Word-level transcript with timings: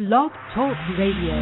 Blog 0.00 0.32
Talk 0.56 0.80
Radio. 0.96 1.36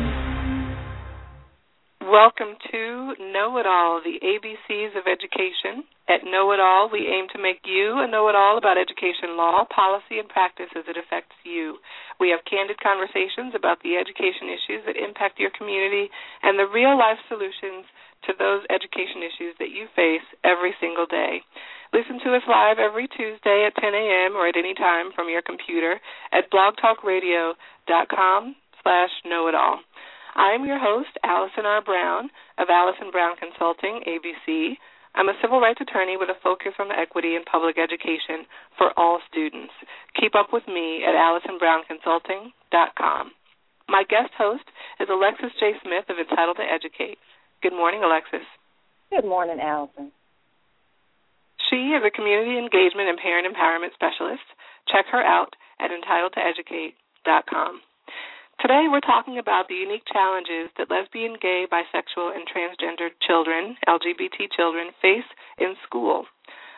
Welcome 2.03 2.59
to 2.75 3.15
Know 3.31 3.55
It 3.55 3.71
All, 3.71 4.03
the 4.03 4.19
ABCs 4.19 4.99
of 4.99 5.07
Education. 5.07 5.87
At 6.11 6.27
Know 6.27 6.51
It 6.51 6.59
All, 6.59 6.91
we 6.91 7.07
aim 7.07 7.31
to 7.31 7.39
make 7.39 7.63
you 7.63 8.03
a 8.03 8.11
know 8.11 8.27
it 8.27 8.35
all 8.35 8.59
about 8.59 8.75
education 8.75 9.39
law, 9.39 9.63
policy, 9.71 10.19
and 10.19 10.27
practice 10.27 10.75
as 10.75 10.91
it 10.91 10.99
affects 10.99 11.39
you. 11.47 11.79
We 12.19 12.35
have 12.35 12.43
candid 12.51 12.83
conversations 12.83 13.55
about 13.55 13.79
the 13.87 13.95
education 13.95 14.51
issues 14.51 14.83
that 14.91 14.99
impact 14.99 15.39
your 15.39 15.55
community 15.55 16.11
and 16.43 16.59
the 16.59 16.67
real 16.67 16.99
life 16.99 17.23
solutions 17.31 17.87
to 18.27 18.33
those 18.39 18.63
education 18.71 19.23
issues 19.23 19.55
that 19.59 19.71
you 19.71 19.87
face 19.95 20.25
every 20.45 20.75
single 20.81 21.07
day. 21.07 21.43
Listen 21.93 22.19
to 22.21 22.35
us 22.37 22.43
live 22.49 22.79
every 22.79 23.09
Tuesday 23.09 23.65
at 23.65 23.75
10 23.81 23.95
a.m. 23.95 24.37
or 24.37 24.47
at 24.49 24.57
any 24.57 24.75
time 24.75 25.13
from 25.15 25.29
your 25.29 25.43
computer 25.43 26.01
at 26.33 26.51
blogtalkradio.com 26.51 28.57
slash 28.83 29.11
know-it-all. 29.25 29.81
I 30.37 30.53
am 30.53 30.67
your 30.67 30.79
host, 30.79 31.11
Allison 31.25 31.67
R. 31.67 31.83
Brown 31.83 32.31
of 32.59 32.71
Allison 32.71 33.11
Brown 33.11 33.35
Consulting, 33.37 34.03
ABC. 34.07 34.77
I'm 35.15 35.29
a 35.29 35.35
civil 35.43 35.61
rights 35.61 35.81
attorney 35.81 36.17
with 36.17 36.29
a 36.29 36.39
focus 36.45 36.75
on 36.79 36.93
equity 36.93 37.35
in 37.35 37.43
public 37.43 37.77
education 37.79 38.47
for 38.77 38.93
all 38.97 39.19
students. 39.27 39.73
Keep 40.21 40.37
up 40.37 40.53
with 40.53 40.69
me 40.69 41.03
at 41.03 41.17
AllisonBrownConsulting.com. 41.17 43.33
My 43.89 44.05
guest 44.05 44.31
host 44.37 44.71
is 45.01 45.09
Alexis 45.11 45.51
J. 45.59 45.73
Smith 45.83 46.05
of 46.09 46.19
Entitled 46.21 46.59
to 46.59 46.63
Educate. 46.63 47.19
Good 47.61 47.75
morning, 47.75 48.05
Alexis. 48.05 48.47
Good 49.11 49.27
morning, 49.27 49.59
Allison. 49.59 50.13
She 51.69 51.91
is 51.91 52.07
a 52.07 52.15
community 52.15 52.55
engagement 52.55 53.11
and 53.11 53.19
parent 53.19 53.51
empowerment 53.51 53.93
specialist. 53.99 54.47
Check 54.87 55.11
her 55.11 55.19
out 55.19 55.57
at 55.83 55.91
entitledtoeducate.com. 55.91 57.83
Today 58.61 58.87
we're 58.91 59.03
talking 59.03 59.39
about 59.39 59.67
the 59.67 59.75
unique 59.75 60.07
challenges 60.07 60.71
that 60.79 60.91
lesbian, 60.91 61.35
gay, 61.43 61.67
bisexual, 61.67 62.35
and 62.35 62.47
transgender 62.47 63.11
children, 63.27 63.75
LGBT 63.87 64.51
children, 64.55 64.91
face 65.03 65.27
in 65.59 65.75
school. 65.87 66.27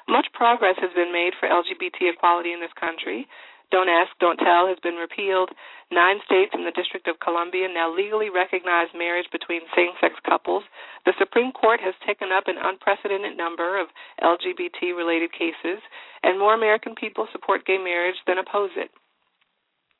Much 0.09 0.27
progress 0.33 0.77
has 0.81 0.93
been 0.97 1.13
made 1.13 1.33
for 1.39 1.49
LGBT 1.49 2.13
equality 2.13 2.53
in 2.53 2.61
this 2.61 2.73
country, 2.81 3.29
don't 3.71 3.89
Ask, 3.89 4.11
Don't 4.19 4.39
Tell 4.39 4.67
has 4.67 4.79
been 4.83 4.99
repealed. 4.99 5.51
Nine 5.91 6.19
states 6.27 6.51
and 6.55 6.67
the 6.67 6.75
District 6.75 7.07
of 7.07 7.21
Columbia 7.23 7.69
now 7.71 7.95
legally 7.95 8.31
recognize 8.31 8.91
marriage 8.95 9.31
between 9.31 9.63
same 9.75 9.95
sex 10.01 10.15
couples. 10.27 10.65
The 11.07 11.15
Supreme 11.19 11.53
Court 11.53 11.79
has 11.81 11.95
taken 12.07 12.31
up 12.35 12.45
an 12.47 12.59
unprecedented 12.59 13.37
number 13.37 13.81
of 13.81 13.89
LGBT 14.23 14.97
related 14.97 15.31
cases, 15.33 15.79
and 16.23 16.39
more 16.39 16.55
American 16.55 16.95
people 16.95 17.29
support 17.31 17.67
gay 17.67 17.79
marriage 17.79 18.19
than 18.27 18.39
oppose 18.39 18.71
it. 18.77 18.91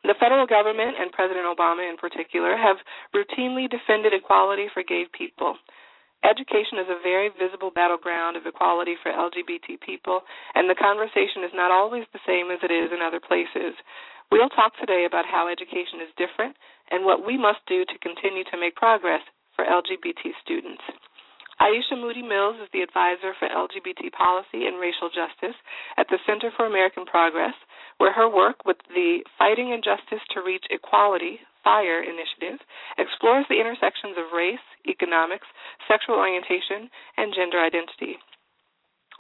The 0.03 0.19
federal 0.19 0.47
government 0.47 0.97
and 0.99 1.13
President 1.13 1.45
Obama 1.47 1.89
in 1.89 1.97
particular 1.97 2.57
have 2.57 2.79
routinely 3.15 3.71
defended 3.71 4.15
equality 4.15 4.67
for 4.73 4.83
gay 4.83 5.05
people. 5.13 5.57
Education 6.21 6.77
is 6.77 6.91
a 6.93 7.01
very 7.01 7.33
visible 7.33 7.73
battleground 7.73 8.37
of 8.37 8.45
equality 8.45 8.95
for 9.03 9.11
LGBT 9.11 9.81
people, 9.81 10.21
and 10.55 10.69
the 10.69 10.77
conversation 10.77 11.45
is 11.45 11.55
not 11.57 11.73
always 11.73 12.05
the 12.13 12.21
same 12.29 12.53
as 12.53 12.61
it 12.63 12.71
is 12.71 12.93
in 12.93 13.01
other 13.01 13.21
places. 13.21 13.73
We'll 14.31 14.53
talk 14.53 14.77
today 14.77 15.07
about 15.09 15.25
how 15.25 15.49
education 15.49 16.05
is 16.05 16.13
different 16.21 16.57
and 16.93 17.05
what 17.05 17.25
we 17.25 17.41
must 17.41 17.65
do 17.67 17.85
to 17.89 18.05
continue 18.05 18.45
to 18.53 18.61
make 18.61 18.77
progress 18.77 19.25
for 19.57 19.65
LGBT 19.65 20.37
students. 20.45 20.85
Aisha 21.61 21.93
Moodie-Mills 21.93 22.57
is 22.57 22.73
the 22.73 22.81
advisor 22.81 23.37
for 23.37 23.45
LGBT 23.45 24.09
policy 24.17 24.65
and 24.65 24.81
racial 24.81 25.13
justice 25.13 25.57
at 26.01 26.09
the 26.09 26.17
Center 26.25 26.49
for 26.57 26.65
American 26.65 27.05
Progress, 27.05 27.53
where 27.99 28.13
her 28.17 28.33
work 28.33 28.65
with 28.65 28.79
the 28.89 29.21
Fighting 29.37 29.69
Injustice 29.69 30.25
to 30.33 30.41
Reach 30.41 30.65
Equality 30.71 31.39
FIRE 31.63 32.03
initiative 32.03 32.65
explores 32.97 33.45
the 33.53 33.61
intersections 33.61 34.17
of 34.17 34.33
race, 34.33 34.65
economics, 34.89 35.47
sexual 35.87 36.17
orientation, 36.17 36.89
and 37.21 37.35
gender 37.37 37.61
identity. 37.61 38.17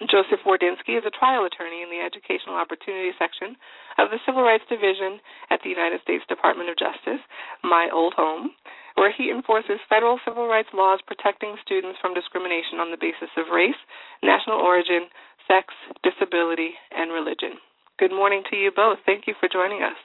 Joseph 0.08 0.40
Wardenski 0.48 0.96
is 0.96 1.04
a 1.04 1.12
trial 1.12 1.44
attorney 1.44 1.84
in 1.84 1.92
the 1.92 2.00
Educational 2.00 2.56
Opportunity 2.56 3.12
Section 3.20 3.52
of 4.00 4.08
the 4.08 4.16
Civil 4.24 4.40
Rights 4.40 4.64
Division 4.72 5.20
at 5.52 5.60
the 5.60 5.68
United 5.68 6.00
States 6.00 6.24
Department 6.24 6.72
of 6.72 6.80
Justice, 6.80 7.20
my 7.60 7.92
old 7.92 8.16
home, 8.16 8.56
where 8.96 9.12
he 9.12 9.28
enforces 9.28 9.76
federal 9.92 10.16
civil 10.24 10.48
rights 10.48 10.72
laws 10.72 11.04
protecting 11.04 11.52
students 11.60 12.00
from 12.00 12.16
discrimination 12.16 12.80
on 12.80 12.88
the 12.88 12.96
basis 12.96 13.28
of 13.36 13.52
race, 13.52 13.76
national 14.24 14.56
origin, 14.56 15.12
sex, 15.44 15.68
disability, 16.00 16.72
and 16.96 17.12
religion. 17.12 17.60
Good 18.00 18.12
morning 18.12 18.40
to 18.48 18.56
you 18.56 18.72
both. 18.72 19.04
Thank 19.04 19.28
you 19.28 19.34
for 19.36 19.52
joining 19.52 19.84
us. 19.84 20.00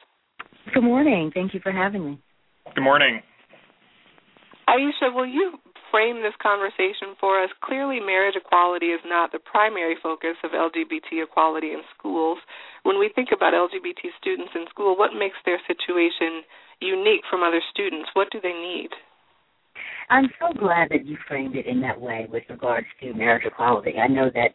Good 0.74 0.84
morning. 0.84 1.32
Thank 1.34 1.54
you 1.54 1.62
for 1.64 1.72
having 1.72 2.04
me. 2.04 2.20
Good 2.76 2.84
morning. 2.84 3.24
Aisha, 4.68 5.14
will 5.16 5.28
you 5.28 5.56
frame 5.96 6.20
this 6.20 6.36
conversation 6.44 7.16
for 7.24 7.40
us? 7.40 7.48
Clearly, 7.64 8.04
marriage 8.04 8.36
equality 8.36 8.88
is 8.88 9.00
not 9.08 9.32
the 9.32 9.40
primary 9.40 9.96
focus 10.04 10.36
of 10.44 10.52
LGBT 10.52 11.24
equality 11.24 11.72
in 11.72 11.88
schools. 11.98 12.38
When 12.84 13.00
we 13.00 13.08
think 13.16 13.30
about 13.32 13.56
LGBT 13.56 14.12
students 14.20 14.52
in 14.56 14.66
school, 14.70 14.98
what 15.00 15.16
makes 15.16 15.40
their 15.46 15.60
situation 15.64 16.44
unique 16.82 17.24
from 17.32 17.44
other 17.44 17.62
students? 17.72 18.10
What 18.12 18.28
do 18.30 18.42
they 18.44 18.52
need? 18.52 18.90
I'm 20.10 20.28
so 20.36 20.52
glad 20.60 20.90
that 20.92 21.06
you 21.06 21.16
framed 21.30 21.56
it 21.56 21.66
in 21.66 21.80
that 21.82 22.00
way 22.00 22.28
with 22.30 22.44
regards 22.50 22.88
to 23.02 23.14
marriage 23.14 23.46
equality. 23.46 23.94
I 23.96 24.08
know 24.08 24.30
that 24.36 24.52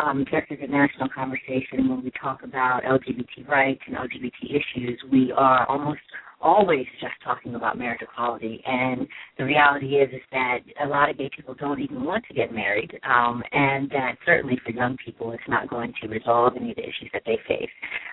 um, 0.00 0.24
just 0.30 0.46
as 0.50 0.58
a 0.62 0.70
national 0.70 1.08
conversation, 1.10 1.90
when 1.90 2.04
we 2.04 2.12
talk 2.22 2.44
about 2.44 2.84
LGBT 2.84 3.48
rights 3.48 3.82
and 3.88 3.96
LGBT 3.96 4.46
issues, 4.46 5.02
we 5.10 5.32
are 5.36 5.66
almost 5.68 6.00
always 6.44 6.86
just 7.00 7.14
talking 7.24 7.54
about 7.54 7.78
marriage 7.78 8.02
equality. 8.02 8.62
And 8.66 9.08
the 9.38 9.44
reality 9.44 9.96
is 9.96 10.10
is 10.12 10.20
that 10.30 10.58
a 10.84 10.86
lot 10.86 11.10
of 11.10 11.18
gay 11.18 11.30
people 11.34 11.54
don't 11.54 11.80
even 11.80 12.04
want 12.04 12.24
to 12.28 12.34
get 12.34 12.54
married. 12.54 12.92
Um 13.02 13.42
and 13.50 13.90
that 13.90 14.16
certainly 14.24 14.60
for 14.64 14.70
young 14.70 14.96
people 15.04 15.32
it's 15.32 15.42
not 15.48 15.68
going 15.68 15.92
to 16.02 16.08
resolve 16.08 16.52
any 16.56 16.70
of 16.70 16.76
the 16.76 16.82
issues 16.82 17.10
that 17.12 17.22
they 17.26 17.38
face. 17.48 17.70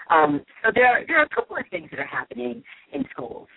Um 0.10 0.42
so 0.64 0.72
there 0.74 0.88
are 0.88 1.06
there 1.06 1.20
are 1.20 1.26
a 1.26 1.36
couple 1.36 1.58
of 1.58 1.66
things 1.70 1.90
that 1.92 2.00
are 2.00 2.06
happening 2.06 2.64
in 2.94 3.04
schools 3.12 3.48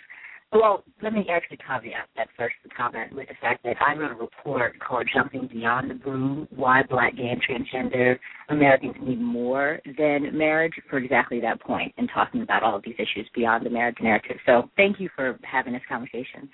well, 0.61 0.85
let 1.03 1.13
me 1.13 1.27
actually 1.31 1.59
caveat 1.59 2.09
that 2.17 2.29
first 2.39 2.55
comment 2.77 3.13
with 3.13 3.29
the 3.29 3.35
fact 3.41 3.65
that 3.65 3.77
I 3.85 3.95
wrote 3.97 4.13
a 4.13 4.15
report 4.15 4.79
called 4.79 5.09
Jumping 5.13 5.49
Beyond 5.53 5.91
the 5.91 5.95
Broom 5.95 6.47
Why 6.55 6.83
Black, 6.89 7.17
Gay, 7.17 7.33
and 7.33 7.43
Transgender 7.43 8.17
Americans 8.49 8.95
Need 9.03 9.21
More 9.21 9.81
Than 9.99 10.37
Marriage 10.37 10.75
for 10.89 10.99
exactly 10.99 11.41
that 11.41 11.61
point 11.61 11.93
and 11.99 12.09
talking 12.15 12.43
about 12.43 12.63
all 12.63 12.77
of 12.77 12.85
these 12.85 12.95
issues 12.95 13.29
beyond 13.35 13.67
the 13.67 13.71
marriage 13.71 13.97
narrative. 14.01 14.37
So 14.47 14.71
thank 14.77 15.01
you 15.01 15.09
for 15.17 15.39
having 15.43 15.73
this 15.73 15.83
conversation. 15.89 16.49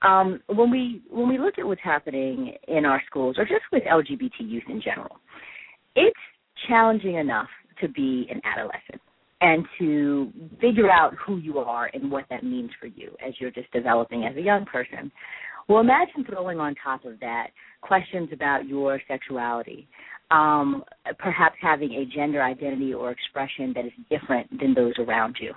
Um, 0.00 0.40
when 0.46 0.70
we 0.70 1.02
when 1.10 1.28
we 1.28 1.38
look 1.38 1.58
at 1.58 1.66
what's 1.66 1.80
happening 1.82 2.54
in 2.66 2.84
our 2.84 3.00
schools 3.06 3.36
or 3.38 3.44
just 3.44 3.62
with 3.70 3.84
LGBT 3.84 4.30
youth 4.40 4.64
in 4.68 4.80
general, 4.80 5.18
it's 5.94 6.18
challenging 6.68 7.16
enough 7.16 7.48
to 7.80 7.88
be 7.88 8.26
an 8.30 8.40
adolescent 8.44 9.00
and 9.42 9.66
to 9.78 10.32
figure 10.60 10.90
out 10.90 11.14
who 11.14 11.38
you 11.38 11.58
are 11.58 11.90
and 11.92 12.10
what 12.10 12.24
that 12.30 12.44
means 12.44 12.70
for 12.80 12.86
you 12.86 13.10
as 13.26 13.34
you're 13.40 13.50
just 13.50 13.70
developing 13.72 14.24
as 14.24 14.36
a 14.36 14.40
young 14.40 14.64
person. 14.64 15.10
Well, 15.68 15.80
imagine 15.80 16.24
throwing 16.24 16.60
on 16.60 16.74
top 16.82 17.04
of 17.04 17.18
that 17.20 17.48
questions 17.80 18.28
about 18.32 18.66
your 18.66 19.00
sexuality, 19.08 19.88
um, 20.30 20.84
perhaps 21.18 21.56
having 21.60 21.92
a 21.92 22.04
gender 22.14 22.42
identity 22.42 22.94
or 22.94 23.10
expression 23.10 23.72
that 23.74 23.84
is 23.84 23.92
different 24.08 24.48
than 24.60 24.74
those 24.74 24.94
around 24.98 25.36
you. 25.40 25.52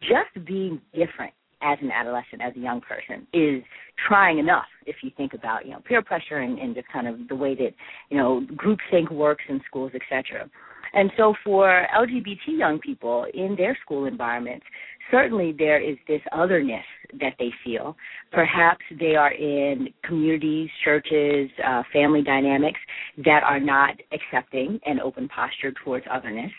Just 0.00 0.46
being 0.46 0.80
different 0.94 1.32
as 1.62 1.78
an 1.80 1.90
adolescent, 1.90 2.42
as 2.42 2.54
a 2.56 2.60
young 2.60 2.82
person, 2.82 3.26
is 3.32 3.62
trying 4.06 4.38
enough 4.38 4.66
if 4.86 4.96
you 5.02 5.10
think 5.16 5.32
about, 5.32 5.64
you 5.64 5.72
know, 5.72 5.80
peer 5.86 6.02
pressure 6.02 6.38
and, 6.38 6.58
and 6.58 6.74
just 6.74 6.86
kind 6.92 7.08
of 7.08 7.26
the 7.28 7.34
way 7.34 7.54
that, 7.54 7.70
you 8.10 8.18
know, 8.18 8.46
groupthink 8.54 9.10
works 9.10 9.44
in 9.48 9.60
schools, 9.66 9.92
etc. 9.94 10.48
And 10.94 11.10
so 11.16 11.34
for 11.44 11.86
LGBT 11.96 12.58
young 12.58 12.78
people 12.78 13.26
in 13.34 13.54
their 13.56 13.76
school 13.84 14.06
environments, 14.06 14.64
certainly 15.10 15.54
there 15.56 15.80
is 15.80 15.96
this 16.08 16.20
otherness 16.32 16.84
that 17.20 17.34
they 17.38 17.50
feel. 17.64 17.96
Perhaps 18.32 18.84
they 18.98 19.14
are 19.16 19.32
in 19.32 19.88
communities, 20.04 20.68
churches, 20.84 21.50
uh, 21.66 21.82
family 21.92 22.22
dynamics 22.22 22.80
that 23.24 23.42
are 23.44 23.60
not 23.60 23.94
accepting 24.12 24.80
and 24.86 25.00
open 25.00 25.28
posture 25.28 25.72
towards 25.84 26.04
otherness. 26.10 26.52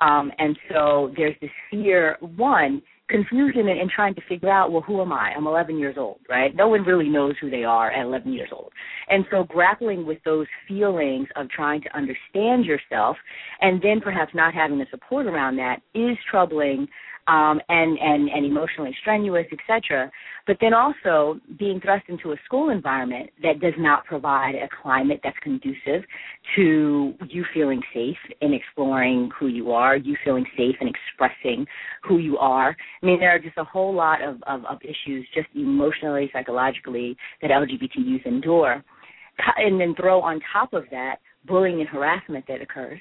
Um, 0.00 0.32
and 0.38 0.58
so 0.70 1.12
there's 1.16 1.36
this 1.40 1.50
fear, 1.70 2.16
one, 2.20 2.82
confusion 3.10 3.68
and, 3.68 3.80
and 3.80 3.90
trying 3.90 4.14
to 4.14 4.20
figure 4.28 4.50
out, 4.50 4.72
well, 4.72 4.82
who 4.82 5.00
am 5.00 5.12
I? 5.12 5.32
I'm 5.36 5.46
11 5.46 5.78
years 5.78 5.96
old, 5.98 6.20
right? 6.28 6.54
No 6.54 6.68
one 6.68 6.82
really 6.82 7.08
knows 7.08 7.34
who 7.40 7.50
they 7.50 7.64
are 7.64 7.90
at 7.90 8.04
11 8.06 8.32
years 8.32 8.50
old. 8.52 8.72
And 9.08 9.24
so 9.30 9.44
grappling 9.44 10.06
with 10.06 10.18
those 10.24 10.46
feelings 10.66 11.28
of 11.36 11.48
trying 11.50 11.82
to 11.82 11.96
understand 11.96 12.64
yourself 12.64 13.16
and 13.60 13.82
then 13.82 14.00
perhaps 14.00 14.34
not 14.34 14.54
having 14.54 14.78
the 14.78 14.86
support 14.90 15.26
around 15.26 15.56
that 15.56 15.80
is 15.94 16.16
troubling 16.30 16.86
um, 17.26 17.60
and 17.68 17.98
and 17.98 18.28
and 18.28 18.44
emotionally 18.44 18.94
strenuous, 19.00 19.46
etc. 19.52 20.10
But 20.46 20.56
then 20.60 20.74
also 20.74 21.38
being 21.58 21.80
thrust 21.80 22.04
into 22.08 22.32
a 22.32 22.36
school 22.44 22.70
environment 22.70 23.30
that 23.42 23.60
does 23.60 23.74
not 23.78 24.04
provide 24.04 24.54
a 24.54 24.68
climate 24.82 25.20
that's 25.22 25.36
conducive 25.42 26.02
to 26.56 27.14
you 27.28 27.44
feeling 27.54 27.80
safe 27.94 28.16
in 28.40 28.52
exploring 28.52 29.30
who 29.38 29.48
you 29.48 29.72
are, 29.72 29.96
you 29.96 30.16
feeling 30.24 30.46
safe 30.56 30.76
in 30.80 30.88
expressing 30.88 31.66
who 32.02 32.18
you 32.18 32.38
are. 32.38 32.76
I 33.02 33.06
mean, 33.06 33.20
there 33.20 33.34
are 33.34 33.38
just 33.38 33.58
a 33.58 33.64
whole 33.64 33.94
lot 33.94 34.22
of, 34.22 34.42
of, 34.46 34.64
of 34.64 34.78
issues, 34.82 35.26
just 35.34 35.48
emotionally, 35.54 36.30
psychologically, 36.32 37.16
that 37.42 37.50
LGBT 37.50 37.96
youth 37.96 38.22
endure. 38.24 38.82
And 39.56 39.80
then 39.80 39.94
throw 39.94 40.20
on 40.20 40.40
top 40.52 40.72
of 40.72 40.84
that 40.90 41.16
bullying 41.46 41.80
and 41.80 41.88
harassment 41.88 42.44
that 42.48 42.60
occurs 42.60 43.00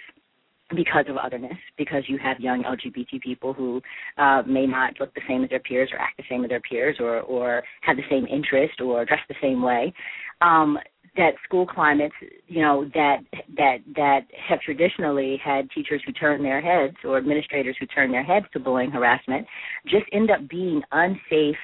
because 0.75 1.05
of 1.09 1.17
otherness, 1.17 1.57
because 1.77 2.03
you 2.07 2.17
have 2.17 2.39
young 2.39 2.63
LGBT 2.63 3.21
people 3.21 3.53
who 3.53 3.81
uh, 4.17 4.43
may 4.45 4.65
not 4.65 4.93
look 4.99 5.13
the 5.15 5.21
same 5.27 5.43
as 5.43 5.49
their 5.49 5.59
peers 5.59 5.89
or 5.91 5.99
act 5.99 6.17
the 6.17 6.23
same 6.29 6.43
as 6.43 6.49
their 6.49 6.61
peers 6.61 6.97
or, 6.99 7.21
or 7.21 7.63
have 7.81 7.97
the 7.97 8.03
same 8.09 8.25
interest 8.27 8.79
or 8.81 9.05
dress 9.05 9.19
the 9.27 9.35
same 9.41 9.61
way. 9.61 9.93
Um, 10.41 10.77
that 11.17 11.31
school 11.43 11.65
climates, 11.65 12.13
you 12.47 12.61
know, 12.61 12.85
that 12.93 13.17
that 13.57 13.77
that 13.95 14.21
have 14.47 14.61
traditionally 14.61 15.39
had 15.43 15.69
teachers 15.71 16.01
who 16.05 16.13
turn 16.13 16.43
their 16.43 16.61
heads 16.61 16.95
or 17.03 17.17
administrators 17.17 17.75
who 17.79 17.85
turn 17.87 18.11
their 18.11 18.23
heads 18.23 18.45
to 18.53 18.59
bullying 18.59 18.91
harassment, 18.91 19.45
just 19.85 20.05
end 20.13 20.29
up 20.29 20.47
being 20.47 20.81
unsafe 20.91 21.57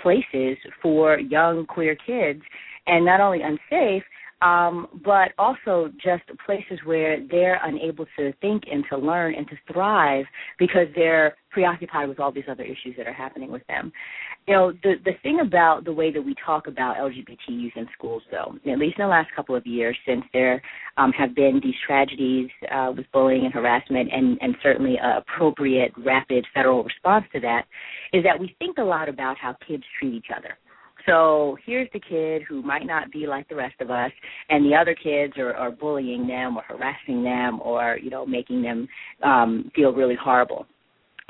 places 0.00 0.56
for 0.80 1.18
young 1.18 1.66
queer 1.66 1.96
kids, 2.06 2.40
and 2.86 3.04
not 3.04 3.20
only 3.20 3.42
unsafe, 3.42 4.02
um, 4.42 4.88
but 5.04 5.32
also 5.38 5.90
just 6.02 6.24
places 6.44 6.78
where 6.84 7.24
they're 7.30 7.60
unable 7.64 8.06
to 8.16 8.32
think 8.40 8.64
and 8.70 8.84
to 8.90 8.98
learn 8.98 9.34
and 9.34 9.46
to 9.48 9.56
thrive 9.72 10.24
because 10.58 10.86
they're 10.96 11.36
preoccupied 11.50 12.08
with 12.08 12.18
all 12.18 12.32
these 12.32 12.44
other 12.50 12.64
issues 12.64 12.94
that 12.96 13.06
are 13.06 13.12
happening 13.12 13.52
with 13.52 13.64
them. 13.68 13.92
You 14.48 14.54
know, 14.54 14.72
the 14.82 14.94
the 15.04 15.12
thing 15.22 15.40
about 15.40 15.84
the 15.84 15.92
way 15.92 16.10
that 16.10 16.22
we 16.22 16.34
talk 16.44 16.66
about 16.66 16.96
LGBT 16.96 17.38
youth 17.48 17.74
in 17.76 17.86
schools, 17.96 18.22
though, 18.30 18.54
at 18.70 18.78
least 18.78 18.98
in 18.98 19.04
the 19.04 19.08
last 19.08 19.28
couple 19.36 19.54
of 19.54 19.66
years, 19.66 19.96
since 20.06 20.24
there 20.32 20.60
um, 20.96 21.12
have 21.12 21.34
been 21.34 21.60
these 21.62 21.74
tragedies 21.86 22.48
uh, 22.74 22.92
with 22.96 23.06
bullying 23.12 23.44
and 23.44 23.54
harassment, 23.54 24.10
and 24.12 24.38
and 24.40 24.56
certainly 24.62 24.96
appropriate, 25.02 25.92
rapid 26.04 26.44
federal 26.52 26.82
response 26.82 27.24
to 27.32 27.40
that, 27.40 27.66
is 28.12 28.24
that 28.24 28.40
we 28.40 28.56
think 28.58 28.78
a 28.78 28.82
lot 28.82 29.08
about 29.08 29.36
how 29.38 29.54
kids 29.66 29.84
treat 30.00 30.14
each 30.14 30.30
other 30.36 30.58
so 31.06 31.56
here's 31.64 31.88
the 31.92 32.00
kid 32.00 32.42
who 32.48 32.62
might 32.62 32.86
not 32.86 33.10
be 33.10 33.26
like 33.26 33.48
the 33.48 33.56
rest 33.56 33.80
of 33.80 33.90
us, 33.90 34.10
and 34.48 34.64
the 34.64 34.76
other 34.76 34.94
kids 34.94 35.34
are, 35.38 35.54
are 35.54 35.70
bullying 35.70 36.26
them 36.26 36.56
or 36.56 36.62
harassing 36.62 37.22
them 37.22 37.60
or 37.62 37.98
you 38.02 38.10
know 38.10 38.26
making 38.26 38.62
them 38.62 38.88
um, 39.22 39.70
feel 39.74 39.92
really 39.92 40.16
horrible. 40.20 40.66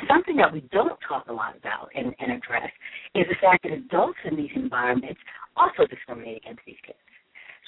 Something 0.09 0.37
that 0.37 0.53
we 0.53 0.61
don't 0.73 0.99
talk 1.07 1.29
a 1.29 1.33
lot 1.33 1.57
about 1.57 1.89
and, 1.95 2.13
and 2.19 2.33
address 2.33 2.73
is 3.15 3.25
the 3.29 3.37
fact 3.41 3.63
that 3.63 3.73
adults 3.73 4.19
in 4.25 4.37
these 4.37 4.51
environments 4.57 5.21
also 5.57 5.87
discriminate 5.89 6.39
against 6.39 6.63
these 6.67 6.81
kids. 6.85 6.99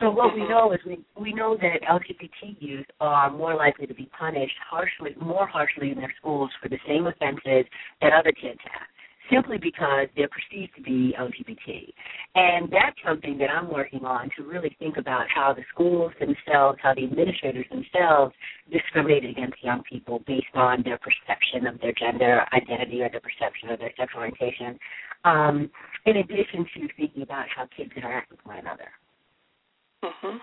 So 0.01 0.11
what 0.11 0.35
we 0.35 0.41
mm-hmm. 0.41 0.51
know 0.51 0.73
is 0.73 0.81
we 0.85 1.05
we 1.21 1.33
know 1.33 1.57
that 1.57 1.83
LGBT 1.89 2.57
youth 2.59 2.87
are 3.01 3.31
more 3.31 3.55
likely 3.55 3.87
to 3.87 3.95
be 3.95 4.11
punished 4.19 4.57
harshly, 4.69 5.15
more 5.21 5.47
harshly 5.47 5.93
in 5.93 5.99
their 5.99 6.13
schools 6.19 6.51
for 6.61 6.69
the 6.69 6.79
same 6.89 7.07
offenses 7.07 7.71
that 8.01 8.13
other 8.13 8.33
kids 8.33 8.59
have 8.65 8.89
simply 9.31 9.59
because 9.59 10.09
they're 10.17 10.29
perceived 10.29 10.75
to 10.77 10.83
be 10.83 11.15
LGBT. 11.19 11.93
And 12.35 12.71
that's 12.71 12.97
something 13.07 13.39
that 13.39 13.51
I'm 13.51 13.73
working 13.73 14.05
on 14.05 14.31
to 14.37 14.45
really 14.45 14.77
think 14.79 14.97
about 14.97 15.27
how 15.35 15.53
the 15.55 15.63
schools 15.73 16.13
themselves, 16.21 16.79
how 16.83 16.95
the 16.95 17.05
administrators 17.05 17.67
themselves 17.71 18.35
discriminate 18.71 19.25
against 19.25 19.63
young 19.63 19.83
people 19.91 20.23
based 20.27 20.55
on 20.55 20.83
their 20.83 20.99
perception 20.99 21.67
of 21.67 21.81
their 21.81 21.93
gender 21.93 22.45
identity 22.53 23.03
or 23.03 23.09
their 23.11 23.21
perception 23.21 23.71
of 23.71 23.79
their 23.79 23.93
sexual 23.97 24.21
orientation, 24.21 24.79
um, 25.25 25.71
in 26.07 26.19
addition 26.19 26.67
to 26.75 26.89
thinking 26.97 27.23
about 27.23 27.47
how 27.55 27.67
kids 27.77 27.91
interact 27.97 28.31
with 28.31 28.41
one 28.45 28.59
another. 28.59 28.89
Mm-hmm. 30.05 30.37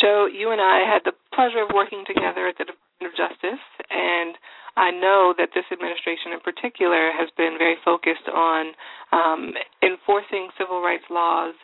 Joe, 0.00 0.26
you 0.26 0.50
and 0.50 0.60
I 0.60 0.82
had 0.82 1.02
the 1.04 1.12
pleasure 1.32 1.62
of 1.62 1.70
working 1.72 2.02
together 2.06 2.48
at 2.48 2.58
the 2.58 2.66
Department 2.66 3.06
of 3.06 3.12
Justice, 3.14 3.62
and 3.90 4.34
I 4.78 4.94
know 4.94 5.34
that 5.34 5.50
this 5.58 5.66
administration 5.74 6.30
in 6.30 6.40
particular 6.40 7.10
has 7.10 7.26
been 7.34 7.58
very 7.58 7.74
focused 7.84 8.30
on 8.30 8.78
um, 9.10 9.52
enforcing 9.82 10.54
civil 10.54 10.80
rights 10.80 11.10
laws, 11.10 11.58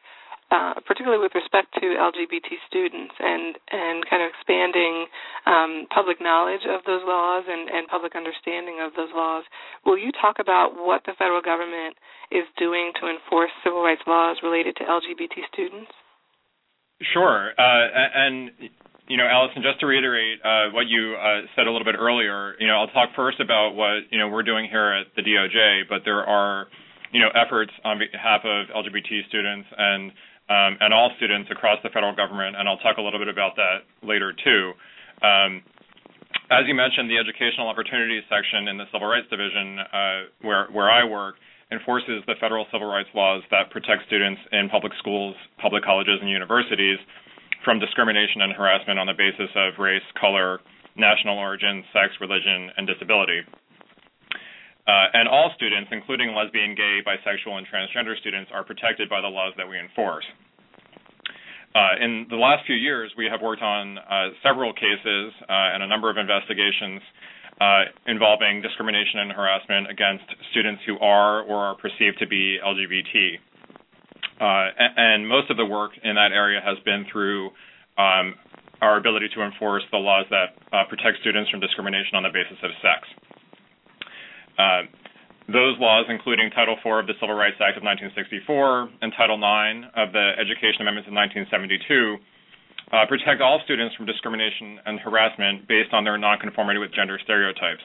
uh, 0.51 0.75
particularly 0.83 1.23
with 1.23 1.31
respect 1.31 1.71
to 1.79 1.95
LGBT 1.95 2.59
students, 2.67 3.15
and 3.23 3.55
and 3.71 4.03
kind 4.11 4.19
of 4.19 4.35
expanding 4.35 5.07
um, 5.47 5.87
public 5.95 6.19
knowledge 6.19 6.67
of 6.67 6.83
those 6.91 7.07
laws 7.07 7.47
and, 7.47 7.71
and 7.71 7.87
public 7.87 8.19
understanding 8.19 8.83
of 8.83 8.91
those 8.99 9.15
laws. 9.15 9.47
Will 9.87 9.97
you 9.97 10.11
talk 10.11 10.43
about 10.43 10.75
what 10.75 11.07
the 11.07 11.15
federal 11.15 11.41
government 11.41 11.95
is 12.35 12.51
doing 12.59 12.91
to 12.99 13.07
enforce 13.07 13.55
civil 13.63 13.87
rights 13.87 14.03
laws 14.11 14.43
related 14.43 14.75
to 14.77 14.85
LGBT 14.85 15.47
students? 15.55 15.95
Sure, 17.15 17.55
uh, 17.59 17.87
and 18.15 18.51
you 19.09 19.17
know, 19.17 19.29
Allison, 19.29 19.63
just 19.63 19.81
to 19.81 19.87
reiterate 19.87 20.41
uh, 20.45 20.73
what 20.73 20.89
you 20.89 21.17
uh, 21.21 21.45
said 21.55 21.67
a 21.67 21.71
little 21.71 21.85
bit 21.85 21.97
earlier, 21.99 22.57
you 22.59 22.67
know, 22.67 22.81
I'll 22.81 22.89
talk 22.89 23.11
first 23.15 23.39
about 23.41 23.75
what 23.75 24.09
you 24.11 24.19
know 24.19 24.29
we're 24.29 24.43
doing 24.43 24.69
here 24.69 24.93
at 24.93 25.07
the 25.17 25.23
DOJ, 25.23 25.83
but 25.89 26.03
there 26.05 26.25
are 26.25 26.67
you 27.13 27.21
know 27.21 27.29
efforts 27.37 27.73
on 27.85 27.99
behalf 27.99 28.41
of 28.45 28.73
LGBT 28.73 29.29
students 29.29 29.69
and 29.77 30.11
um, 30.49 30.77
and 30.81 30.95
all 30.95 31.13
students 31.17 31.51
across 31.51 31.79
the 31.83 31.91
federal 31.91 32.17
government, 32.17 32.57
and 32.57 32.69
I'll 32.69 32.81
talk 32.81 32.97
a 32.97 33.03
little 33.03 33.21
bit 33.21 33.29
about 33.29 33.57
that 33.57 33.85
later 34.03 34.33
too. 34.33 34.73
Um, 35.21 35.63
as 36.51 36.65
you 36.67 36.75
mentioned, 36.75 37.09
the 37.09 37.17
Educational 37.17 37.69
Opportunities 37.69 38.25
section 38.29 38.69
in 38.69 38.77
the 38.77 38.85
Civil 38.93 39.09
Rights 39.09 39.29
Division, 39.29 39.81
uh, 39.81 40.21
where 40.41 40.69
where 40.73 40.91
I 40.91 41.05
work, 41.05 41.37
enforces 41.71 42.25
the 42.27 42.41
federal 42.41 42.65
civil 42.73 42.89
rights 42.89 43.09
laws 43.15 43.43
that 43.51 43.69
protect 43.69 44.07
students 44.07 44.41
in 44.53 44.69
public 44.69 44.93
schools, 44.99 45.37
public 45.61 45.85
colleges, 45.85 46.17
and 46.21 46.31
universities 46.31 46.97
from 47.65 47.81
discrimination 47.81 48.43
and 48.43 48.53
harassment 48.53 48.99
on 48.99 49.07
the 49.07 49.17
basis 49.17 49.51
of 49.57 49.79
race, 49.79 50.05
color, 50.21 50.61
national 50.97 51.39
origin, 51.39 51.83
sex, 51.93 52.15
religion, 52.21 52.71
and 52.77 52.87
disability. 52.87 53.41
Uh, 54.87 55.09
and 55.15 55.29
all 55.29 55.51
students, 55.57 55.89
including 55.91 56.35
lesbian, 56.35 56.75
gay, 56.75 57.01
bisexual, 57.01 57.57
and 57.57 57.67
transgender 57.67 58.19
students, 58.21 58.51
are 58.53 58.65
protected 58.65 59.09
by 59.09 59.21
the 59.21 59.29
laws 59.29 59.53
that 59.57 59.67
we 59.69 59.79
enforce. 59.79 60.25
Uh, 61.75 61.99
in 62.01 62.27
the 62.31 62.37
last 62.37 62.65
few 62.67 62.77
years, 62.77 63.11
we 63.17 63.27
have 63.27 63.41
worked 63.43 63.63
on 63.63 63.99
uh, 63.99 64.29
several 64.43 64.73
cases 64.73 65.33
uh, 65.43 65.75
and 65.75 65.83
a 65.83 65.89
number 65.89 66.09
of 66.09 66.17
investigations 66.17 67.01
uh, 67.61 67.85
involving 68.07 68.63
discrimination 68.63 69.21
and 69.21 69.33
harassment 69.33 69.91
against 69.91 70.25
students 70.51 70.83
who 70.87 70.99
are 70.99 71.43
or 71.43 71.57
are 71.57 71.77
perceived 71.77 72.19
to 72.19 72.27
be 72.27 72.59
LGBT. 72.63 73.39
Uh, 74.41 74.69
and 74.79 75.29
most 75.29 75.51
of 75.51 75.57
the 75.57 75.65
work 75.65 75.93
in 76.03 76.15
that 76.17 76.33
area 76.33 76.61
has 76.61 76.79
been 76.85 77.07
through 77.11 77.51
um, 77.99 78.35
our 78.83 78.99
ability 78.99 79.29
to 79.35 79.43
enforce 79.43 79.83
the 79.93 79.99
laws 79.99 80.27
that 80.31 80.59
uh, 80.73 80.85
protect 80.91 81.21
students 81.21 81.51
from 81.51 81.61
discrimination 81.61 82.19
on 82.19 82.23
the 82.23 82.35
basis 82.35 82.59
of 82.63 82.71
sex. 82.83 83.07
Uh, 84.59 84.83
those 85.47 85.77
laws, 85.79 86.07
including 86.09 86.51
Title 86.51 86.75
IV 86.81 87.05
of 87.05 87.07
the 87.07 87.15
Civil 87.21 87.37
Rights 87.37 87.61
Act 87.61 87.77
of 87.77 87.85
1964 87.85 89.05
and 89.05 89.13
Title 89.13 89.37
IX 89.37 89.87
of 89.93 90.11
the 90.17 90.33
Education 90.41 90.83
Amendments 90.83 91.07
of 91.07 91.15
1972, 91.15 92.17
uh, 92.93 93.05
protect 93.07 93.41
all 93.45 93.61
students 93.65 93.95
from 93.95 94.07
discrimination 94.09 94.81
and 94.87 94.99
harassment 95.01 95.69
based 95.69 95.93
on 95.93 96.05
their 96.05 96.17
nonconformity 96.17 96.81
with 96.81 96.93
gender 96.97 97.21
stereotypes. 97.23 97.85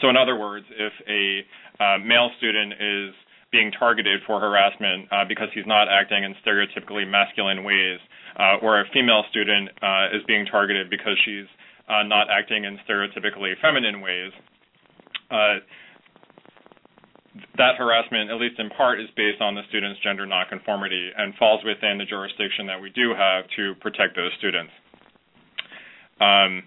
So, 0.00 0.08
in 0.08 0.16
other 0.16 0.38
words, 0.38 0.66
if 0.70 0.92
a 1.06 1.44
uh, 1.82 1.98
male 1.98 2.30
student 2.38 2.74
is 2.78 3.10
being 3.52 3.72
targeted 3.72 4.20
for 4.26 4.40
harassment 4.40 5.08
uh, 5.10 5.24
because 5.26 5.48
he's 5.54 5.66
not 5.66 5.88
acting 5.88 6.24
in 6.24 6.34
stereotypically 6.46 7.08
masculine 7.08 7.64
ways, 7.64 7.98
uh, 8.38 8.56
or 8.62 8.80
a 8.80 8.84
female 8.92 9.24
student 9.30 9.68
uh, 9.82 10.06
is 10.14 10.22
being 10.26 10.46
targeted 10.46 10.88
because 10.88 11.18
she's 11.24 11.46
uh, 11.88 12.02
not 12.04 12.28
acting 12.30 12.64
in 12.64 12.78
stereotypically 12.88 13.54
feminine 13.60 14.00
ways. 14.00 14.32
Uh, 15.30 15.58
that 17.56 17.76
harassment, 17.76 18.30
at 18.30 18.36
least 18.40 18.58
in 18.58 18.70
part, 18.70 19.00
is 19.00 19.06
based 19.16 19.40
on 19.40 19.54
the 19.54 19.62
student's 19.68 20.00
gender 20.02 20.26
nonconformity 20.26 21.10
and 21.16 21.34
falls 21.36 21.60
within 21.64 21.98
the 21.98 22.04
jurisdiction 22.04 22.66
that 22.66 22.80
we 22.80 22.90
do 22.90 23.14
have 23.16 23.44
to 23.56 23.74
protect 23.80 24.16
those 24.16 24.30
students. 24.38 24.72
Um, 26.20 26.62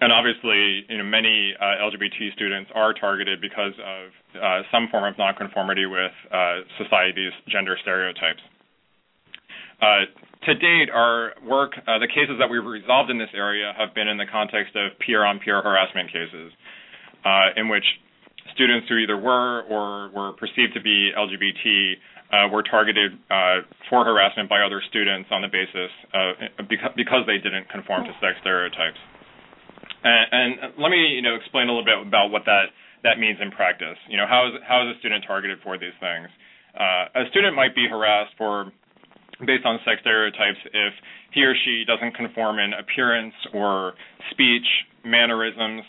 and 0.00 0.12
obviously, 0.12 0.84
you 0.88 0.96
know, 0.96 1.04
many 1.04 1.52
uh, 1.60 1.84
LGBT 1.84 2.32
students 2.32 2.70
are 2.74 2.94
targeted 2.94 3.40
because 3.40 3.76
of 3.76 4.08
uh, 4.40 4.62
some 4.72 4.88
form 4.90 5.04
of 5.04 5.18
nonconformity 5.18 5.84
with 5.84 6.12
uh, 6.32 6.64
society's 6.82 7.32
gender 7.48 7.76
stereotypes. 7.82 8.40
Uh, 9.80 10.08
to 10.46 10.54
date, 10.54 10.88
our 10.92 11.32
work, 11.44 11.72
uh, 11.86 11.98
the 11.98 12.08
cases 12.08 12.36
that 12.40 12.48
we've 12.48 12.64
resolved 12.64 13.10
in 13.10 13.18
this 13.18 13.28
area 13.34 13.72
have 13.76 13.94
been 13.94 14.08
in 14.08 14.16
the 14.16 14.24
context 14.24 14.74
of 14.74 14.98
peer-on-peer 15.04 15.60
harassment 15.60 16.08
cases, 16.08 16.52
uh, 17.24 17.52
in 17.56 17.68
which 17.68 17.84
students 18.54 18.88
who 18.88 18.96
either 18.96 19.16
were 19.16 19.62
or 19.68 20.08
were 20.16 20.32
perceived 20.32 20.72
to 20.72 20.80
be 20.80 21.12
LGBT 21.12 22.50
were 22.50 22.62
targeted 22.62 23.18
for 23.90 24.04
harassment 24.04 24.48
by 24.48 24.62
other 24.62 24.80
students 24.88 25.28
on 25.30 25.42
the 25.42 25.48
basis 25.48 25.92
because 26.68 27.26
they 27.26 27.36
didn't 27.36 27.68
conform 27.68 28.04
to 28.04 28.12
sex 28.20 28.36
stereotypes. 28.40 28.98
And, 30.02 30.74
let 30.78 30.90
me, 30.90 31.12
you 31.14 31.22
know, 31.22 31.34
explain 31.36 31.68
a 31.68 31.72
little 31.72 31.84
bit 31.84 32.00
about 32.00 32.30
what 32.30 32.44
that 32.46 32.72
that 33.02 33.18
means 33.18 33.38
in 33.40 33.50
practice. 33.50 33.96
You 34.08 34.16
know, 34.16 34.26
how 34.28 34.48
is 34.48 34.60
how 34.66 34.88
is 34.88 34.96
a 34.96 34.98
student 35.00 35.24
targeted 35.26 35.58
for 35.62 35.78
these 35.78 35.96
things? 36.00 36.28
Uh, 36.78 37.24
a 37.24 37.28
student 37.30 37.56
might 37.56 37.74
be 37.74 37.86
harassed 37.88 38.32
for 38.36 38.72
based 39.46 39.64
on 39.64 39.78
sex 39.84 40.00
stereotypes 40.02 40.60
if 40.72 40.92
he 41.32 41.42
or 41.42 41.54
she 41.64 41.84
doesn't 41.86 42.14
conform 42.14 42.58
in 42.58 42.72
appearance 42.74 43.34
or 43.54 43.94
speech, 44.30 44.66
mannerisms, 45.04 45.82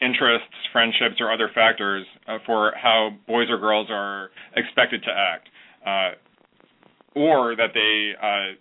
interests, 0.00 0.52
friendships, 0.72 1.16
or 1.20 1.32
other 1.32 1.50
factors 1.54 2.04
uh, 2.28 2.38
for 2.44 2.72
how 2.76 3.10
boys 3.26 3.48
or 3.48 3.58
girls 3.58 3.88
are 3.90 4.30
expected 4.56 5.02
to 5.02 5.10
act, 5.10 5.48
uh, 5.86 7.18
or 7.18 7.56
that 7.56 7.70
they 7.72 8.12
uh, 8.20 8.54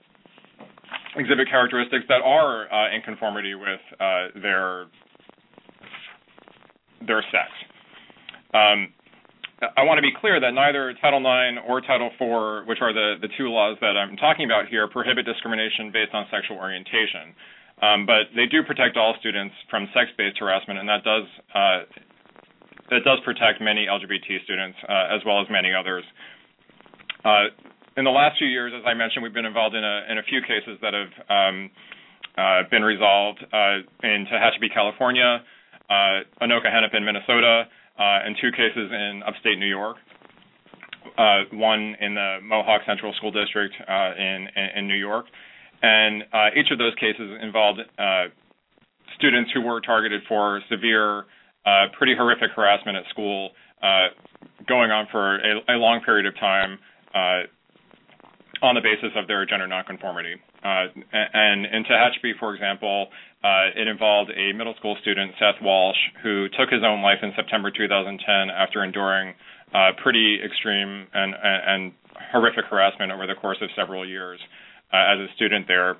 exhibit 1.16 1.50
characteristics 1.50 2.06
that 2.10 2.22
are 2.24 2.72
uh, 2.72 2.96
in 2.96 3.02
conformity 3.02 3.56
with 3.56 3.82
uh, 4.00 4.28
their 4.42 4.86
their 7.06 7.24
sex. 7.32 7.52
Um, 8.54 8.94
I 9.78 9.84
want 9.84 9.98
to 9.98 10.02
be 10.02 10.12
clear 10.12 10.40
that 10.40 10.52
neither 10.52 10.94
Title 11.00 11.20
IX 11.20 11.60
or 11.68 11.80
Title 11.82 12.12
IV, 12.20 12.68
which 12.68 12.80
are 12.82 12.92
the, 12.92 13.16
the 13.22 13.30
two 13.38 13.48
laws 13.48 13.78
that 13.80 13.96
I'm 13.96 14.18
talking 14.18 14.46
about 14.46 14.68
here, 14.68 14.88
prohibit 14.88 15.26
discrimination 15.26 15.92
based 15.92 16.14
on 16.14 16.26
sexual 16.32 16.58
orientation. 16.58 17.32
Um, 17.82 18.06
but 18.06 18.32
they 18.36 18.46
do 18.46 18.64
protect 18.64 18.98
all 18.98 19.16
students 19.20 19.56
from 19.70 19.88
sex-based 19.94 20.38
harassment, 20.40 20.80
and 20.80 20.88
that 20.88 21.04
does 21.04 21.28
uh, 21.56 21.80
that 22.92 23.04
does 23.04 23.20
protect 23.26 23.62
many 23.62 23.88
LGBT 23.88 24.44
students 24.44 24.78
uh, 24.88 25.16
as 25.16 25.22
well 25.26 25.42
as 25.42 25.48
many 25.50 25.74
others. 25.74 26.04
Uh, 27.96 28.00
in 28.00 28.06
the 28.06 28.12
last 28.12 28.38
few 28.38 28.48
years, 28.48 28.74
as 28.76 28.84
I 28.86 28.94
mentioned, 28.94 29.24
we've 29.24 29.34
been 29.34 29.46
involved 29.46 29.76
in 29.76 29.84
a, 29.84 30.12
in 30.12 30.18
a 30.18 30.24
few 30.24 30.42
cases 30.42 30.78
that 30.82 30.94
have 30.94 31.14
um, 31.30 31.70
uh, 32.38 32.70
been 32.70 32.84
resolved 32.84 33.40
uh, 33.54 33.78
in 34.04 34.26
Tehachapi, 34.32 34.74
California, 34.74 35.42
uh, 35.90 36.24
Anoka 36.42 36.72
Hennepin, 36.72 37.06
Minnesota, 37.06 37.64
uh, 38.00 38.26
and 38.26 38.36
two 38.42 38.52
cases 38.52 38.92
in 38.92 39.22
upstate 39.26 39.60
New 39.60 39.68
York. 39.68 39.98
Uh, 41.18 41.44
one 41.52 41.96
in 42.00 42.16
the 42.16 42.40
Mohawk 42.42 42.82
Central 42.88 43.14
School 43.18 43.32
District 43.32 43.74
uh, 43.88 44.12
in, 44.18 44.48
in, 44.78 44.88
New 44.88 44.96
York, 44.96 45.26
and 45.82 46.24
uh, 46.34 46.48
each 46.56 46.72
of 46.72 46.80
those 46.80 46.96
cases 46.96 47.38
involved 47.42 47.80
uh, 48.00 48.32
students 49.18 49.52
who 49.54 49.62
were 49.62 49.82
targeted 49.82 50.22
for 50.28 50.62
severe, 50.72 51.26
uh, 51.66 51.92
pretty 51.98 52.16
horrific 52.16 52.52
harassment 52.56 52.98
at 52.98 53.04
school, 53.10 53.52
going 54.68 54.92
on 54.92 55.06
for 55.12 55.36
a, 55.36 55.76
a, 55.76 55.78
long 55.78 56.02
period 56.04 56.26
of 56.26 56.34
time 56.40 56.80
on 58.64 58.76
the 58.76 58.82
basis 58.82 59.12
of 59.20 59.28
their 59.28 59.46
gender 59.46 59.68
nonconformity. 59.68 60.36
Uh, 60.64 60.88
and 61.12 61.66
in 61.68 61.84
Tehachapi, 61.84 62.32
for 62.40 62.56
example, 62.56 63.10
uh, 63.44 63.76
it 63.76 63.88
involved 63.88 64.32
a 64.32 64.54
middle 64.54 64.74
school 64.80 64.96
student, 65.02 65.34
Seth 65.38 65.62
Walsh, 65.62 66.00
who 66.24 66.48
took 66.58 66.72
his 66.72 66.80
own 66.82 67.04
life 67.04 67.20
in 67.22 67.34
September 67.36 67.70
2010 67.70 68.24
after 68.50 68.82
enduring 68.82 69.36
uh, 69.76 69.92
pretty 70.02 70.40
extreme 70.44 71.08
and, 71.14 71.36
and, 71.44 71.92
horrific 72.32 72.66
harassment 72.70 73.12
over 73.12 73.26
the 73.26 73.34
course 73.34 73.58
of 73.62 73.70
several 73.76 74.08
years 74.08 74.40
uh, 74.94 75.14
as 75.14 75.20
a 75.20 75.28
student 75.36 75.68
there. 75.68 75.98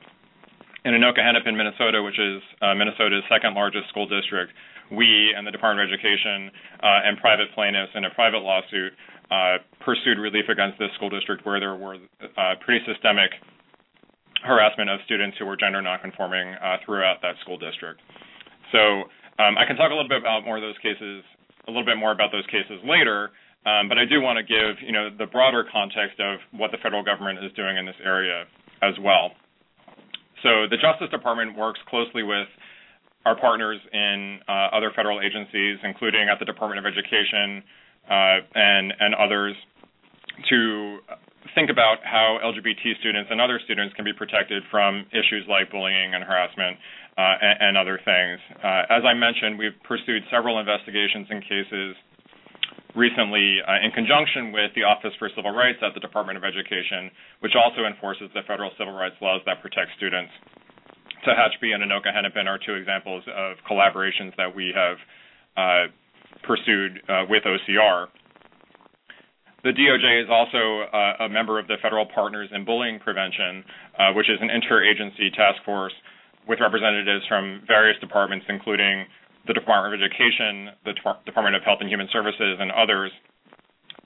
In 0.86 0.94
Anoka 0.94 1.26
Hennepin, 1.26 1.58
Minnesota, 1.58 2.02
which 2.02 2.20
is 2.20 2.42
uh, 2.62 2.74
Minnesota's 2.76 3.24
second 3.30 3.56
largest 3.56 3.90
school 3.90 4.08
district, 4.08 4.54
we 4.92 5.34
and 5.36 5.46
the 5.46 5.52
Department 5.52 5.90
of 5.90 5.94
Education 5.94 6.52
uh, 6.82 7.02
and 7.06 7.18
private 7.18 7.50
plaintiffs 7.56 7.92
in 7.96 8.06
a 8.06 8.12
private 8.12 8.40
lawsuit 8.40 8.94
pursued 9.84 10.20
relief 10.20 10.46
against 10.50 10.80
this 10.80 10.90
school 10.96 11.10
district 11.10 11.46
where 11.46 11.60
there 11.60 11.76
were 11.76 11.98
pretty 12.66 12.86
systemic 12.86 13.32
harassment 14.44 14.90
of 14.90 15.00
students 15.06 15.38
who 15.40 15.46
were 15.46 15.56
gender 15.56 15.82
nonconforming 15.82 16.54
uh, 16.60 16.78
throughout 16.86 17.22
that 17.22 17.36
school 17.42 17.58
district. 17.58 18.02
So 18.72 19.08
um, 19.40 19.58
I 19.58 19.66
can 19.66 19.76
talk 19.76 19.90
a 19.90 19.96
little 19.96 20.10
bit 20.10 20.20
about 20.20 20.44
more 20.44 20.58
of 20.58 20.64
those 20.64 20.78
cases, 20.84 21.24
a 21.68 21.72
little 21.72 21.86
bit 21.86 21.98
more 21.98 22.12
about 22.12 22.32
those 22.32 22.46
cases 22.48 22.84
later. 22.84 23.32
Um, 23.66 23.88
but 23.88 23.98
I 23.98 24.04
do 24.04 24.20
want 24.20 24.36
to 24.36 24.44
give, 24.44 24.84
you 24.84 24.92
know, 24.92 25.08
the 25.08 25.26
broader 25.26 25.64
context 25.72 26.20
of 26.20 26.40
what 26.52 26.72
the 26.72 26.78
federal 26.84 27.04
government 27.04 27.40
is 27.40 27.52
doing 27.56 27.78
in 27.78 27.86
this 27.86 27.96
area 28.04 28.44
as 28.84 28.94
well. 29.00 29.32
So 30.44 30.68
the 30.68 30.76
Justice 30.76 31.08
Department 31.10 31.56
works 31.58 31.80
closely 31.88 32.24
with 32.24 32.52
our 33.24 33.40
partners 33.40 33.80
in 33.94 34.40
uh, 34.50 34.76
other 34.76 34.92
federal 34.94 35.22
agencies, 35.22 35.80
including 35.84 36.28
at 36.28 36.40
the 36.40 36.46
Department 36.46 36.84
of 36.84 36.86
Education 36.86 37.64
uh, 37.64 37.83
and 38.10 38.94
and 39.00 39.16
others, 39.16 39.56
to 40.50 41.00
think 41.56 41.70
about 41.70 42.00
how 42.04 42.40
LGBT 42.44 43.00
students 43.00 43.30
and 43.32 43.40
other 43.40 43.60
students 43.64 43.94
can 43.96 44.06
be 44.06 44.14
protected 44.14 44.64
from 44.72 45.06
issues 45.12 45.46
like 45.48 45.70
bullying 45.72 46.14
and 46.14 46.24
harassment 46.24 46.78
uh, 47.18 47.36
and, 47.42 47.58
and, 47.62 47.74
other 47.78 48.00
things. 48.02 48.40
Uh, 48.58 48.90
as 48.90 49.04
I 49.06 49.14
mentioned, 49.14 49.60
we've 49.60 49.78
pursued 49.86 50.24
several 50.32 50.58
investigations 50.58 51.28
and 51.30 51.44
cases 51.44 51.94
recently 52.96 53.62
uh, 53.62 53.86
in 53.86 53.92
conjunction 53.92 54.52
with 54.52 54.74
the 54.74 54.82
Office 54.82 55.14
for 55.20 55.30
Civil 55.36 55.54
Rights 55.54 55.78
at 55.86 55.94
the 55.94 56.02
Department 56.02 56.38
of 56.38 56.44
Education, 56.44 57.10
which 57.42 57.54
also 57.54 57.86
enforces 57.86 58.30
the 58.34 58.42
federal 58.48 58.72
civil 58.78 58.94
rights 58.94 59.18
laws 59.22 59.42
that 59.46 59.62
protect 59.62 59.94
students. 59.98 60.32
Tehachapi 61.22 61.74
and 61.74 61.86
Anoka 61.86 62.14
Hennepin 62.14 62.48
are 62.48 62.58
two 62.58 62.76
examples 62.76 63.24
of 63.30 63.58
collaborations 63.70 64.36
that 64.38 64.50
we 64.50 64.74
have 64.76 64.98
uh, 65.56 65.86
pursued 66.44 67.02
uh, 67.10 67.26
with 67.30 67.44
OCR. 67.44 68.08
The 69.64 69.72
DOJ 69.72 70.24
is 70.24 70.30
also 70.30 70.92
uh, 70.92 71.24
a 71.26 71.30
member 71.30 71.58
of 71.58 71.68
the 71.68 71.78
Federal 71.82 72.06
Partners 72.06 72.50
in 72.52 72.66
Bullying 72.66 73.00
Prevention, 73.00 73.64
uh, 73.98 74.12
which 74.12 74.30
is 74.30 74.38
an 74.42 74.50
interagency 74.50 75.32
task 75.32 75.64
force 75.64 75.94
with 76.48 76.60
representatives 76.60 77.24
from 77.30 77.62
various 77.66 77.98
departments, 78.00 78.46
including 78.50 79.06
the 79.48 79.54
Department 79.54 79.96
of 79.96 80.02
Education, 80.04 80.76
the 80.84 80.94
Department 81.26 81.56
of 81.56 81.64
Health 81.64 81.80
and 81.80 81.90
Human 81.90 82.10
Services, 82.12 82.60
and 82.60 82.72
others 82.72 83.12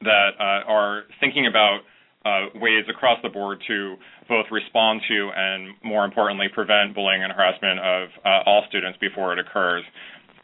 that 0.01 0.37
uh, 0.39 0.69
are 0.69 1.03
thinking 1.19 1.47
about 1.47 1.81
uh, 2.25 2.49
ways 2.55 2.85
across 2.89 3.17
the 3.23 3.29
board 3.29 3.61
to 3.67 3.95
both 4.27 4.45
respond 4.51 5.01
to 5.07 5.31
and, 5.35 5.73
more 5.83 6.05
importantly, 6.05 6.47
prevent 6.53 6.93
bullying 6.93 7.23
and 7.23 7.31
harassment 7.31 7.79
of 7.79 8.09
uh, 8.25 8.43
all 8.45 8.63
students 8.69 8.97
before 8.99 9.33
it 9.33 9.39
occurs. 9.39 9.83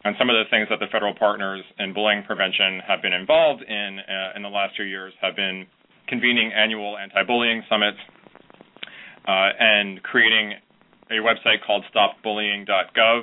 And 0.04 0.14
some 0.18 0.28
of 0.28 0.36
the 0.36 0.44
things 0.50 0.68
that 0.68 0.80
the 0.80 0.86
federal 0.92 1.14
partners 1.14 1.64
in 1.78 1.94
bullying 1.94 2.22
prevention 2.24 2.80
have 2.86 3.00
been 3.00 3.14
involved 3.14 3.62
in 3.62 3.98
uh, 4.00 4.36
in 4.36 4.42
the 4.42 4.48
last 4.48 4.76
few 4.76 4.84
years 4.84 5.14
have 5.22 5.34
been 5.34 5.66
convening 6.08 6.52
annual 6.52 6.98
anti-bullying 6.98 7.62
summits 7.70 7.96
uh, 9.26 9.48
and 9.58 10.02
creating 10.02 10.52
a 11.10 11.14
website 11.14 11.64
called 11.66 11.84
stopbullying.gov, 11.94 13.22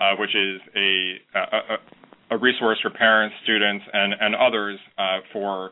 uh, 0.00 0.16
which 0.18 0.34
is 0.34 0.60
a, 0.76 1.14
a, 1.34 2.36
a, 2.36 2.38
resource 2.38 2.78
for 2.80 2.90
parents, 2.90 3.34
students, 3.42 3.84
and, 3.92 4.14
and 4.20 4.34
others 4.34 4.78
uh, 4.98 5.18
for 5.32 5.70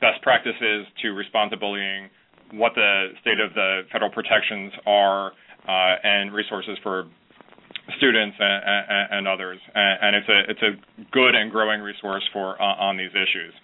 best 0.00 0.22
practices 0.22 0.86
to 1.02 1.10
respond 1.10 1.50
to 1.50 1.56
bullying, 1.56 2.08
what 2.52 2.72
the 2.74 3.08
state 3.20 3.40
of 3.40 3.52
the 3.54 3.82
federal 3.92 4.10
protections 4.10 4.72
are, 4.86 5.32
uh, 5.68 5.94
and 6.02 6.32
resources 6.32 6.78
for 6.82 7.06
students 7.96 8.36
and, 8.38 9.06
and, 9.10 9.28
others, 9.28 9.58
and, 9.74 10.16
it's 10.16 10.28
a 10.28 10.50
it's 10.50 10.62
a 10.62 10.72
good 11.12 11.34
and 11.34 11.50
growing 11.50 11.80
resource 11.80 12.22
for 12.32 12.60
uh, 12.60 12.76
on 12.76 12.96
these 12.96 13.10
issues. 13.10 13.54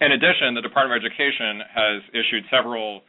In 0.00 0.12
addition, 0.12 0.54
the 0.54 0.62
Department 0.62 1.04
of 1.04 1.04
Education 1.04 1.60
has 1.74 2.02
issued 2.12 2.44
several 2.50 3.02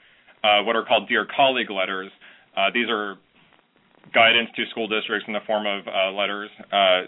uh, 0.43 0.63
what 0.63 0.75
are 0.75 0.83
called 0.83 1.07
Dear 1.07 1.27
Colleague 1.35 1.69
letters. 1.69 2.11
Uh, 2.57 2.67
these 2.73 2.89
are 2.89 3.15
guidance 4.13 4.49
to 4.55 4.65
school 4.71 4.87
districts 4.87 5.25
in 5.27 5.33
the 5.33 5.45
form 5.47 5.65
of 5.65 5.87
uh, 5.87 6.11
letters 6.11 6.49
uh, 6.71 7.07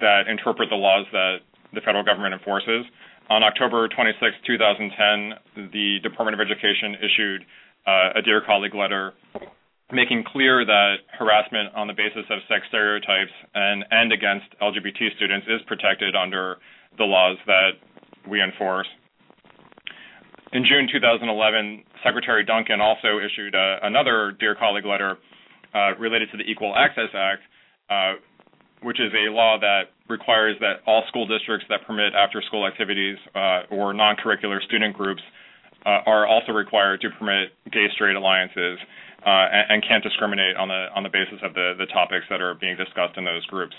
that 0.00 0.26
interpret 0.28 0.68
the 0.68 0.76
laws 0.76 1.06
that 1.12 1.38
the 1.74 1.80
federal 1.80 2.02
government 2.02 2.34
enforces. 2.34 2.84
On 3.28 3.44
October 3.44 3.86
26, 3.86 4.18
2010, 4.46 5.70
the 5.70 5.98
Department 6.02 6.34
of 6.34 6.40
Education 6.42 6.96
issued 6.98 7.44
uh, 7.86 8.18
a 8.18 8.22
Dear 8.22 8.42
Colleague 8.44 8.74
letter 8.74 9.12
making 9.92 10.24
clear 10.26 10.64
that 10.64 10.96
harassment 11.18 11.74
on 11.74 11.86
the 11.86 11.92
basis 11.92 12.24
of 12.30 12.38
sex 12.48 12.64
stereotypes 12.68 13.32
and, 13.54 13.84
and 13.90 14.12
against 14.12 14.46
LGBT 14.62 15.14
students 15.16 15.46
is 15.46 15.60
protected 15.66 16.14
under 16.14 16.56
the 16.98 17.04
laws 17.04 17.36
that 17.46 17.78
we 18.28 18.42
enforce. 18.42 18.88
In 20.52 20.64
June 20.64 20.88
2011, 20.90 21.84
Secretary 22.02 22.44
Duncan 22.44 22.80
also 22.80 23.18
issued 23.18 23.54
a, 23.54 23.78
another 23.82 24.34
Dear 24.38 24.56
Colleague 24.56 24.86
letter 24.86 25.16
uh, 25.74 25.94
related 25.98 26.28
to 26.32 26.36
the 26.36 26.44
Equal 26.44 26.74
Access 26.76 27.10
Act, 27.14 27.42
uh, 27.88 28.14
which 28.82 28.98
is 28.98 29.12
a 29.14 29.30
law 29.30 29.58
that 29.60 29.94
requires 30.08 30.56
that 30.58 30.82
all 30.86 31.04
school 31.06 31.26
districts 31.26 31.66
that 31.68 31.86
permit 31.86 32.14
after 32.14 32.42
school 32.42 32.66
activities 32.66 33.16
uh, 33.34 33.62
or 33.70 33.94
non 33.94 34.16
curricular 34.16 34.60
student 34.62 34.96
groups 34.96 35.22
uh, 35.86 36.02
are 36.06 36.26
also 36.26 36.52
required 36.52 37.00
to 37.00 37.08
permit 37.18 37.50
gay 37.70 37.86
straight 37.94 38.16
alliances 38.16 38.78
uh, 38.80 38.84
and, 39.28 39.64
and, 39.68 39.78
can't 39.86 40.02
discriminate 40.02 40.56
on 40.56 40.68
the 40.68 40.88
on 40.94 41.02
the 41.02 41.12
basis 41.12 41.38
of 41.42 41.54
the 41.54 41.74
the 41.78 41.86
topics 41.86 42.24
that 42.30 42.40
are 42.40 42.54
being 42.54 42.76
discussed 42.76 43.16
in 43.16 43.24
those 43.24 43.44
groups. 43.46 43.74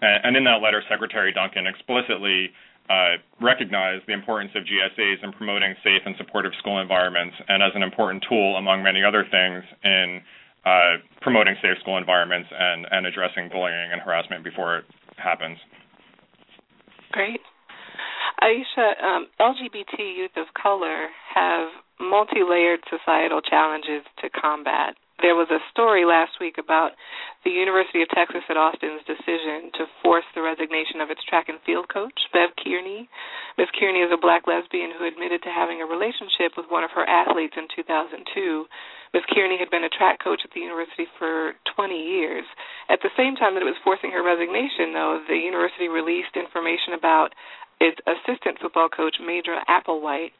And, 0.00 0.24
and 0.24 0.32
in 0.36 0.44
that 0.44 0.62
letter, 0.62 0.82
Secretary 0.88 1.32
Duncan 1.32 1.66
explicitly 1.66 2.50
uh, 2.88 3.18
recognized 3.40 4.06
the 4.06 4.14
importance 4.14 4.52
of 4.54 4.62
GSAs 4.62 5.24
in 5.24 5.32
promoting 5.32 5.74
safe 5.82 6.02
and 6.06 6.14
supportive 6.18 6.52
school 6.58 6.80
environments, 6.80 7.34
and 7.48 7.62
as 7.62 7.72
an 7.74 7.82
important 7.82 8.24
tool, 8.28 8.56
among 8.56 8.82
many 8.82 9.02
other 9.02 9.26
things, 9.26 9.64
in 9.82 10.22
uh, 10.64 11.02
promoting 11.20 11.54
safe 11.62 11.78
school 11.80 11.98
environments 11.98 12.48
and, 12.50 12.86
and 12.90 13.06
addressing 13.06 13.48
bullying 13.48 13.90
and 13.92 14.00
harassment 14.00 14.44
before 14.44 14.78
it 14.78 14.84
happens. 15.16 15.58
Great. 17.12 17.40
Aisha, 18.42 19.02
um, 19.02 19.26
LGBT 19.40 19.98
youth 20.16 20.36
of 20.36 20.46
color 20.60 21.08
have 21.34 21.68
multi 22.00 22.42
layered 22.42 22.80
societal 22.90 23.40
challenges 23.40 24.04
to 24.22 24.30
combat. 24.30 24.96
There 25.24 25.34
was 25.34 25.48
a 25.48 25.64
story 25.72 26.04
last 26.04 26.36
week 26.44 26.60
about 26.60 26.92
the 27.40 27.50
University 27.50 28.04
of 28.04 28.12
Texas 28.12 28.44
at 28.52 28.60
Austin's 28.60 29.00
decision 29.08 29.72
to 29.80 29.88
force 30.04 30.28
the 30.36 30.44
resignation 30.44 31.00
of 31.00 31.08
its 31.08 31.24
track 31.24 31.48
and 31.48 31.56
field 31.64 31.88
coach, 31.88 32.28
Bev 32.36 32.52
Kearney. 32.60 33.08
Ms. 33.56 33.72
Kearney 33.80 34.04
is 34.04 34.12
a 34.12 34.20
black 34.20 34.44
lesbian 34.44 34.92
who 34.92 35.08
admitted 35.08 35.40
to 35.42 35.48
having 35.48 35.80
a 35.80 35.88
relationship 35.88 36.52
with 36.52 36.68
one 36.68 36.84
of 36.84 36.92
her 36.92 37.08
athletes 37.08 37.56
in 37.56 37.64
2002. 37.72 38.68
Ms. 39.16 39.24
Kearney 39.32 39.56
had 39.56 39.72
been 39.72 39.88
a 39.88 39.96
track 39.96 40.20
coach 40.20 40.44
at 40.44 40.52
the 40.52 40.60
university 40.60 41.08
for 41.16 41.56
20 41.72 41.96
years. 41.96 42.44
At 42.92 43.00
the 43.00 43.14
same 43.16 43.40
time 43.40 43.56
that 43.56 43.64
it 43.64 43.72
was 43.72 43.80
forcing 43.80 44.12
her 44.12 44.20
resignation, 44.20 44.92
though, 44.92 45.24
the 45.24 45.40
university 45.40 45.88
released 45.88 46.36
information 46.36 46.92
about 46.92 47.32
its 47.80 47.96
assistant 48.04 48.60
football 48.60 48.92
coach, 48.92 49.16
Major 49.24 49.56
Applewhite, 49.64 50.36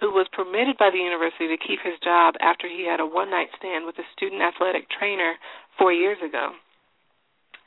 who 0.00 0.10
was 0.14 0.30
permitted 0.30 0.78
by 0.78 0.90
the 0.90 1.02
university 1.02 1.48
to 1.48 1.58
keep 1.58 1.82
his 1.82 1.98
job 2.02 2.34
after 2.40 2.68
he 2.68 2.86
had 2.86 3.00
a 3.00 3.06
one 3.06 3.30
night 3.30 3.50
stand 3.58 3.86
with 3.86 3.98
a 3.98 4.06
student 4.14 4.42
athletic 4.42 4.86
trainer 4.90 5.34
four 5.76 5.92
years 5.92 6.18
ago. 6.22 6.54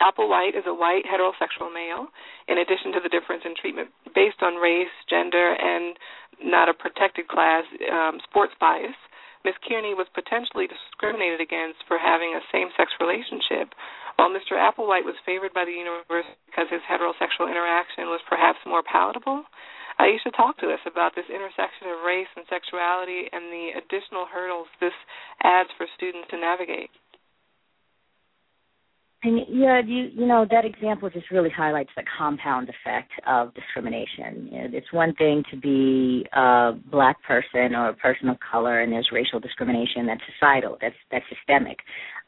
Applewhite 0.02 0.58
is 0.58 0.66
a 0.66 0.74
white 0.74 1.06
heterosexual 1.06 1.70
male, 1.70 2.10
in 2.50 2.58
addition 2.58 2.92
to 2.98 3.00
the 3.00 3.14
difference 3.14 3.46
in 3.46 3.54
treatment 3.54 3.94
based 4.16 4.42
on 4.42 4.58
race, 4.58 4.92
gender, 5.08 5.54
and 5.54 5.96
not 6.42 6.68
a 6.68 6.74
protected 6.74 7.28
class 7.28 7.64
um, 7.92 8.18
sports 8.26 8.54
bias. 8.60 8.98
Ms. 9.46 9.58
Kearney 9.66 9.94
was 9.94 10.10
potentially 10.14 10.66
discriminated 10.70 11.42
against 11.42 11.82
for 11.88 11.98
having 11.98 12.34
a 12.34 12.46
same 12.54 12.70
sex 12.78 12.94
relationship, 13.02 13.74
while 14.18 14.30
Mr. 14.30 14.54
Applewhite 14.54 15.06
was 15.06 15.18
favored 15.26 15.54
by 15.54 15.66
the 15.66 15.74
university 15.74 16.38
because 16.46 16.70
his 16.70 16.82
heterosexual 16.86 17.50
interaction 17.50 18.10
was 18.10 18.22
perhaps 18.30 18.60
more 18.66 18.86
palatable. 18.86 19.46
Aisha 20.02 20.34
talk 20.36 20.58
to 20.58 20.74
us 20.74 20.82
about 20.90 21.14
this 21.14 21.30
intersection 21.30 21.94
of 21.94 22.02
race 22.02 22.32
and 22.34 22.46
sexuality 22.50 23.30
and 23.30 23.54
the 23.54 23.78
additional 23.78 24.26
hurdles 24.26 24.68
this 24.82 24.98
adds 25.46 25.70
for 25.78 25.86
students 25.96 26.26
to 26.34 26.42
navigate. 26.42 26.90
And 29.24 29.42
yeah, 29.48 29.82
you 29.86 30.10
you 30.16 30.26
know 30.26 30.48
that 30.50 30.66
example 30.66 31.08
just 31.12 31.30
really 31.30 31.52
highlights 31.52 31.92
the 31.96 32.02
compound 32.18 32.70
effect 32.70 33.12
of 33.28 33.54
discrimination. 33.54 34.50
You 34.52 34.58
know, 34.58 34.68
it's 34.74 34.92
one 34.92 35.14
thing 35.14 35.44
to 35.52 35.58
be 35.58 36.26
a 36.34 36.72
black 36.90 37.22
person 37.22 37.76
or 37.76 37.90
a 37.90 37.94
person 37.94 38.30
of 38.30 38.38
color, 38.40 38.82
and 38.82 38.92
there's 38.92 39.10
racial 39.12 39.40
discrimination 39.40 40.08
that's 40.08 40.22
societal, 40.34 40.80
that's 40.82 40.96
that's 41.12 41.26
systemic 41.30 41.78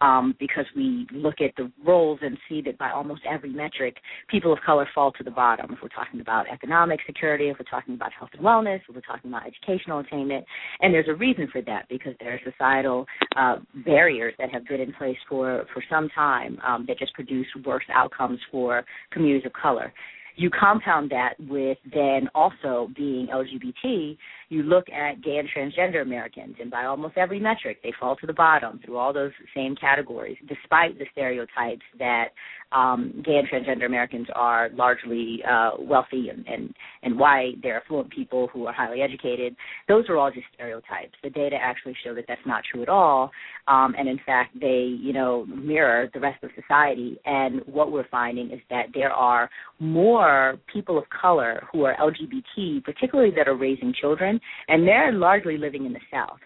um, 0.03 0.35
because 0.37 0.65
we 0.75 1.07
look 1.13 1.35
at 1.39 1.55
the 1.55 1.71
roles 1.85 2.19
and 2.21 2.37
see 2.49 2.61
that 2.61 2.77
by 2.77 2.91
almost 2.91 3.21
every 3.29 3.51
metric, 3.51 3.95
people 4.29 4.51
of 4.51 4.59
color 4.65 4.87
fall 4.93 5.13
to 5.13 5.23
the 5.23 5.31
bottom. 5.31 5.71
If 5.71 5.79
we're 5.81 5.87
talking 5.87 6.19
about 6.19 6.45
economic 6.51 6.99
security, 7.05 7.47
if 7.47 7.57
we're 7.57 7.71
talking 7.71 7.93
about 7.95 8.11
health 8.11 8.31
and 8.33 8.41
wellness, 8.41 8.81
if 8.87 8.93
we're 8.93 9.01
talking 9.01 9.31
about 9.31 9.43
educational 9.47 9.99
attainment, 9.99 10.45
and 10.81 10.93
there's 10.93 11.07
a 11.07 11.15
reason 11.15 11.47
for 11.51 11.61
that 11.61 11.87
because 11.89 12.13
there 12.19 12.33
are 12.33 12.39
societal 12.51 13.05
uh, 13.37 13.55
barriers 13.85 14.33
that 14.39 14.51
have 14.51 14.65
been 14.67 14.81
in 14.81 14.91
place 14.93 15.17
for 15.29 15.65
for 15.73 15.81
some 15.89 16.09
time 16.09 16.59
um, 16.67 16.83
that 16.87 16.99
just 16.99 17.13
produce 17.13 17.47
worse 17.65 17.85
outcomes 17.93 18.39
for 18.51 18.83
communities 19.11 19.45
of 19.45 19.53
color. 19.53 19.93
You 20.35 20.49
compound 20.49 21.11
that 21.11 21.33
with 21.39 21.77
then 21.93 22.27
also 22.33 22.89
being 22.95 23.27
LGBT, 23.27 24.17
you 24.53 24.63
look 24.63 24.85
at 24.89 25.21
gay 25.21 25.37
and 25.37 25.49
transgender 25.49 26.01
Americans, 26.01 26.55
and 26.61 26.69
by 26.69 26.85
almost 26.85 27.17
every 27.17 27.39
metric, 27.39 27.79
they 27.83 27.91
fall 27.99 28.15
to 28.17 28.27
the 28.27 28.33
bottom 28.33 28.79
through 28.85 28.97
all 28.97 29.11
those 29.11 29.31
same 29.55 29.75
categories, 29.75 30.37
despite 30.47 30.97
the 30.99 31.05
stereotypes 31.11 31.81
that 31.97 32.29
um, 32.71 33.21
gay 33.25 33.35
and 33.37 33.47
transgender 33.47 33.85
Americans 33.85 34.27
are 34.33 34.69
largely 34.73 35.41
uh, 35.49 35.71
wealthy 35.79 36.29
and, 36.29 36.45
and, 36.47 36.73
and 37.03 37.17
white, 37.17 37.55
they're 37.61 37.81
affluent 37.81 38.09
people 38.09 38.47
who 38.51 38.65
are 38.65 38.73
highly 38.73 39.01
educated. 39.01 39.55
Those 39.87 40.05
are 40.09 40.17
all 40.17 40.31
just 40.31 40.47
stereotypes. 40.53 41.13
The 41.23 41.29
data 41.29 41.55
actually 41.59 41.95
show 42.03 42.15
that 42.15 42.25
that's 42.27 42.41
not 42.45 42.63
true 42.71 42.81
at 42.81 42.89
all, 42.89 43.31
um, 43.67 43.95
and 43.97 44.07
in 44.07 44.19
fact, 44.25 44.59
they 44.59 44.97
you 44.99 45.13
know 45.13 45.45
mirror 45.45 46.09
the 46.13 46.19
rest 46.19 46.43
of 46.43 46.49
society. 46.59 47.19
And 47.25 47.61
what 47.65 47.91
we're 47.91 48.07
finding 48.09 48.51
is 48.51 48.59
that 48.69 48.87
there 48.93 49.11
are 49.11 49.49
more 49.79 50.57
people 50.71 50.97
of 50.97 51.05
color 51.09 51.63
who 51.71 51.83
are 51.83 51.95
LGBT, 51.97 52.83
particularly 52.83 53.31
that 53.35 53.47
are 53.47 53.55
raising 53.55 53.93
children, 53.99 54.39
and 54.67 54.87
they're 54.87 55.11
largely 55.11 55.57
living 55.57 55.85
in 55.85 55.93
the 55.93 55.99
South. 56.11 56.39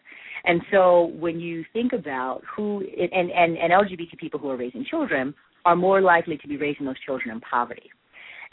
And 0.45 0.61
so 0.71 1.11
when 1.19 1.39
you 1.39 1.65
think 1.73 1.93
about 1.93 2.41
who 2.55 2.79
and, 2.79 3.31
and, 3.31 3.57
and 3.57 3.71
LGBT 3.71 4.17
people 4.17 4.39
who 4.39 4.49
are 4.49 4.57
raising 4.57 4.85
children 4.85 5.33
are 5.65 5.75
more 5.75 6.01
likely 6.01 6.37
to 6.37 6.47
be 6.47 6.57
raising 6.57 6.85
those 6.85 6.99
children 7.05 7.31
in 7.31 7.41
poverty. 7.41 7.89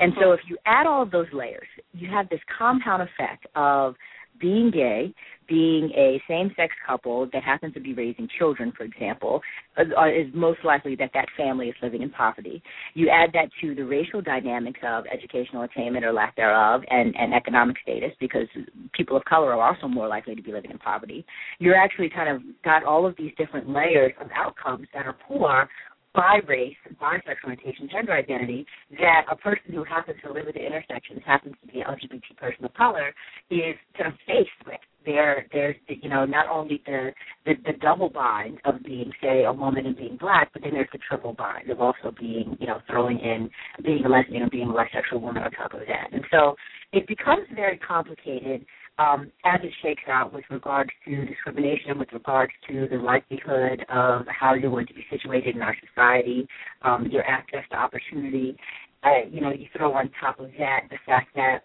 And 0.00 0.12
so 0.20 0.28
hmm. 0.28 0.34
if 0.34 0.40
you 0.48 0.58
add 0.66 0.86
all 0.86 1.02
of 1.02 1.10
those 1.10 1.28
layers, 1.32 1.68
you 1.92 2.08
have 2.10 2.28
this 2.28 2.40
compound 2.58 3.02
effect 3.02 3.46
of 3.54 3.94
being 4.40 4.70
gay, 4.70 5.12
being 5.46 5.90
a 5.94 6.20
same-sex 6.26 6.74
couple 6.86 7.28
that 7.32 7.42
happens 7.42 7.74
to 7.74 7.80
be 7.80 7.92
raising 7.92 8.28
children, 8.38 8.72
for 8.76 8.84
example, 8.84 9.42
uh, 9.76 9.82
is 10.06 10.26
most 10.32 10.58
likely 10.64 10.96
that 10.96 11.10
that 11.12 11.26
family 11.36 11.68
is 11.68 11.74
living 11.82 12.02
in 12.02 12.10
poverty. 12.10 12.62
You 12.94 13.10
add 13.10 13.30
that 13.34 13.50
to 13.60 13.74
the 13.74 13.84
racial 13.84 14.22
dynamics 14.22 14.80
of 14.82 15.04
educational 15.12 15.62
attainment 15.62 16.04
or 16.04 16.12
lack 16.12 16.34
thereof, 16.36 16.82
and, 16.88 17.14
and 17.16 17.34
economic 17.34 17.76
status, 17.82 18.12
because 18.20 18.48
people 18.92 19.16
of 19.16 19.24
color 19.24 19.52
are 19.52 19.74
also 19.74 19.86
more 19.86 20.08
likely 20.08 20.34
to 20.34 20.42
be 20.42 20.52
living 20.52 20.70
in 20.70 20.78
poverty. 20.78 21.26
You're 21.58 21.76
actually 21.76 22.08
kind 22.08 22.34
of 22.34 22.42
got 22.64 22.84
all 22.84 23.06
of 23.06 23.14
these 23.18 23.32
different 23.36 23.68
layers 23.68 24.12
of 24.20 24.28
outcomes 24.34 24.88
that 24.94 25.06
are 25.06 25.16
poor 25.28 25.68
by 26.14 26.38
race, 26.46 26.76
by 27.00 27.16
sexual 27.26 27.50
orientation, 27.50 27.88
gender 27.90 28.12
identity, 28.12 28.66
that 28.98 29.22
a 29.30 29.36
person 29.36 29.72
who 29.72 29.84
happens 29.84 30.16
to 30.24 30.32
live 30.32 30.46
at 30.46 30.54
the 30.54 30.64
intersections, 30.64 31.20
happens 31.26 31.54
to 31.60 31.72
be 31.72 31.80
an 31.80 31.86
LGBT 31.86 32.36
person 32.36 32.64
of 32.64 32.72
color, 32.74 33.12
is 33.50 33.74
kind 33.98 34.12
of 34.12 34.18
faced 34.26 34.50
with. 34.66 34.80
There, 35.04 35.46
there's 35.52 35.76
you 35.86 36.08
know 36.08 36.24
not 36.24 36.46
only 36.48 36.80
the, 36.86 37.10
the 37.44 37.52
the 37.66 37.74
double 37.82 38.08
bind 38.08 38.58
of 38.64 38.82
being 38.82 39.12
say 39.22 39.44
a 39.44 39.52
woman 39.52 39.84
and 39.84 39.94
being 39.94 40.16
black, 40.16 40.48
but 40.54 40.62
then 40.62 40.72
there's 40.72 40.88
the 40.92 40.98
triple 41.06 41.34
bind 41.34 41.68
of 41.68 41.78
also 41.78 42.14
being 42.18 42.56
you 42.58 42.66
know 42.66 42.78
throwing 42.88 43.18
in 43.18 43.50
being 43.84 44.02
a 44.06 44.08
lesbian 44.08 44.44
or 44.44 44.48
being 44.48 44.70
a 44.70 44.72
bisexual 44.72 45.20
woman 45.20 45.42
on 45.42 45.50
top 45.50 45.74
of 45.74 45.80
that, 45.80 46.08
and 46.10 46.24
so 46.32 46.54
it 46.94 47.06
becomes 47.06 47.46
very 47.54 47.76
complicated 47.76 48.64
um, 48.98 49.30
as 49.44 49.60
it 49.62 49.72
shakes 49.82 50.02
out 50.08 50.32
with 50.32 50.44
regards 50.50 50.90
to 51.04 51.26
discrimination, 51.26 51.98
with 51.98 52.12
regards 52.12 52.52
to 52.68 52.86
the 52.88 52.96
likelihood 52.96 53.84
of 53.88 54.26
how 54.28 54.54
you're 54.54 54.70
going 54.70 54.86
to 54.86 54.94
be 54.94 55.04
situated 55.10 55.56
in 55.56 55.62
our 55.62 55.76
society, 55.88 56.46
um, 56.82 57.06
your 57.10 57.24
access 57.24 57.64
to 57.70 57.76
opportunity. 57.76 58.56
Uh, 59.02 59.26
you 59.30 59.40
know, 59.40 59.52
you 59.52 59.66
throw 59.76 59.92
on 59.92 60.10
top 60.20 60.38
of 60.40 60.50
that 60.58 60.82
the 60.90 60.96
fact 61.04 61.28
that 61.34 61.64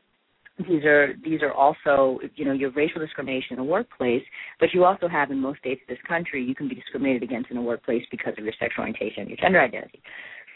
these 0.67 0.83
are 0.83 1.13
these 1.23 1.41
are 1.41 1.53
also 1.53 2.19
you 2.35 2.43
know 2.43 2.51
your 2.51 2.71
racial 2.71 2.99
discrimination 2.99 3.51
in 3.51 3.57
the 3.57 3.63
workplace, 3.63 4.23
but 4.59 4.69
you 4.73 4.83
also 4.83 5.07
have 5.07 5.31
in 5.31 5.39
most 5.39 5.59
states 5.59 5.81
of 5.83 5.87
this 5.87 6.03
country 6.07 6.43
you 6.43 6.53
can 6.53 6.67
be 6.67 6.75
discriminated 6.75 7.23
against 7.23 7.49
in 7.49 7.55
the 7.55 7.61
workplace 7.61 8.03
because 8.11 8.33
of 8.37 8.43
your 8.43 8.53
sexual 8.59 8.83
orientation, 8.83 9.27
your 9.27 9.37
gender 9.37 9.61
identity. 9.61 10.01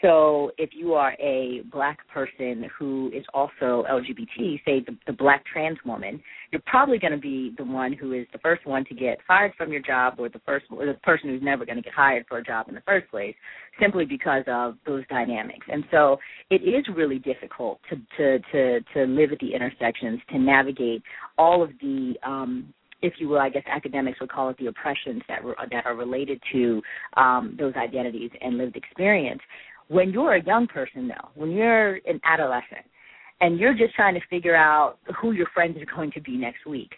So 0.04 0.50
if 0.58 0.70
you 0.74 0.92
are 0.92 1.14
a 1.18 1.62
black 1.72 2.06
person 2.08 2.68
who 2.78 3.10
is 3.14 3.24
also 3.32 3.86
LGBT, 3.90 4.60
say 4.62 4.80
the, 4.86 4.94
the 5.06 5.14
black 5.14 5.42
trans 5.50 5.78
woman, 5.86 6.22
you're 6.52 6.60
probably 6.66 6.98
going 6.98 7.14
to 7.14 7.18
be 7.18 7.54
the 7.56 7.64
one 7.64 7.94
who 7.94 8.12
is 8.12 8.26
the 8.30 8.38
first 8.40 8.66
one 8.66 8.84
to 8.84 8.94
get 8.94 9.16
fired 9.26 9.52
from 9.56 9.72
your 9.72 9.80
job, 9.80 10.16
or 10.18 10.28
the 10.28 10.42
first, 10.44 10.66
or 10.70 10.84
the 10.84 10.92
person 11.04 11.30
who's 11.30 11.42
never 11.42 11.64
going 11.64 11.76
to 11.76 11.82
get 11.82 11.94
hired 11.94 12.26
for 12.28 12.36
a 12.36 12.44
job 12.44 12.68
in 12.68 12.74
the 12.74 12.82
first 12.82 13.10
place, 13.10 13.34
simply 13.80 14.04
because 14.04 14.44
of 14.46 14.74
those 14.84 15.04
dynamics. 15.08 15.66
And 15.72 15.84
so 15.90 16.18
it 16.50 16.56
is 16.56 16.84
really 16.94 17.18
difficult 17.18 17.80
to 17.88 17.96
to 18.18 18.38
to 18.52 18.80
to 18.92 19.04
live 19.04 19.32
at 19.32 19.38
the 19.38 19.54
intersections, 19.54 20.20
to 20.32 20.38
navigate 20.38 21.02
all 21.38 21.62
of 21.62 21.70
the 21.80 22.12
um, 22.22 22.74
if 23.04 23.14
you 23.18 23.28
will, 23.28 23.38
I 23.38 23.50
guess 23.50 23.64
academics 23.66 24.18
would 24.20 24.30
call 24.30 24.48
it 24.48 24.56
the 24.58 24.66
oppressions 24.66 25.22
that 25.28 25.40
that 25.70 25.86
are 25.86 25.94
related 25.94 26.40
to 26.52 26.82
um, 27.16 27.54
those 27.58 27.74
identities 27.76 28.30
and 28.40 28.56
lived 28.56 28.76
experience. 28.76 29.40
When 29.88 30.10
you're 30.10 30.34
a 30.34 30.44
young 30.44 30.66
person, 30.66 31.08
though, 31.08 31.28
when 31.34 31.50
you're 31.50 31.96
an 32.06 32.20
adolescent, 32.24 32.86
and 33.40 33.58
you're 33.58 33.74
just 33.74 33.94
trying 33.94 34.14
to 34.14 34.20
figure 34.30 34.56
out 34.56 34.98
who 35.20 35.32
your 35.32 35.46
friends 35.52 35.76
are 35.78 35.96
going 35.96 36.10
to 36.12 36.20
be 36.20 36.36
next 36.36 36.66
week, 36.66 36.92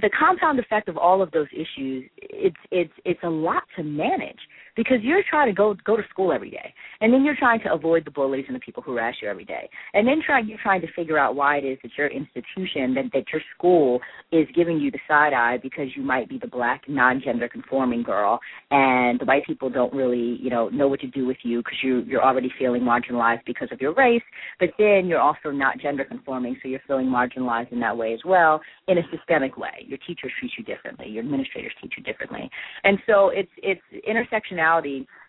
the 0.00 0.10
compound 0.18 0.58
effect 0.58 0.88
of 0.88 0.96
all 0.96 1.22
of 1.22 1.30
those 1.30 1.48
issues, 1.52 2.08
it's 2.18 2.56
it's 2.70 2.92
it's 3.04 3.22
a 3.22 3.28
lot 3.28 3.62
to 3.76 3.82
manage 3.82 4.38
because 4.76 4.98
you're 5.00 5.22
trying 5.28 5.48
to 5.48 5.54
go 5.54 5.74
go 5.84 5.96
to 5.96 6.02
school 6.10 6.32
every 6.32 6.50
day, 6.50 6.72
and 7.00 7.12
then 7.12 7.24
you're 7.24 7.36
trying 7.36 7.60
to 7.60 7.72
avoid 7.72 8.04
the 8.04 8.10
bullies 8.10 8.44
and 8.46 8.54
the 8.54 8.60
people 8.60 8.82
who 8.82 8.92
harass 8.92 9.14
you 9.22 9.28
every 9.28 9.44
day, 9.44 9.68
and 9.94 10.06
then 10.06 10.20
trying 10.24 10.46
you're 10.46 10.58
trying 10.62 10.80
to 10.82 10.92
figure 10.94 11.18
out 11.18 11.34
why 11.34 11.56
it 11.56 11.64
is 11.64 11.78
that 11.82 11.92
your 11.96 12.08
institution 12.08 12.94
that 12.94 13.04
that 13.12 13.24
your 13.32 13.42
school 13.56 14.00
is 14.30 14.46
giving 14.54 14.78
you 14.78 14.90
the 14.90 14.98
side 15.08 15.32
eye 15.32 15.58
because 15.62 15.88
you 15.96 16.02
might 16.02 16.28
be 16.28 16.38
the 16.38 16.46
black 16.46 16.82
non-gender 16.88 17.48
conforming 17.48 18.02
girl, 18.02 18.38
and 18.70 19.18
the 19.18 19.24
white 19.24 19.44
people 19.46 19.70
don't 19.70 19.92
really 19.92 20.38
you 20.40 20.50
know 20.50 20.68
know 20.68 20.88
what 20.88 21.00
to 21.00 21.08
do 21.08 21.26
with 21.26 21.38
you 21.42 21.60
because 21.60 21.78
you 21.82 22.00
you're 22.00 22.24
already 22.24 22.52
feeling 22.58 22.82
marginalized 22.82 23.44
because 23.46 23.68
of 23.72 23.80
your 23.80 23.94
race, 23.94 24.22
but 24.60 24.68
then 24.78 25.06
you're 25.06 25.20
also 25.20 25.50
not 25.50 25.78
gender 25.80 26.04
conforming, 26.04 26.56
so 26.62 26.68
you're 26.68 26.80
feeling 26.86 27.06
marginalized 27.06 27.72
in 27.72 27.80
that 27.80 27.96
way 27.96 28.12
as 28.12 28.20
well 28.24 28.60
in 28.88 28.98
a 28.98 29.02
systemic 29.10 29.56
way. 29.56 29.84
Your 29.86 29.98
teachers 30.06 30.32
treat 30.38 30.52
you 30.58 30.64
differently, 30.64 31.08
your 31.08 31.24
administrators 31.24 31.72
teach 31.80 31.94
you 31.96 32.02
differently, 32.02 32.50
and 32.84 32.98
so 33.06 33.30
it's 33.30 33.50
it's 33.62 33.80
intersectionality 34.06 34.65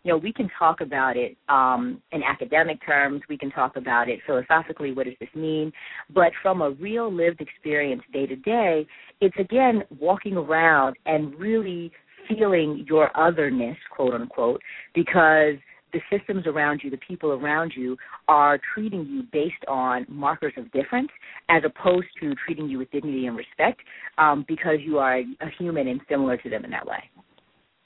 you 0.04 0.13
know, 0.13 0.17
we 0.17 0.32
can 0.32 0.50
talk 0.58 0.82
about 0.82 1.17
it 1.17 1.36
um, 1.50 2.02
in 2.12 2.23
academic 2.23 2.84
terms. 2.86 3.21
We 3.28 3.38
can 3.38 3.52
talk 3.52 3.76
about 3.76 4.08
it 4.08 4.19
philosophically. 4.26 4.93
What 4.93 5.06
does 5.06 5.15
this 5.19 5.30
mean? 5.36 5.71
But 6.13 6.32
from 6.41 6.62
a 6.62 6.71
real 6.71 7.13
lived 7.13 7.41
experience, 7.41 8.02
day 8.13 8.26
to 8.26 8.36
day, 8.38 8.88
it's 9.19 9.36
again 9.38 9.84
walking 10.00 10.38
around 10.38 10.95
and 11.06 11.36
really 11.36 11.91
feeling 12.28 12.86
your 12.88 13.10
otherness, 13.19 13.78
quote 13.95 14.13
unquote, 14.13 14.62
because 14.93 15.56
the 15.93 16.00
systems 16.10 16.45
around 16.47 16.82
you, 16.84 16.89
the 16.89 16.97
people 16.97 17.32
around 17.32 17.73
you, 17.76 17.97
are 18.28 18.60
treating 18.73 19.06
you 19.06 19.23
based 19.32 19.63
on 19.67 20.06
markers 20.10 20.54
of 20.58 20.71
difference, 20.71 21.10
as 21.50 21.63
opposed 21.65 22.08
to 22.21 22.34
treating 22.45 22.67
you 22.67 22.78
with 22.78 22.91
dignity 22.91 23.28
and 23.28 23.38
respect, 23.38 23.82
um, 24.17 24.45
because 24.47 24.78
you 24.82 24.97
are 24.97 25.17
a 25.17 25.50
human 25.58 25.88
and 25.88 26.02
similar 26.10 26.38
to 26.38 26.50
them 26.50 26.65
in 26.65 26.71
that 26.71 26.86
way. 26.86 27.04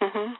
Mm-hmm. 0.02 0.34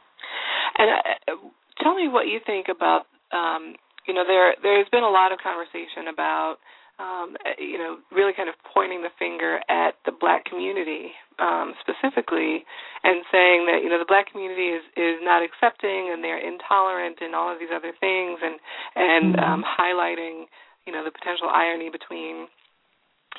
And 0.78 0.90
uh, 1.28 1.36
tell 1.82 1.94
me 1.94 2.08
what 2.08 2.26
you 2.26 2.40
think 2.44 2.66
about. 2.68 3.06
Um, 3.32 3.76
you 4.06 4.14
know, 4.14 4.24
there 4.26 4.54
there's 4.62 4.88
been 4.90 5.04
a 5.04 5.10
lot 5.10 5.32
of 5.32 5.38
conversation 5.38 6.08
about 6.12 6.56
um, 7.02 7.34
you 7.58 7.78
know, 7.78 7.98
really 8.12 8.32
kind 8.36 8.48
of 8.48 8.54
pointing 8.62 9.02
the 9.02 9.10
finger 9.18 9.58
at 9.68 9.96
the 10.04 10.12
black 10.12 10.44
community 10.44 11.10
um, 11.40 11.74
specifically, 11.80 12.62
and 13.02 13.24
saying 13.32 13.66
that 13.66 13.80
you 13.82 13.88
know 13.88 13.98
the 13.98 14.08
black 14.08 14.30
community 14.30 14.76
is 14.76 14.84
is 14.94 15.18
not 15.24 15.42
accepting 15.42 16.12
and 16.12 16.22
they're 16.22 16.38
intolerant 16.38 17.18
and 17.20 17.34
all 17.34 17.50
of 17.50 17.58
these 17.58 17.72
other 17.74 17.92
things, 17.98 18.38
and 18.44 18.60
and 18.94 19.34
mm-hmm. 19.34 19.42
um, 19.42 19.60
highlighting 19.64 20.46
you 20.86 20.92
know 20.92 21.02
the 21.02 21.10
potential 21.10 21.48
irony 21.48 21.88
between 21.88 22.46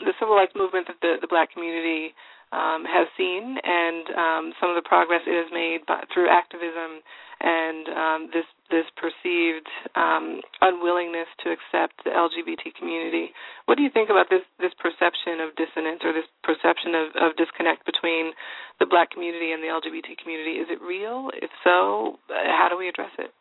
the 0.01 0.13
civil 0.19 0.35
rights 0.35 0.57
movement 0.57 0.89
that 0.89 0.97
the 1.01 1.21
the 1.21 1.29
black 1.29 1.53
community 1.53 2.17
um, 2.53 2.85
has 2.85 3.09
seen 3.17 3.57
and 3.57 4.05
um, 4.13 4.43
some 4.61 4.69
of 4.69 4.77
the 4.77 4.85
progress 4.85 5.25
it 5.25 5.33
has 5.33 5.49
made 5.49 5.81
by, 5.89 6.05
through 6.13 6.29
activism 6.29 7.01
and 7.41 7.83
um, 7.89 8.19
this 8.31 8.45
this 8.69 8.85
perceived 8.95 9.67
um, 9.97 10.39
unwillingness 10.61 11.27
to 11.43 11.51
accept 11.51 11.97
the 12.05 12.13
LGBT 12.13 12.73
community. 12.77 13.33
What 13.65 13.75
do 13.75 13.83
you 13.83 13.89
think 13.89 14.09
about 14.09 14.29
this 14.29 14.45
this 14.61 14.71
perception 14.77 15.41
of 15.41 15.57
dissonance 15.57 16.05
or 16.05 16.13
this 16.13 16.29
perception 16.45 16.93
of, 16.93 17.05
of 17.17 17.35
disconnect 17.35 17.85
between 17.89 18.31
the 18.79 18.85
Black 18.85 19.11
community 19.11 19.51
and 19.51 19.61
the 19.61 19.73
LGBT 19.73 20.15
community? 20.21 20.61
Is 20.61 20.69
it 20.69 20.79
real? 20.81 21.29
If 21.33 21.51
so, 21.65 22.21
how 22.29 22.69
do 22.69 22.77
we 22.77 22.87
address 22.87 23.11
it? 23.17 23.33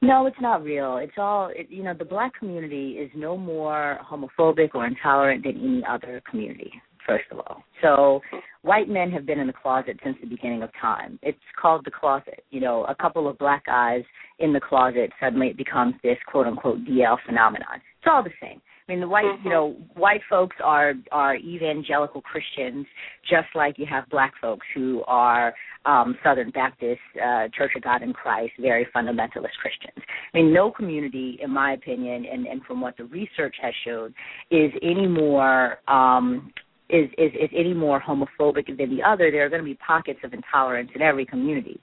No, 0.00 0.26
it's 0.26 0.40
not 0.40 0.62
real. 0.62 0.96
It's 0.96 1.18
all 1.18 1.50
it, 1.50 1.66
you 1.68 1.82
know. 1.82 1.92
The 1.92 2.06
black 2.06 2.32
community 2.38 2.92
is 2.92 3.10
no 3.16 3.36
more 3.36 3.98
homophobic 4.06 4.70
or 4.74 4.86
intolerant 4.86 5.42
than 5.42 5.58
any 5.58 5.82
other 5.84 6.22
community 6.30 6.72
first 7.08 7.24
of 7.32 7.38
all. 7.38 7.64
So 7.82 8.20
white 8.62 8.88
men 8.88 9.10
have 9.10 9.26
been 9.26 9.40
in 9.40 9.46
the 9.46 9.52
closet 9.52 9.98
since 10.04 10.16
the 10.20 10.28
beginning 10.28 10.62
of 10.62 10.70
time. 10.80 11.18
It's 11.22 11.38
called 11.60 11.84
the 11.84 11.90
closet. 11.90 12.44
You 12.50 12.60
know, 12.60 12.84
a 12.84 12.94
couple 12.94 13.26
of 13.26 13.38
black 13.38 13.66
guys 13.66 14.02
in 14.38 14.52
the 14.52 14.60
closet 14.60 15.10
suddenly 15.20 15.48
it 15.48 15.56
becomes 15.56 15.94
this 16.02 16.18
quote 16.30 16.46
unquote 16.46 16.84
DL 16.84 17.16
phenomenon. 17.26 17.80
It's 17.98 18.06
all 18.06 18.22
the 18.22 18.30
same. 18.40 18.60
I 18.88 18.92
mean, 18.92 19.00
the 19.00 19.08
white, 19.08 19.24
mm-hmm. 19.24 19.46
you 19.46 19.52
know, 19.52 19.76
white 19.96 20.22
folks 20.30 20.56
are 20.64 20.94
are 21.12 21.36
evangelical 21.36 22.22
Christians, 22.22 22.86
just 23.28 23.48
like 23.54 23.78
you 23.78 23.84
have 23.84 24.08
black 24.08 24.32
folks 24.40 24.66
who 24.74 25.02
are 25.06 25.54
um, 25.84 26.16
Southern 26.24 26.50
Baptist, 26.50 27.00
uh, 27.16 27.48
Church 27.56 27.72
of 27.76 27.82
God 27.82 28.02
in 28.02 28.14
Christ, 28.14 28.52
very 28.58 28.86
fundamentalist 28.96 29.56
Christians. 29.60 30.02
I 30.32 30.38
mean, 30.38 30.54
no 30.54 30.70
community, 30.70 31.38
in 31.42 31.50
my 31.50 31.74
opinion, 31.74 32.24
and 32.32 32.46
and 32.46 32.62
from 32.64 32.80
what 32.80 32.96
the 32.96 33.04
research 33.04 33.56
has 33.60 33.74
shown, 33.84 34.14
is 34.50 34.72
any 34.82 35.06
more 35.06 35.78
um, 35.86 36.50
is, 36.88 37.10
is, 37.18 37.32
is 37.34 37.50
any 37.54 37.74
more 37.74 38.00
homophobic 38.00 38.66
than 38.66 38.96
the 38.96 39.02
other, 39.02 39.30
there 39.30 39.44
are 39.44 39.48
going 39.48 39.62
to 39.62 39.64
be 39.64 39.74
pockets 39.74 40.20
of 40.24 40.32
intolerance 40.32 40.90
in 40.94 41.02
every 41.02 41.26
community. 41.26 41.80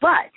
But 0.00 0.30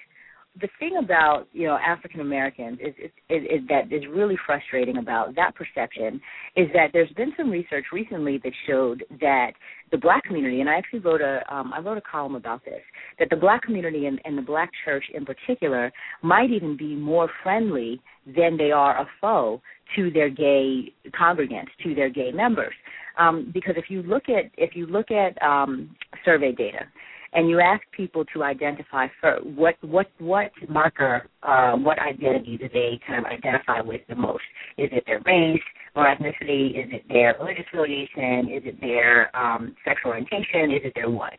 the 0.60 0.68
thing 0.80 0.98
about 1.02 1.48
you 1.54 1.66
know 1.66 1.78
African 1.78 2.20
Americans 2.20 2.78
is, 2.82 2.94
is, 3.02 3.12
is, 3.30 3.44
is 3.44 3.68
that 3.70 3.92
is 3.92 4.04
really 4.10 4.36
frustrating 4.46 4.98
about 4.98 5.34
that 5.36 5.56
perception 5.56 6.20
is 6.58 6.68
that 6.74 6.90
there's 6.92 7.12
been 7.12 7.32
some 7.38 7.50
research 7.50 7.86
recently 7.94 8.38
that 8.44 8.52
showed 8.68 9.04
that 9.22 9.52
the 9.92 9.98
black 9.98 10.26
community 10.26 10.60
and 10.60 10.70
I 10.70 10.76
actually 10.76 11.00
wrote 11.00 11.22
a 11.22 11.42
um, 11.54 11.72
I 11.74 11.80
wrote 11.80 11.98
a 11.98 12.02
column 12.02 12.36
about 12.36 12.66
this 12.66 12.82
that 13.18 13.30
the 13.30 13.38
black 13.38 13.62
community 13.62 14.08
and, 14.08 14.20
and 14.26 14.38
the 14.38 14.42
black 14.42 14.70
church 14.84 15.06
in 15.14 15.26
particular 15.26 15.92
might 16.22 16.52
even 16.52 16.76
be 16.76 16.96
more 16.96 17.30
friendly 17.44 18.02
than 18.26 18.58
they 18.58 18.72
are 18.72 19.00
a 19.00 19.08
foe 19.22 19.62
to 19.96 20.12
their 20.12 20.30
gay 20.30 20.94
congregants 21.20 21.70
to 21.84 21.96
their 21.96 22.10
gay 22.10 22.32
members. 22.32 22.74
Um, 23.18 23.52
because 23.54 23.76
if 23.78 23.86
you 23.90 24.04
look 24.04 24.24
at 24.28 24.52
if 24.58 24.76
you 24.76 24.86
look 24.86 25.12
at 25.12 25.42
um, 25.42 25.96
survey 26.26 26.52
data 26.52 26.86
and 27.34 27.50
you 27.50 27.60
ask 27.60 27.82
people 27.92 28.26
to 28.34 28.44
identify 28.44 29.08
for 29.20 29.38
what 29.56 29.76
what 29.82 30.08
what 30.20 30.52
marker, 30.68 31.28
uh, 31.44 31.74
what 31.74 31.98
identity 32.00 32.58
do 32.58 32.68
they 32.74 33.00
kind 33.08 33.26
of 33.26 33.32
identify 33.32 33.82
with 33.82 34.02
the 34.10 34.16
most? 34.16 34.44
Is 34.78 34.90
it 34.92 35.04
their 35.06 35.22
race 35.26 35.62
or 35.96 36.06
ethnicity? 36.06 36.72
Is 36.72 36.92
it 36.92 37.04
their 37.08 37.36
religious 37.40 37.66
affiliation? 37.72 38.50
Is 38.52 38.64
it 38.66 38.82
their 38.82 39.36
um, 39.36 39.76
sexual 39.86 40.12
orientation? 40.12 40.72
Is 40.72 40.82
it 40.84 40.94
their 40.96 41.10
what? 41.10 41.34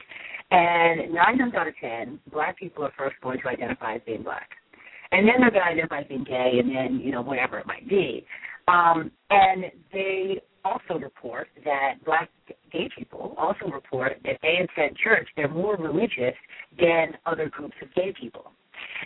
And 0.50 1.12
nine 1.12 1.38
times 1.38 1.54
out 1.56 1.68
of 1.68 1.74
ten, 1.80 2.18
black 2.30 2.58
people 2.58 2.84
are 2.84 2.92
first 2.96 3.16
going 3.22 3.40
to 3.40 3.48
identify 3.48 3.96
as 3.96 4.00
being 4.06 4.22
black, 4.22 4.48
and 5.10 5.26
then 5.26 5.34
they're 5.40 5.50
going 5.50 5.62
to 5.62 5.70
identify 5.70 6.00
as 6.00 6.06
being 6.08 6.24
gay, 6.24 6.52
and 6.58 6.74
then 6.74 7.00
you 7.04 7.12
know 7.12 7.22
whatever 7.22 7.58
it 7.58 7.66
might 7.66 7.88
be. 7.88 8.24
Um, 8.68 9.10
and 9.30 9.64
they 9.92 10.40
also 10.64 10.94
report 10.98 11.48
that 11.64 11.94
black 12.04 12.30
gay 12.82 12.88
people 12.96 13.34
also 13.38 13.66
report 13.66 14.18
that 14.24 14.38
they 14.42 14.56
attend 14.56 14.96
church. 14.96 15.28
They're 15.36 15.48
more 15.48 15.76
religious 15.76 16.34
than 16.78 17.16
other 17.26 17.48
groups 17.48 17.74
of 17.82 17.92
gay 17.94 18.12
people. 18.18 18.52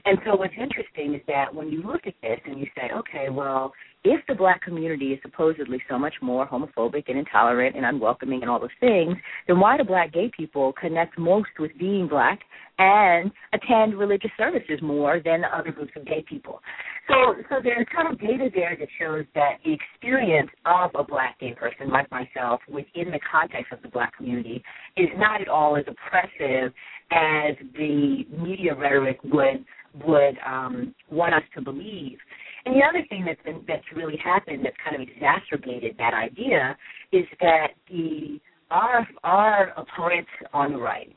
And 0.04 0.18
so 0.24 0.36
what's 0.36 0.54
interesting 0.58 1.14
is 1.14 1.20
that 1.26 1.54
when 1.54 1.68
you 1.68 1.82
look 1.82 2.06
at 2.06 2.14
this 2.22 2.38
and 2.46 2.58
you 2.58 2.66
say, 2.76 2.90
okay, 2.94 3.28
well, 3.30 3.72
if 4.04 4.24
the 4.28 4.34
black 4.34 4.62
community 4.62 5.06
is 5.06 5.18
supposedly 5.22 5.82
so 5.90 5.98
much 5.98 6.14
more 6.22 6.46
homophobic 6.46 7.04
and 7.08 7.18
intolerant 7.18 7.76
and 7.76 7.84
unwelcoming 7.84 8.42
and 8.42 8.50
all 8.50 8.60
those 8.60 8.68
things, 8.78 9.16
then 9.48 9.58
why 9.58 9.76
do 9.76 9.84
black 9.84 10.12
gay 10.12 10.30
people 10.34 10.72
connect 10.80 11.18
most 11.18 11.50
with 11.58 11.76
being 11.78 12.06
black 12.06 12.40
and 12.78 13.32
attend 13.52 13.98
religious 13.98 14.30
services 14.38 14.78
more 14.80 15.20
than 15.24 15.42
other 15.44 15.72
groups 15.72 15.92
of 15.96 16.06
gay 16.06 16.24
people? 16.28 16.60
So, 17.08 17.34
so 17.48 17.56
there's 17.62 17.86
kind 17.94 18.12
of 18.12 18.18
data 18.18 18.50
there 18.52 18.76
that 18.78 18.88
shows 18.98 19.24
that 19.34 19.58
the 19.64 19.72
experience 19.72 20.50
of 20.64 20.90
a 20.94 21.04
black 21.04 21.38
gay 21.38 21.54
person 21.54 21.88
like 21.88 22.10
myself 22.10 22.60
within 22.68 23.12
the 23.12 23.20
context 23.30 23.72
of 23.72 23.80
the 23.82 23.88
black 23.88 24.16
community 24.16 24.62
is 24.96 25.08
not 25.16 25.40
at 25.40 25.48
all 25.48 25.76
as 25.76 25.84
oppressive 25.86 26.72
as 27.12 27.54
the 27.74 28.24
media 28.36 28.74
rhetoric 28.74 29.18
would 29.24 29.64
would 30.04 30.36
um, 30.46 30.94
want 31.10 31.32
us 31.32 31.42
to 31.54 31.62
believe. 31.62 32.18
And 32.66 32.74
the 32.74 32.80
other 32.82 33.02
thing 33.08 33.24
that's 33.24 33.40
been, 33.44 33.64
that's 33.66 33.84
really 33.94 34.18
happened 34.22 34.64
that's 34.64 34.76
kind 34.84 35.00
of 35.00 35.08
exacerbated 35.08 35.96
that 35.98 36.12
idea 36.12 36.76
is 37.12 37.24
that 37.40 37.68
the 37.88 38.40
our 38.70 39.06
our 39.22 39.72
opponents 39.76 40.28
on 40.52 40.72
the 40.72 40.78
right 40.78 41.16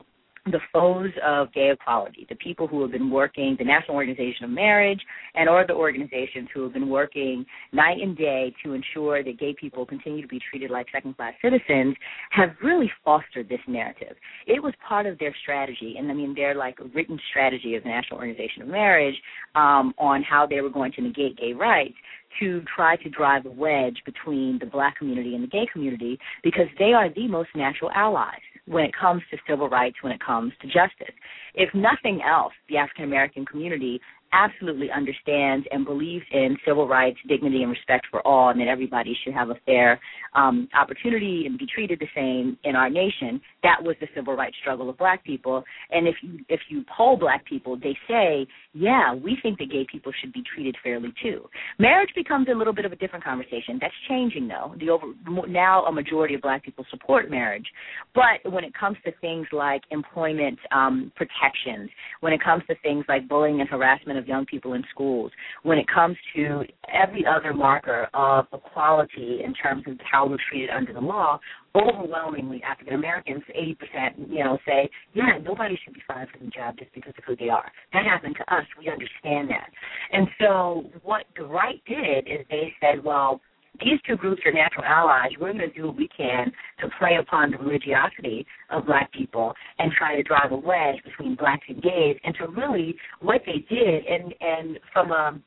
the 0.50 0.60
foes 0.72 1.10
of 1.24 1.52
gay 1.52 1.70
equality, 1.70 2.26
the 2.28 2.36
people 2.36 2.66
who 2.66 2.82
have 2.82 2.92
been 2.92 3.10
working, 3.10 3.56
the 3.58 3.64
National 3.64 3.96
Organization 3.96 4.44
of 4.44 4.50
Marriage, 4.50 5.00
and 5.34 5.48
other 5.48 5.74
organizations 5.74 6.48
who 6.52 6.62
have 6.64 6.72
been 6.72 6.88
working 6.88 7.44
night 7.72 7.98
and 8.00 8.16
day 8.16 8.52
to 8.64 8.72
ensure 8.72 9.22
that 9.22 9.38
gay 9.38 9.54
people 9.58 9.86
continue 9.86 10.22
to 10.22 10.28
be 10.28 10.40
treated 10.50 10.70
like 10.70 10.86
second 10.92 11.16
class 11.16 11.34
citizens, 11.42 11.96
have 12.30 12.50
really 12.62 12.90
fostered 13.04 13.48
this 13.48 13.60
narrative. 13.66 14.16
It 14.46 14.62
was 14.62 14.74
part 14.86 15.06
of 15.06 15.18
their 15.18 15.34
strategy, 15.42 15.96
and 15.98 16.10
I 16.10 16.14
mean, 16.14 16.34
their 16.34 16.54
like 16.54 16.78
written 16.94 17.18
strategy 17.30 17.74
of 17.74 17.82
the 17.82 17.88
National 17.88 18.18
Organization 18.18 18.62
of 18.62 18.68
Marriage 18.68 19.16
um, 19.54 19.94
on 19.98 20.22
how 20.22 20.46
they 20.46 20.60
were 20.60 20.70
going 20.70 20.92
to 20.92 21.02
negate 21.02 21.38
gay 21.38 21.52
rights 21.52 21.94
to 22.38 22.62
try 22.74 22.96
to 22.96 23.08
drive 23.08 23.46
a 23.46 23.50
wedge 23.50 23.96
between 24.04 24.58
the 24.60 24.66
black 24.66 24.96
community 24.96 25.34
and 25.34 25.42
the 25.42 25.48
gay 25.48 25.66
community 25.72 26.18
because 26.42 26.66
they 26.78 26.92
are 26.92 27.12
the 27.12 27.26
most 27.26 27.48
natural 27.56 27.90
allies 27.94 28.40
when 28.66 28.84
it 28.84 28.92
comes 28.98 29.22
to 29.30 29.38
civil 29.48 29.68
rights, 29.68 29.96
when 30.02 30.12
it 30.12 30.20
comes 30.24 30.52
to 30.60 30.66
justice. 30.66 31.14
If 31.54 31.72
nothing 31.74 32.20
else, 32.22 32.52
the 32.68 32.76
African 32.76 33.04
American 33.04 33.44
community 33.46 34.00
absolutely 34.32 34.90
understands 34.90 35.66
and 35.70 35.84
believes 35.84 36.24
in 36.32 36.56
civil 36.66 36.86
rights, 36.86 37.18
dignity, 37.28 37.62
and 37.62 37.70
respect 37.70 38.06
for 38.10 38.26
all, 38.26 38.50
and 38.50 38.60
that 38.60 38.68
everybody 38.68 39.16
should 39.24 39.34
have 39.34 39.50
a 39.50 39.56
fair 39.66 40.00
um, 40.34 40.68
opportunity 40.78 41.44
and 41.46 41.58
be 41.58 41.66
treated 41.66 41.98
the 41.98 42.06
same 42.14 42.56
in 42.64 42.76
our 42.76 42.88
nation. 42.88 43.40
That 43.62 43.82
was 43.82 43.96
the 44.00 44.06
civil 44.14 44.34
rights 44.34 44.56
struggle 44.60 44.88
of 44.88 44.98
black 44.98 45.24
people. 45.24 45.64
And 45.90 46.06
if 46.06 46.16
you 46.22 46.38
if 46.48 46.60
you 46.68 46.84
poll 46.96 47.16
black 47.16 47.44
people, 47.44 47.76
they 47.76 47.96
say, 48.08 48.46
yeah, 48.72 49.14
we 49.14 49.36
think 49.42 49.58
that 49.58 49.70
gay 49.70 49.86
people 49.90 50.12
should 50.20 50.32
be 50.32 50.42
treated 50.54 50.76
fairly 50.82 51.12
too. 51.22 51.48
Marriage 51.78 52.10
becomes 52.14 52.46
a 52.52 52.56
little 52.56 52.72
bit 52.72 52.84
of 52.84 52.92
a 52.92 52.96
different 52.96 53.24
conversation. 53.24 53.78
That's 53.80 53.94
changing 54.08 54.48
though. 54.48 54.74
The 54.78 54.90
over 54.90 55.06
now 55.48 55.84
a 55.86 55.92
majority 55.92 56.34
of 56.34 56.42
black 56.42 56.64
people 56.64 56.84
support 56.90 57.30
marriage, 57.30 57.66
but 58.14 58.50
when 58.50 58.64
it 58.64 58.72
comes 58.74 58.96
to 59.04 59.12
things 59.20 59.46
like 59.52 59.82
employment 59.90 60.58
um, 60.70 61.12
protections, 61.16 61.90
when 62.20 62.32
it 62.32 62.42
comes 62.42 62.62
to 62.68 62.74
things 62.82 63.04
like 63.08 63.28
bullying 63.28 63.60
and 63.60 63.68
harassment 63.68 64.19
of 64.20 64.28
young 64.28 64.46
people 64.46 64.74
in 64.74 64.84
schools 64.90 65.32
when 65.62 65.78
it 65.78 65.86
comes 65.92 66.16
to 66.36 66.62
every 66.92 67.24
other 67.26 67.52
marker 67.52 68.08
of 68.14 68.46
equality 68.52 69.40
in 69.44 69.52
terms 69.54 69.82
of 69.86 69.98
how 70.10 70.28
we're 70.28 70.38
treated 70.48 70.70
under 70.70 70.92
the 70.92 71.00
law, 71.00 71.40
overwhelmingly 71.74 72.62
African 72.62 72.94
Americans, 72.94 73.42
80%, 73.56 74.28
you 74.28 74.44
know, 74.44 74.58
say, 74.66 74.88
yeah, 75.14 75.38
nobody 75.42 75.78
should 75.84 75.94
be 75.94 76.02
fired 76.06 76.28
from 76.30 76.46
the 76.46 76.50
job 76.50 76.76
just 76.78 76.92
because 76.94 77.14
of 77.16 77.24
who 77.26 77.36
they 77.36 77.48
are. 77.48 77.70
That 77.92 78.04
happened 78.04 78.36
to 78.38 78.54
us. 78.54 78.64
We 78.78 78.88
understand 78.88 79.50
that. 79.50 79.70
And 80.12 80.26
so 80.40 80.84
what 81.02 81.24
the 81.36 81.44
right 81.44 81.82
did 81.86 82.26
is 82.26 82.46
they 82.50 82.72
said, 82.80 83.04
well, 83.04 83.40
these 83.80 83.98
two 84.06 84.16
groups 84.16 84.42
are 84.44 84.52
natural 84.52 84.84
allies. 84.84 85.30
We're 85.40 85.52
going 85.52 85.70
to 85.70 85.78
do 85.78 85.86
what 85.86 85.96
we 85.96 86.08
can 86.08 86.52
to 86.80 86.88
play 86.98 87.16
upon 87.20 87.50
the 87.50 87.58
religiosity 87.58 88.46
of 88.70 88.86
black 88.86 89.12
people 89.12 89.54
and 89.78 89.92
try 89.92 90.16
to 90.16 90.22
drive 90.22 90.52
a 90.52 90.56
wedge 90.56 91.02
between 91.04 91.36
blacks 91.36 91.64
and 91.68 91.82
gays. 91.82 92.16
And 92.24 92.34
to 92.36 92.48
really, 92.48 92.94
what 93.20 93.42
they 93.46 93.64
did, 93.68 94.06
and 94.06 94.34
and 94.40 94.78
from 94.92 95.12
a 95.12 95.40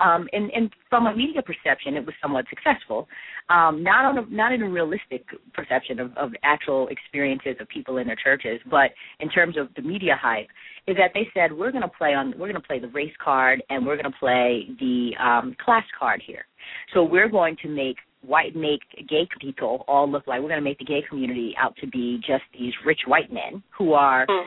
um, 0.00 0.28
and, 0.32 0.50
and 0.52 0.70
from 0.88 1.06
a 1.06 1.14
media 1.14 1.42
perception, 1.42 1.94
it 1.94 2.04
was 2.04 2.14
somewhat 2.22 2.46
successful. 2.48 3.06
Um, 3.50 3.82
not 3.82 4.04
on 4.04 4.18
a, 4.18 4.34
not 4.34 4.52
in 4.52 4.62
a 4.62 4.68
realistic 4.68 5.24
perception 5.52 6.00
of, 6.00 6.16
of 6.16 6.32
actual 6.42 6.88
experiences 6.88 7.56
of 7.60 7.68
people 7.68 7.98
in 7.98 8.06
their 8.06 8.16
churches, 8.16 8.60
but 8.70 8.90
in 9.20 9.28
terms 9.28 9.56
of 9.58 9.68
the 9.76 9.82
media 9.82 10.18
hype, 10.20 10.46
is 10.86 10.96
that 10.96 11.10
they 11.14 11.28
said 11.34 11.52
we're 11.52 11.70
going 11.70 11.82
to 11.82 11.88
play 11.88 12.14
on 12.14 12.30
we're 12.38 12.48
going 12.48 12.60
to 12.60 12.66
play 12.66 12.78
the 12.78 12.88
race 12.88 13.12
card 13.22 13.62
and 13.70 13.86
we're 13.86 13.96
going 13.96 14.10
to 14.10 14.18
play 14.18 14.66
the 14.78 15.10
um, 15.22 15.56
class 15.64 15.84
card 15.98 16.22
here. 16.26 16.46
So 16.94 17.02
we're 17.02 17.28
going 17.28 17.56
to 17.62 17.68
make 17.68 17.96
white 18.22 18.54
make 18.54 18.80
gay 19.08 19.26
people 19.40 19.84
all 19.88 20.10
look 20.10 20.26
like 20.26 20.40
we're 20.40 20.48
going 20.48 20.60
to 20.60 20.64
make 20.64 20.78
the 20.78 20.84
gay 20.84 21.02
community 21.08 21.54
out 21.58 21.74
to 21.80 21.86
be 21.86 22.18
just 22.18 22.42
these 22.58 22.72
rich 22.84 23.00
white 23.06 23.32
men 23.32 23.62
who 23.76 23.92
are 23.92 24.26
mm 24.26 24.46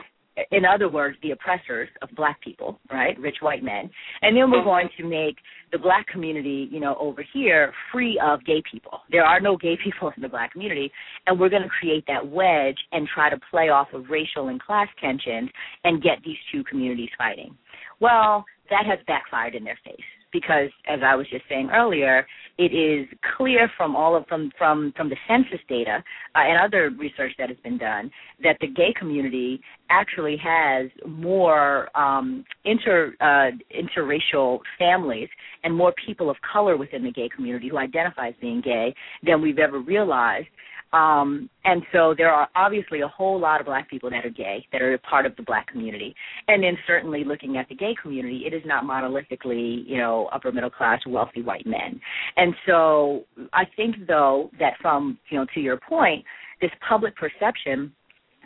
in 0.50 0.64
other 0.64 0.88
words, 0.88 1.16
the 1.22 1.30
oppressors 1.30 1.88
of 2.02 2.08
black 2.16 2.40
people, 2.40 2.78
right? 2.90 3.18
Rich 3.18 3.36
white 3.40 3.62
men. 3.62 3.90
And 4.22 4.36
then 4.36 4.50
we're 4.50 4.64
going 4.64 4.88
to 4.98 5.04
make 5.04 5.36
the 5.70 5.78
black 5.78 6.06
community, 6.08 6.68
you 6.70 6.80
know, 6.80 6.96
over 6.98 7.24
here 7.32 7.72
free 7.92 8.20
of 8.24 8.44
gay 8.44 8.62
people. 8.70 9.00
There 9.10 9.24
are 9.24 9.40
no 9.40 9.56
gay 9.56 9.76
people 9.84 10.12
in 10.16 10.22
the 10.22 10.28
black 10.28 10.52
community. 10.52 10.90
And 11.26 11.38
we're 11.38 11.48
going 11.48 11.62
to 11.62 11.68
create 11.68 12.04
that 12.08 12.26
wedge 12.26 12.78
and 12.92 13.08
try 13.14 13.30
to 13.30 13.38
play 13.50 13.68
off 13.68 13.88
of 13.92 14.10
racial 14.10 14.48
and 14.48 14.60
class 14.60 14.88
tensions 15.00 15.50
and 15.84 16.02
get 16.02 16.18
these 16.24 16.38
two 16.52 16.64
communities 16.64 17.10
fighting. 17.16 17.56
Well, 18.00 18.44
that 18.70 18.86
has 18.86 18.98
backfired 19.06 19.54
in 19.54 19.62
their 19.62 19.78
face 19.84 20.00
because 20.34 20.68
as 20.86 21.00
I 21.02 21.14
was 21.14 21.26
just 21.30 21.44
saying 21.48 21.70
earlier, 21.72 22.26
it 22.58 22.74
is 22.74 23.08
clear 23.36 23.70
from 23.76 23.96
all 23.96 24.14
of 24.14 24.26
from 24.26 24.50
from 24.58 24.92
from 24.96 25.08
the 25.08 25.16
census 25.26 25.60
data 25.68 26.02
uh, 26.34 26.38
and 26.38 26.60
other 26.60 26.90
research 26.98 27.32
that 27.38 27.48
has 27.48 27.58
been 27.64 27.78
done 27.78 28.10
that 28.42 28.58
the 28.60 28.66
gay 28.66 28.92
community 28.98 29.60
actually 29.90 30.36
has 30.36 30.90
more 31.06 31.88
um, 31.96 32.44
inter 32.64 33.14
uh, 33.20 33.50
interracial 33.74 34.58
families 34.78 35.28
and 35.62 35.74
more 35.74 35.94
people 36.04 36.28
of 36.28 36.36
color 36.52 36.76
within 36.76 37.02
the 37.02 37.12
gay 37.12 37.28
community 37.34 37.68
who 37.68 37.78
identify 37.78 38.28
as 38.28 38.34
being 38.40 38.60
gay 38.60 38.94
than 39.24 39.40
we've 39.40 39.58
ever 39.58 39.80
realized. 39.80 40.48
Um, 40.94 41.50
and 41.64 41.82
so 41.92 42.14
there 42.16 42.30
are 42.30 42.48
obviously 42.54 43.00
a 43.00 43.08
whole 43.08 43.40
lot 43.40 43.58
of 43.58 43.66
black 43.66 43.90
people 43.90 44.10
that 44.10 44.24
are 44.24 44.30
gay, 44.30 44.64
that 44.70 44.80
are 44.80 44.94
a 44.94 44.98
part 44.98 45.26
of 45.26 45.34
the 45.34 45.42
black 45.42 45.66
community. 45.66 46.14
And 46.46 46.62
then 46.62 46.78
certainly 46.86 47.24
looking 47.24 47.56
at 47.56 47.68
the 47.68 47.74
gay 47.74 47.96
community, 48.00 48.44
it 48.46 48.54
is 48.54 48.62
not 48.64 48.84
monolithically, 48.84 49.82
you 49.88 49.98
know, 49.98 50.28
upper 50.32 50.52
middle 50.52 50.70
class, 50.70 51.00
wealthy 51.06 51.42
white 51.42 51.66
men. 51.66 52.00
And 52.36 52.54
so 52.64 53.24
I 53.52 53.64
think 53.76 53.96
though 54.06 54.50
that 54.60 54.74
from, 54.80 55.18
you 55.30 55.38
know, 55.38 55.46
to 55.54 55.60
your 55.60 55.78
point, 55.78 56.24
this 56.60 56.70
public 56.88 57.14
perception 57.16 57.92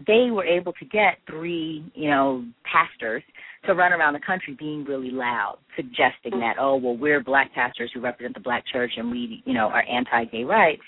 they 0.07 0.31
were 0.31 0.45
able 0.45 0.73
to 0.75 0.85
get 0.85 1.19
three, 1.29 1.85
you 1.95 2.09
know, 2.09 2.45
pastors 2.71 3.23
to 3.67 3.75
run 3.75 3.93
around 3.93 4.13
the 4.15 4.21
country 4.21 4.57
being 4.57 4.85
really 4.85 5.11
loud, 5.11 5.59
suggesting 5.75 6.39
that, 6.39 6.55
oh, 6.61 6.77
well, 6.77 6.97
we're 6.97 7.21
black 7.21 7.53
pastors 7.53 7.91
who 7.93 8.01
represent 8.01 8.35
the 8.35 8.41
black 8.41 8.65
church 8.73 8.93
and 8.97 9.11
we, 9.11 9.43
you 9.45 9.55
know, 9.55 9.67
are 9.67 9.83
anti-gay 9.91 10.45
rights. 10.45 10.83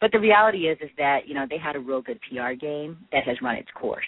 But 0.00 0.12
the 0.12 0.20
reality 0.20 0.68
is, 0.68 0.78
is 0.80 0.90
that 0.98 1.26
you 1.26 1.34
know 1.34 1.46
they 1.48 1.58
had 1.58 1.76
a 1.76 1.80
real 1.80 2.02
good 2.02 2.18
PR 2.30 2.52
game 2.52 2.98
that 3.12 3.24
has 3.24 3.36
run 3.42 3.56
its 3.56 3.70
course 3.74 4.04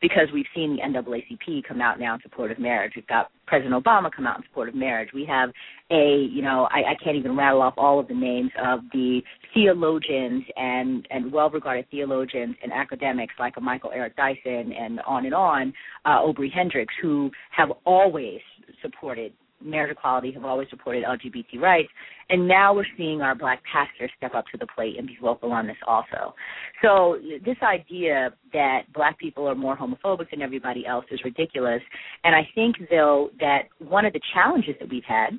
because 0.00 0.28
we've 0.32 0.46
seen 0.54 0.76
the 0.76 0.82
NAACP 0.82 1.64
come 1.66 1.80
out 1.80 1.98
now 1.98 2.14
in 2.14 2.20
support 2.22 2.50
of 2.50 2.58
marriage. 2.58 2.92
We've 2.96 3.06
got 3.06 3.30
President 3.46 3.82
Obama 3.82 4.10
come 4.14 4.26
out 4.26 4.38
in 4.38 4.44
support 4.44 4.68
of 4.68 4.74
marriage. 4.74 5.10
We 5.14 5.24
have 5.26 5.50
a, 5.90 6.28
you 6.30 6.42
know, 6.42 6.68
I, 6.70 6.92
I 6.92 6.94
can't 7.02 7.16
even 7.16 7.36
rattle 7.36 7.62
off 7.62 7.74
all 7.76 8.00
of 8.00 8.08
the 8.08 8.14
names 8.14 8.50
of 8.62 8.80
the 8.92 9.20
theologians 9.54 10.44
and 10.56 11.06
and 11.10 11.32
well-regarded 11.32 11.86
theologians 11.90 12.56
and 12.62 12.72
academics 12.72 13.34
like 13.38 13.60
Michael 13.60 13.90
Eric 13.94 14.16
Dyson 14.16 14.72
and 14.72 15.00
on 15.06 15.24
and 15.24 15.34
on, 15.34 15.72
uh, 16.04 16.22
Obery 16.22 16.52
Hendricks, 16.54 16.94
who 17.00 17.30
have 17.50 17.70
always 17.84 18.40
supported 18.80 19.32
marriage 19.64 19.92
equality 19.92 20.32
have 20.32 20.44
always 20.44 20.68
supported 20.70 21.04
LGBT 21.04 21.60
rights, 21.60 21.88
and 22.28 22.46
now 22.46 22.74
we're 22.74 22.86
seeing 22.96 23.22
our 23.22 23.34
black 23.34 23.62
pastors 23.70 24.10
step 24.16 24.34
up 24.34 24.44
to 24.52 24.58
the 24.58 24.66
plate 24.74 24.98
and 24.98 25.06
be 25.06 25.16
vocal 25.20 25.52
on 25.52 25.66
this 25.66 25.76
also. 25.86 26.34
So 26.82 27.18
this 27.44 27.56
idea 27.62 28.30
that 28.52 28.92
black 28.92 29.18
people 29.18 29.46
are 29.48 29.54
more 29.54 29.76
homophobic 29.76 30.30
than 30.30 30.42
everybody 30.42 30.86
else 30.86 31.04
is 31.10 31.20
ridiculous, 31.24 31.82
and 32.24 32.34
I 32.34 32.48
think 32.54 32.76
though 32.90 33.30
that 33.40 33.62
one 33.78 34.04
of 34.04 34.12
the 34.12 34.20
challenges 34.34 34.74
that 34.80 34.88
we've 34.88 35.04
had 35.04 35.38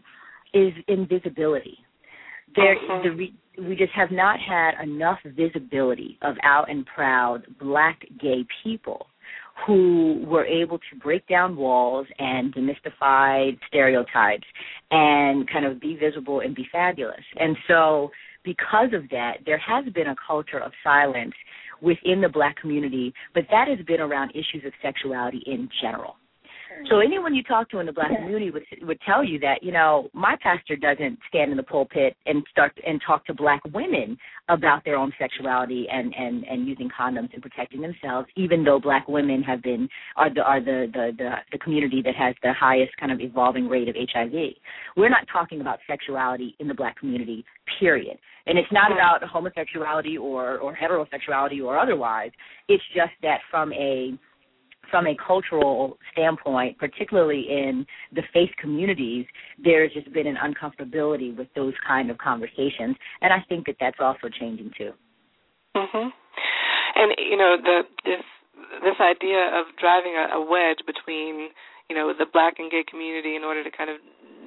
is 0.53 0.73
invisibility. 0.87 1.77
There, 2.55 2.75
uh-huh. 2.75 3.01
the 3.03 3.09
re- 3.09 3.33
we 3.57 3.75
just 3.75 3.93
have 3.93 4.11
not 4.11 4.39
had 4.39 4.81
enough 4.83 5.19
visibility 5.25 6.17
of 6.21 6.35
out 6.43 6.69
and 6.69 6.85
proud 6.85 7.43
black 7.59 7.99
gay 8.19 8.45
people 8.63 9.07
who 9.65 10.23
were 10.25 10.45
able 10.45 10.77
to 10.77 10.95
break 11.01 11.27
down 11.27 11.55
walls 11.55 12.07
and 12.19 12.53
demystify 12.53 13.57
stereotypes 13.67 14.47
and 14.91 15.49
kind 15.49 15.65
of 15.65 15.79
be 15.79 15.95
visible 15.95 16.41
and 16.41 16.55
be 16.55 16.67
fabulous. 16.71 17.23
And 17.39 17.55
so, 17.67 18.11
because 18.43 18.89
of 18.93 19.09
that, 19.09 19.37
there 19.45 19.59
has 19.59 19.85
been 19.93 20.07
a 20.07 20.15
culture 20.27 20.59
of 20.59 20.71
silence 20.83 21.33
within 21.81 22.21
the 22.21 22.29
black 22.29 22.57
community, 22.59 23.13
but 23.33 23.43
that 23.51 23.67
has 23.67 23.79
been 23.85 24.01
around 24.01 24.31
issues 24.31 24.65
of 24.65 24.73
sexuality 24.81 25.43
in 25.45 25.69
general. 25.81 26.15
So 26.89 26.99
anyone 26.99 27.33
you 27.33 27.43
talk 27.43 27.69
to 27.71 27.79
in 27.79 27.85
the 27.85 27.91
black 27.91 28.09
community 28.15 28.51
would 28.51 28.63
would 28.81 28.99
tell 29.05 29.23
you 29.23 29.39
that 29.39 29.63
you 29.63 29.71
know 29.71 30.09
my 30.13 30.35
pastor 30.41 30.75
doesn't 30.75 31.17
stand 31.29 31.51
in 31.51 31.57
the 31.57 31.63
pulpit 31.63 32.15
and 32.25 32.43
start 32.51 32.77
and 32.85 33.01
talk 33.05 33.25
to 33.27 33.33
black 33.33 33.61
women 33.73 34.17
about 34.49 34.83
their 34.83 34.95
own 34.95 35.11
sexuality 35.19 35.87
and 35.91 36.13
and 36.15 36.43
and 36.43 36.67
using 36.67 36.89
condoms 36.89 37.33
and 37.33 37.41
protecting 37.41 37.81
themselves, 37.81 38.27
even 38.35 38.63
though 38.63 38.79
black 38.79 39.07
women 39.07 39.41
have 39.41 39.61
been 39.63 39.87
are 40.17 40.33
the 40.33 40.41
are 40.41 40.59
the 40.59 40.87
the 40.93 41.11
the, 41.17 41.31
the 41.51 41.57
community 41.59 42.01
that 42.03 42.15
has 42.15 42.35
the 42.43 42.53
highest 42.53 42.91
kind 42.97 43.11
of 43.11 43.19
evolving 43.21 43.67
rate 43.67 43.87
of 43.87 43.95
HIV. 43.95 44.33
We're 44.97 45.09
not 45.09 45.25
talking 45.31 45.61
about 45.61 45.79
sexuality 45.87 46.55
in 46.59 46.67
the 46.67 46.73
black 46.73 46.99
community, 46.99 47.45
period. 47.79 48.17
And 48.45 48.57
it's 48.57 48.71
not 48.71 48.91
about 48.91 49.23
homosexuality 49.23 50.17
or 50.17 50.57
or 50.57 50.75
heterosexuality 50.75 51.63
or 51.63 51.79
otherwise. 51.79 52.31
It's 52.67 52.83
just 52.93 53.13
that 53.21 53.39
from 53.49 53.71
a 53.73 54.17
from 54.93 55.07
a 55.07 55.17
cultural 55.17 55.97
standpoint, 56.11 56.77
particularly 56.77 57.47
in 57.49 57.83
the 58.13 58.21
faith 58.31 58.51
communities, 58.61 59.25
there's 59.57 59.91
just 59.91 60.13
been 60.13 60.27
an 60.27 60.37
uncomfortability 60.37 61.35
with 61.35 61.47
those 61.55 61.73
kind 61.81 62.11
of 62.11 62.19
conversations, 62.19 62.95
and 63.21 63.33
I 63.33 63.41
think 63.49 63.65
that 63.65 63.77
that's 63.79 63.97
also 63.99 64.29
changing 64.29 64.69
too. 64.77 64.93
Mhm. 65.73 66.13
And 66.93 67.15
you 67.17 67.37
know 67.37 67.57
the 67.57 67.87
this 68.05 68.23
this 68.83 68.99
idea 68.99 69.49
of 69.59 69.65
driving 69.77 70.13
a, 70.15 70.37
a 70.37 70.41
wedge 70.45 70.85
between 70.85 71.49
you 71.89 71.95
know 71.95 72.13
the 72.13 72.27
black 72.27 72.59
and 72.59 72.69
gay 72.69 72.83
community 72.83 73.35
in 73.35 73.43
order 73.43 73.63
to 73.63 73.71
kind 73.71 73.89
of 73.89 73.97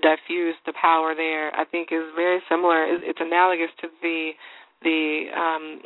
diffuse 0.00 0.54
the 0.64 0.74
power 0.80 1.12
there, 1.16 1.50
I 1.58 1.64
think 1.64 1.90
is 1.90 2.06
very 2.14 2.40
similar. 2.48 2.84
It's 2.86 3.20
analogous 3.20 3.74
to 3.80 3.88
the 4.00 4.30
the 4.82 5.26
um, 5.34 5.82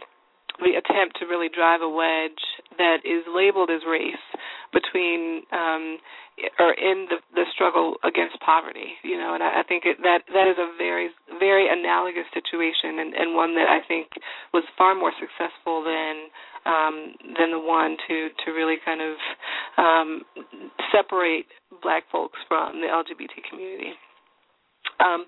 the 0.60 0.76
attempt 0.76 1.18
to 1.20 1.26
really 1.26 1.48
drive 1.48 1.80
a 1.80 1.88
wedge 1.88 2.44
that 2.78 3.04
is 3.04 3.24
labeled 3.28 3.70
as 3.70 3.82
race 3.88 4.24
between 4.72 5.42
um 5.52 5.98
or 6.58 6.72
in 6.72 7.06
the 7.10 7.18
the 7.34 7.44
struggle 7.52 7.96
against 8.04 8.38
poverty 8.40 8.96
you 9.02 9.16
know 9.16 9.34
and 9.34 9.42
i, 9.42 9.60
I 9.60 9.62
think 9.66 9.84
it, 9.84 9.98
that 10.02 10.22
that 10.32 10.46
is 10.48 10.56
a 10.58 10.70
very 10.78 11.10
very 11.38 11.68
analogous 11.68 12.28
situation 12.32 12.98
and 12.98 13.14
and 13.14 13.34
one 13.34 13.54
that 13.56 13.68
i 13.68 13.80
think 13.86 14.08
was 14.54 14.64
far 14.78 14.94
more 14.94 15.12
successful 15.18 15.82
than 15.84 16.30
um 16.64 17.14
than 17.36 17.50
the 17.50 17.60
one 17.60 17.96
to 18.08 18.28
to 18.44 18.52
really 18.52 18.76
kind 18.84 19.00
of 19.00 19.16
um 19.76 20.22
separate 20.94 21.46
black 21.82 22.04
folks 22.12 22.38
from 22.48 22.80
the 22.80 22.86
lgbt 22.86 23.42
community 23.48 23.92
um, 24.98 25.24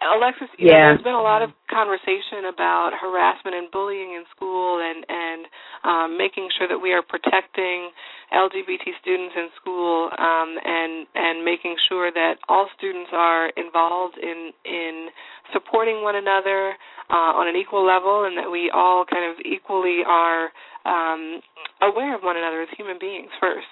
Alexis, 0.00 0.48
yeah. 0.56 0.64
Know, 0.64 0.78
there's 0.96 1.04
been 1.04 1.20
a 1.20 1.20
lot 1.20 1.42
of 1.42 1.52
conversation 1.68 2.48
about 2.48 2.96
harassment 2.96 3.52
and 3.52 3.70
bullying 3.70 4.16
in 4.16 4.24
school, 4.34 4.80
and 4.80 5.04
and 5.04 5.40
um, 5.84 6.08
making 6.16 6.48
sure 6.56 6.68
that 6.68 6.80
we 6.80 6.92
are 6.92 7.02
protecting 7.04 7.92
LGBT 8.32 8.96
students 9.00 9.34
in 9.36 9.48
school, 9.60 10.08
um, 10.16 10.56
and 10.64 11.04
and 11.14 11.44
making 11.44 11.76
sure 11.88 12.10
that 12.12 12.40
all 12.48 12.68
students 12.76 13.10
are 13.12 13.52
involved 13.60 14.16
in 14.16 14.52
in 14.64 15.08
supporting 15.52 16.02
one 16.02 16.16
another 16.16 16.72
uh, 17.12 17.36
on 17.36 17.48
an 17.48 17.56
equal 17.56 17.84
level, 17.84 18.24
and 18.24 18.38
that 18.38 18.48
we 18.48 18.72
all 18.72 19.04
kind 19.04 19.28
of 19.28 19.36
equally 19.44 20.00
are 20.08 20.48
um, 20.88 21.44
aware 21.82 22.16
of 22.16 22.22
one 22.22 22.36
another 22.36 22.62
as 22.62 22.68
human 22.76 22.96
beings 22.98 23.28
first. 23.40 23.68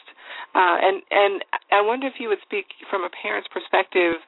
Uh, 0.55 0.77
and 0.81 1.03
and 1.11 1.45
I 1.73 1.81
wonder 1.81 2.07
if 2.07 2.21
you 2.21 2.29
would 2.29 2.45
speak 2.45 2.67
from 2.91 3.05
a 3.05 3.11
parent's 3.23 3.49
perspective 3.49 4.21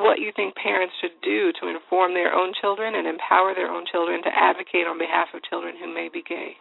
what 0.00 0.18
you 0.18 0.32
think 0.34 0.54
parents 0.56 0.94
should 1.00 1.16
do 1.22 1.52
to 1.60 1.68
inform 1.68 2.14
their 2.14 2.32
own 2.32 2.52
children 2.60 2.94
and 2.94 3.06
empower 3.06 3.54
their 3.54 3.70
own 3.70 3.84
children 3.90 4.22
to 4.22 4.30
advocate 4.32 4.86
on 4.86 4.98
behalf 4.98 5.28
of 5.34 5.42
children 5.44 5.74
who 5.78 5.92
may 5.92 6.08
be 6.12 6.22
gay. 6.22 6.56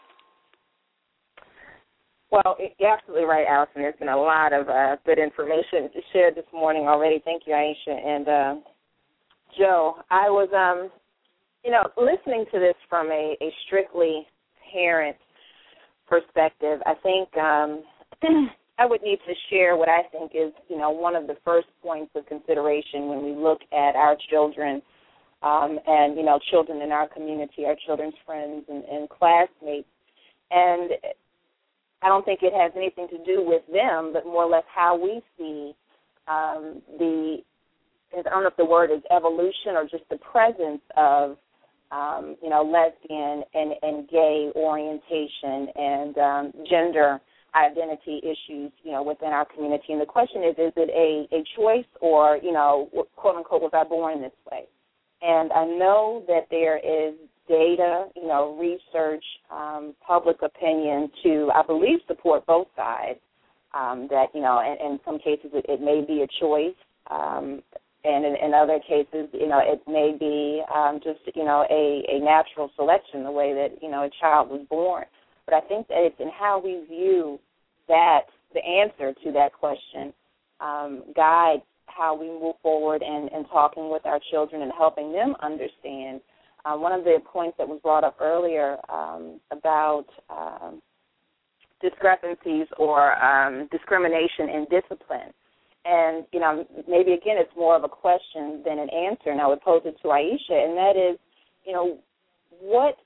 Well, 2.32 2.58
you're 2.80 2.90
absolutely 2.90 3.26
right, 3.26 3.46
Allison. 3.48 3.82
There's 3.82 4.00
been 4.00 4.08
a 4.08 4.18
lot 4.18 4.54
of 4.54 4.70
uh, 4.70 4.96
good 5.06 5.20
information 5.20 5.90
shared 6.14 6.36
this 6.36 6.46
morning 6.54 6.88
already. 6.88 7.22
Thank 7.24 7.44
you, 7.46 7.54
Aisha 7.54 7.92
and 7.94 8.28
uh, 8.28 8.56
Joe. 9.58 9.96
I 10.10 10.30
was, 10.30 10.48
um, 10.56 10.90
you 11.66 11.72
know, 11.72 11.84
listening 11.98 12.46
to 12.54 12.60
this 12.60 12.76
from 12.90 13.08
a, 13.08 13.36
a 13.42 13.54
strictly 13.68 14.26
parent 14.74 15.18
perspective. 16.08 16.80
I 16.86 16.94
think 17.04 17.36
um, 17.38 17.84
I 18.82 18.86
would 18.88 19.04
need 19.04 19.20
to 19.28 19.34
share 19.52 19.78
what 19.78 19.90
I 19.90 20.02
think 20.12 20.32
is, 20.34 20.52
you 20.68 20.76
know, 20.76 20.90
one 20.90 21.16
of 21.16 21.28
the 21.28 21.38
first 21.46 21.68
points 21.84 22.12
of 22.16 22.26
consideration 22.26 23.10
when 23.10 23.24
we 23.24 23.36
look 23.36 23.60
at 23.72 23.96
our 23.96 24.18
children 24.32 24.82
um, 25.44 25.78
and, 25.86 26.18
you 26.18 26.24
know, 26.24 26.40
children 26.50 26.82
in 26.82 26.92
our 26.92 27.08
community, 27.08 27.66
our 27.66 27.76
children's 27.86 28.16
friends 28.26 28.66
and, 28.70 28.84
and 28.86 29.08
classmates. 29.08 29.88
And 30.50 30.94
I 32.02 32.08
don't 32.08 32.26
think 32.26 32.40
it 32.42 32.54
has 32.54 32.72
anything 32.76 33.08
to 33.10 33.24
do 33.24 33.44
with 33.46 33.62
them, 33.72 34.14
but 34.14 34.26
more 34.26 34.46
or 34.46 34.50
less 34.50 34.64
how 34.74 34.98
we 34.98 35.22
see 35.38 35.74
um, 36.28 36.82
the 36.98 37.38
I 38.18 38.24
don't 38.24 38.42
know 38.44 38.50
if 38.50 38.58
the 38.58 38.66
word 38.66 38.92
is 38.92 39.02
evolution 39.16 39.76
or 39.76 39.84
just 39.84 40.04
the 40.10 40.18
presence 40.18 40.82
of 40.98 41.38
um, 41.92 42.36
you 42.42 42.50
know 42.50 42.64
lesbian 42.64 43.44
and, 43.54 43.74
and 43.84 44.10
gay 44.10 44.52
orientation 44.56 45.68
and 45.76 46.18
um, 46.18 46.54
gender 46.70 47.22
identity 47.56 48.22
issues 48.24 48.72
you 48.84 48.92
know 48.92 49.04
within 49.04 49.30
our 49.30 49.46
community. 49.46 49.94
And 49.94 50.02
the 50.02 50.06
question 50.06 50.44
is, 50.44 50.56
is 50.58 50.74
it 50.76 50.90
a 50.90 51.36
a 51.36 51.44
choice 51.56 51.90
or 52.02 52.38
you 52.42 52.52
know 52.52 52.90
quote 53.16 53.36
unquote 53.36 53.62
was 53.62 53.72
I 53.74 53.84
born 53.84 54.22
this 54.22 54.32
way? 54.52 54.66
And 55.22 55.52
I 55.52 55.66
know 55.66 56.24
that 56.28 56.48
there 56.50 56.78
is 56.78 57.14
data, 57.48 58.06
you 58.16 58.28
know, 58.28 58.58
research, 58.60 59.24
um, 59.52 59.94
public 60.06 60.38
opinion 60.42 61.12
to, 61.24 61.50
I 61.54 61.62
believe, 61.66 62.00
support 62.08 62.46
both 62.46 62.68
sides. 62.76 63.20
Um, 63.74 64.08
that 64.10 64.28
you 64.34 64.42
know, 64.42 64.60
in, 64.60 64.86
in 64.86 65.00
some 65.06 65.18
cases 65.18 65.52
it, 65.54 65.66
it 65.70 65.80
may 65.80 66.04
be 66.06 66.24
a 66.24 66.28
choice, 66.42 66.76
um, 67.10 67.62
and 68.04 68.26
in, 68.26 68.36
in 68.36 68.54
other 68.54 68.80
cases, 68.80 69.30
you 69.32 69.48
know, 69.48 69.62
it 69.64 69.82
may 69.88 70.14
be 70.20 70.62
um, 70.76 71.00
just 71.02 71.20
you 71.34 71.46
know 71.46 71.66
a, 71.72 72.04
a 72.10 72.20
natural 72.20 72.70
selection, 72.76 73.24
the 73.24 73.32
way 73.32 73.54
that 73.54 73.82
you 73.82 73.90
know 73.90 74.04
a 74.04 74.10
child 74.20 74.50
was 74.50 74.60
born. 74.70 75.06
But 75.46 75.56
I 75.56 75.62
think 75.62 75.88
that 75.88 75.98
it's 76.00 76.20
in 76.20 76.30
how 76.30 76.62
we 76.64 76.86
view 76.88 77.40
that 77.88 78.22
the 78.54 78.64
answer 78.64 79.14
to 79.24 79.32
that 79.34 79.54
question 79.54 80.14
um, 80.60 81.04
guides 81.16 81.64
how 81.88 82.16
we 82.16 82.28
move 82.28 82.56
forward 82.62 83.02
and, 83.02 83.30
and 83.32 83.46
talking 83.52 83.90
with 83.92 84.06
our 84.06 84.20
children 84.32 84.62
and 84.62 84.72
helping 84.78 85.12
them 85.12 85.36
understand 85.42 86.22
uh, 86.66 86.76
one 86.76 86.92
of 86.92 87.04
the 87.04 87.18
points 87.32 87.58
that 87.58 87.68
was 87.68 87.80
brought 87.82 88.04
up 88.04 88.18
earlier 88.22 88.78
um, 88.90 89.40
about 89.52 90.06
um, 90.30 90.82
discrepancies 91.82 92.68
or 92.78 93.14
um, 93.22 93.68
discrimination 93.72 94.50
in 94.50 94.68
discipline. 94.70 95.34
And, 95.84 96.26
you 96.32 96.40
know, 96.40 96.66
maybe 96.88 97.14
again 97.14 97.38
it's 97.40 97.52
more 97.58 97.76
of 97.76 97.84
a 97.84 97.90
question 97.90 98.62
than 98.64 98.78
an 98.78 98.90
answer, 98.90 99.32
and 99.32 99.42
I 99.42 99.48
would 99.48 99.62
pose 99.62 99.82
it 99.86 99.98
to 100.04 100.10
Aisha, 100.10 100.64
and 100.64 100.78
that 100.78 100.94
is, 100.96 101.18
you 101.66 101.74
know, 101.74 101.98
what, 102.60 102.98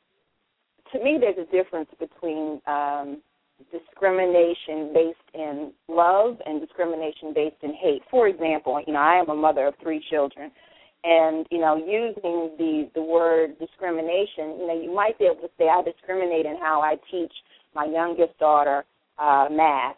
to 0.98 1.04
me, 1.04 1.18
there's 1.20 1.38
a 1.38 1.52
difference 1.52 1.90
between 2.00 2.62
um, 2.68 3.22
discrimination 3.72 4.92
based 4.94 5.18
in 5.34 5.72
love 5.88 6.38
and 6.46 6.62
discrimination 6.62 7.34
based 7.34 7.58
in 7.64 7.74
hate. 7.74 8.02
For 8.10 8.28
example, 8.28 8.82
you 8.86 8.94
know, 8.94 9.00
I 9.00 9.16
am 9.16 9.30
a 9.30 9.36
mother 9.36 9.68
of 9.68 9.74
three 9.82 10.04
children, 10.10 10.52
and 11.06 11.46
you 11.52 11.60
know 11.60 11.76
using 11.78 12.56
the 12.58 12.90
the 12.96 13.02
word 13.02 13.58
discrimination 13.60 14.58
you 14.60 14.68
know 14.68 14.82
you 14.82 14.94
might 14.94 15.18
be 15.20 15.26
able 15.26 15.36
to 15.36 15.50
say 15.58 15.70
i 15.70 15.82
discriminate 15.84 16.48
in 16.48 16.58
how 16.58 16.82
i 16.82 16.96
teach 17.12 17.32
my 17.76 17.86
youngest 17.86 18.38
daughter 18.40 18.84
uh 19.20 19.48
math 19.52 19.96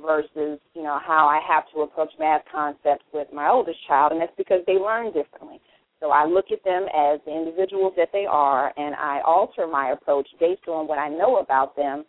versus 0.00 0.60
you 0.74 0.82
know 0.82 0.98
how 1.04 1.26
i 1.26 1.40
have 1.46 1.64
to 1.74 1.80
approach 1.80 2.10
math 2.20 2.42
concepts 2.52 3.04
with 3.12 3.26
my 3.32 3.48
oldest 3.48 3.78
child 3.88 4.12
and 4.12 4.20
that's 4.20 4.32
because 4.36 4.60
they 4.66 4.74
learn 4.74 5.06
differently 5.06 5.60
so 6.00 6.10
i 6.10 6.24
look 6.24 6.46
at 6.52 6.62
them 6.64 6.84
as 6.94 7.20
the 7.26 7.32
individuals 7.32 7.92
that 7.96 8.08
they 8.12 8.26
are 8.28 8.72
and 8.76 8.94
i 8.96 9.20
alter 9.26 9.66
my 9.66 9.90
approach 9.90 10.28
based 10.40 10.66
on 10.68 10.86
what 10.86 10.98
i 10.98 11.08
know 11.08 11.38
about 11.38 11.76
them 11.76 12.04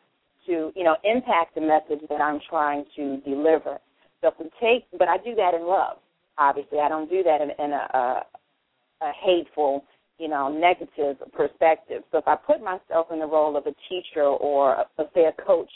to 0.45 0.71
you 0.75 0.83
know 0.83 0.95
impact 1.03 1.55
the 1.55 1.61
message 1.61 2.05
that 2.09 2.21
i'm 2.21 2.39
trying 2.49 2.85
to 2.95 3.17
deliver 3.21 3.77
so 4.21 4.27
if 4.27 4.33
we 4.39 4.45
take 4.61 4.85
but 4.97 5.07
i 5.07 5.17
do 5.17 5.35
that 5.35 5.53
in 5.53 5.65
love 5.65 5.97
obviously 6.37 6.79
i 6.79 6.89
don't 6.89 7.09
do 7.09 7.23
that 7.23 7.41
in, 7.41 7.49
in 7.63 7.71
a, 7.71 7.87
a 7.93 8.21
a 9.01 9.11
hateful, 9.23 9.83
you 10.17 10.27
know, 10.27 10.49
negative 10.49 11.17
perspective. 11.33 12.03
So 12.11 12.19
if 12.19 12.27
I 12.27 12.35
put 12.35 12.61
myself 12.61 13.07
in 13.11 13.19
the 13.19 13.25
role 13.25 13.57
of 13.57 13.65
a 13.65 13.75
teacher 13.89 14.23
or 14.23 14.73
a, 14.73 14.85
say 15.13 15.25
a 15.25 15.41
coach 15.43 15.71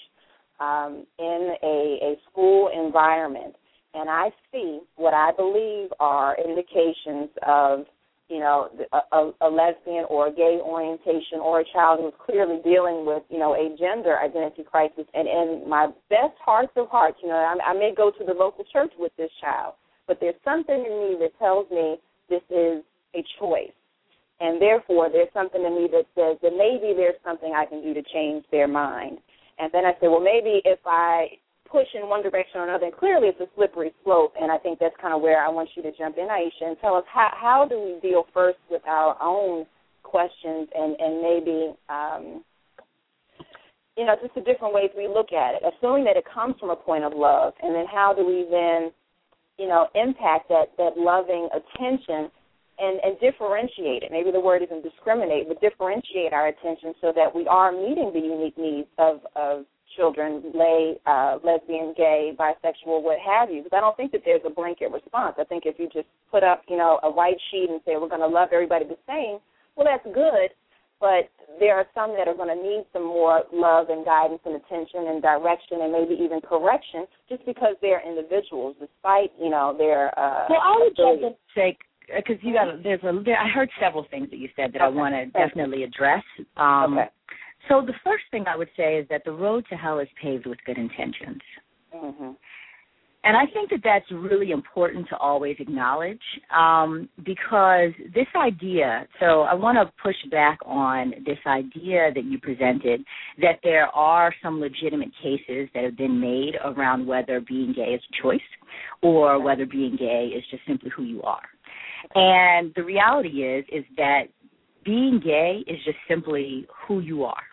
um, 0.60 1.06
in 1.18 1.56
a, 1.64 2.00
a 2.02 2.16
school 2.30 2.70
environment, 2.74 3.56
and 3.94 4.10
I 4.10 4.30
see 4.52 4.80
what 4.96 5.14
I 5.14 5.32
believe 5.36 5.90
are 6.00 6.38
indications 6.38 7.30
of 7.46 7.86
you 8.30 8.40
know, 8.40 8.70
a, 8.94 9.32
a, 9.42 9.50
lesbian 9.50 10.06
or 10.08 10.28
a 10.28 10.32
gay 10.32 10.60
orientation 10.62 11.40
or 11.42 11.62
a 11.62 11.66
child 11.74 12.00
who's 12.00 12.14
clearly 12.24 12.62
dealing 12.64 13.04
with, 13.06 13.24
you 13.30 13.40
know, 13.40 13.56
a 13.56 13.76
gender 13.78 14.18
identity 14.20 14.64
crisis. 14.64 15.06
And 15.16 15.28
in 15.28 15.68
my 15.68 15.88
best 16.10 16.38
hearts 16.40 16.72
of 16.76 16.90
hearts, 16.90 17.18
you 17.24 17.30
know, 17.30 17.36
I, 17.36 17.72
I 17.72 17.74
may 17.74 17.92
go 17.96 18.12
to 18.12 18.24
the 18.24 18.34
local 18.34 18.64
church 18.72 18.92
with 19.00 19.12
this 19.18 19.32
child, 19.42 19.74
but 20.08 20.20
there's 20.22 20.36
something 20.46 20.76
in 20.76 21.10
me 21.10 21.18
that 21.20 21.38
tells 21.40 21.70
me 21.72 21.98
this 22.30 22.44
is 22.52 22.84
a 23.16 23.26
choice. 23.40 23.74
And 24.40 24.62
therefore, 24.62 25.10
there's 25.12 25.34
something 25.34 25.66
in 25.66 25.76
me 25.76 25.90
that 25.92 26.06
says 26.16 26.38
that 26.44 26.54
maybe 26.56 26.94
there's 26.96 27.20
something 27.26 27.54
I 27.56 27.66
can 27.66 27.82
do 27.82 27.94
to 27.96 28.04
change 28.14 28.46
their 28.52 28.68
mind. 28.68 29.18
And 29.58 29.72
then 29.74 29.86
I 29.86 29.94
say, 30.00 30.08
well, 30.08 30.22
maybe 30.22 30.62
if 30.64 30.80
I 30.86 31.28
push 31.72 31.88
in 31.94 32.10
one 32.10 32.24
direction 32.24 32.62
or 32.62 32.68
another, 32.68 32.86
and 32.86 32.96
clearly 32.96 33.28
it's 33.28 33.40
a 33.40 33.48
slippery 33.56 33.92
slope, 34.04 34.34
and 34.40 34.52
I 34.52 34.58
think 34.58 34.80
that's 34.80 34.96
kind 35.02 35.14
of 35.14 35.22
where 35.22 35.44
I 35.44 35.50
want 35.50 35.70
you 35.76 35.84
to 35.84 35.92
jump 35.98 36.18
in, 36.18 36.28
Aisha, 36.28 36.68
and 36.68 36.78
tell 36.82 36.96
us 36.96 37.06
how, 37.12 37.30
how 37.34 37.68
do 37.70 37.80
we 37.80 38.00
deal 38.02 38.26
first 38.34 38.60
with 38.70 38.82
our 38.88 39.16
own 39.22 39.66
questions 40.04 40.68
and, 40.74 40.96
and 41.00 41.22
maybe, 41.22 41.74
um, 41.90 42.44
you 43.98 44.06
know, 44.06 44.16
just 44.22 44.34
the 44.34 44.42
different 44.42 44.74
ways 44.74 44.90
we 44.98 45.08
look 45.08 45.34
at 45.34 45.56
it, 45.56 45.62
assuming 45.62 46.06
that 46.06 46.18
it 46.18 46.26
comes 46.34 46.56
from 46.60 46.70
a 46.70 46.76
point 46.76 47.04
of 47.04 47.14
love, 47.16 47.54
and 47.62 47.76
then 47.76 47.86
how 47.92 48.14
do 48.14 48.26
we 48.26 48.48
then, 48.50 48.92
you 49.58 49.68
know, 49.68 49.88
impact 49.94 50.50
that, 50.50 50.72
that 50.78 50.98
loving 50.98 51.50
attention 51.52 52.32
and, 52.80 53.00
and 53.04 53.20
differentiate 53.20 54.04
it. 54.04 54.12
Maybe 54.12 54.32
the 54.32 54.40
word 54.40 54.64
isn't 54.64 54.84
discriminate, 54.84 55.48
but 55.48 55.60
differentiate 55.60 56.32
our 56.32 56.48
attention 56.48 56.94
so 57.02 57.12
that 57.14 57.36
we 57.36 57.46
are 57.48 57.72
meeting 57.72 58.12
the 58.14 58.20
unique 58.20 58.58
needs 58.58 58.88
of, 58.98 59.20
of 59.36 59.66
children, 59.96 60.44
lay, 60.54 60.96
uh, 61.06 61.38
lesbian, 61.44 61.94
gay, 61.96 62.32
bisexual, 62.38 63.02
what 63.02 63.18
have 63.20 63.50
you. 63.50 63.64
Because 63.64 63.78
I 63.78 63.82
don't 63.82 63.96
think 63.98 64.12
that 64.12 64.22
there's 64.26 64.42
a 64.46 64.50
blanket 64.50 64.92
response. 64.92 65.36
I 65.40 65.44
think 65.44 65.64
if 65.66 65.80
you 65.80 65.90
just 65.94 66.08
put 66.32 66.44
up, 66.44 66.64
you 66.68 66.78
know, 66.78 67.00
a 67.04 67.10
white 67.10 67.38
sheet 67.52 67.70
and 67.70 67.82
say 67.86 67.94
we're 67.96 68.10
going 68.10 68.22
to 68.22 68.28
love 68.28 68.50
everybody 68.54 68.86
the 68.86 68.98
same, 69.08 69.40
well, 69.76 69.88
that's 69.88 70.06
good. 70.14 70.50
But 71.00 71.32
there 71.60 71.76
are 71.76 71.86
some 71.96 72.12
that 72.18 72.28
are 72.28 72.36
going 72.36 72.56
to 72.56 72.62
need 72.62 72.84
some 72.92 73.06
more 73.06 73.44
love 73.54 73.88
and 73.90 74.04
guidance 74.04 74.42
and 74.46 74.56
attention 74.56 75.08
and 75.08 75.22
direction 75.22 75.80
and 75.82 75.94
maybe 75.94 76.16
even 76.22 76.42
correction 76.42 77.08
just 77.30 77.46
because 77.46 77.76
they're 77.82 78.06
individuals, 78.06 78.76
despite 78.80 79.32
you 79.40 79.50
know 79.50 79.74
their. 79.78 80.08
Uh, 80.20 80.46
well, 80.50 80.60
I 80.62 80.76
would 80.78 80.96
just 80.96 81.40
say 81.56 81.78
because 82.16 82.36
you 82.42 82.54
got 82.54 82.84
there's 82.84 83.04
a 83.04 83.24
there, 83.24 83.38
I 83.38 83.48
heard 83.48 83.70
several 83.80 84.06
things 84.12 84.30
that 84.30 84.38
you 84.38 84.50
said 84.56 84.74
that 84.74 84.82
okay. 84.82 84.86
I 84.86 84.90
want 84.90 85.16
to 85.16 85.26
definitely 85.28 85.84
address. 85.84 86.24
Um, 86.58 86.98
okay. 86.98 87.08
So 87.70 87.82
the 87.86 87.94
first 88.04 88.24
thing 88.32 88.46
I 88.48 88.58
would 88.58 88.70
say 88.76 88.98
is 88.98 89.08
that 89.10 89.24
the 89.24 89.32
road 89.32 89.64
to 89.70 89.76
hell 89.76 90.00
is 90.00 90.08
paved 90.22 90.48
with 90.48 90.58
good 90.66 90.78
intentions. 90.78 91.42
Mm-hmm. 91.96 92.32
And 93.22 93.36
I 93.36 93.46
think 93.52 93.70
that 93.72 93.82
that's 93.84 94.10
really 94.12 94.52
important 94.52 95.08
to 95.10 95.18
always 95.18 95.58
acknowledge 95.60 96.22
um, 96.56 97.10
because 97.26 97.92
this 98.16 98.28
idea, 98.36 99.06
so 99.20 99.42
I 99.42 99.54
want 99.54 99.78
to 99.78 99.92
push 100.02 100.16
back 100.32 100.58
on 100.66 101.14
this 101.26 101.38
idea 101.46 102.12
that 102.16 102.24
you 102.24 102.40
presented 102.40 103.04
that 103.42 103.60
there 103.62 103.88
are 103.88 104.34
some 104.42 104.62
legitimate 104.62 105.12
cases 105.22 105.68
that 105.74 105.84
have 105.84 105.98
been 105.98 106.20
made 106.20 106.54
around 106.64 107.06
whether 107.06 107.42
being 107.42 107.74
gay 107.74 107.94
is 107.94 108.02
a 108.10 108.22
choice 108.24 108.40
or 109.02 109.42
whether 109.42 109.66
being 109.66 109.98
gay 110.00 110.32
is 110.36 110.44
just 110.50 110.64
simply 110.66 110.90
who 110.96 111.04
you 111.04 111.22
are. 111.24 111.44
And 112.16 112.72
the 112.76 112.84
reality 112.84 113.44
is 113.44 113.66
is 113.70 113.84
that 113.98 114.24
being 114.86 115.20
gay 115.22 115.64
is 115.68 115.78
just 115.84 115.98
simply 116.08 116.66
who 116.88 117.02
you 117.02 117.26
are. 117.26 117.44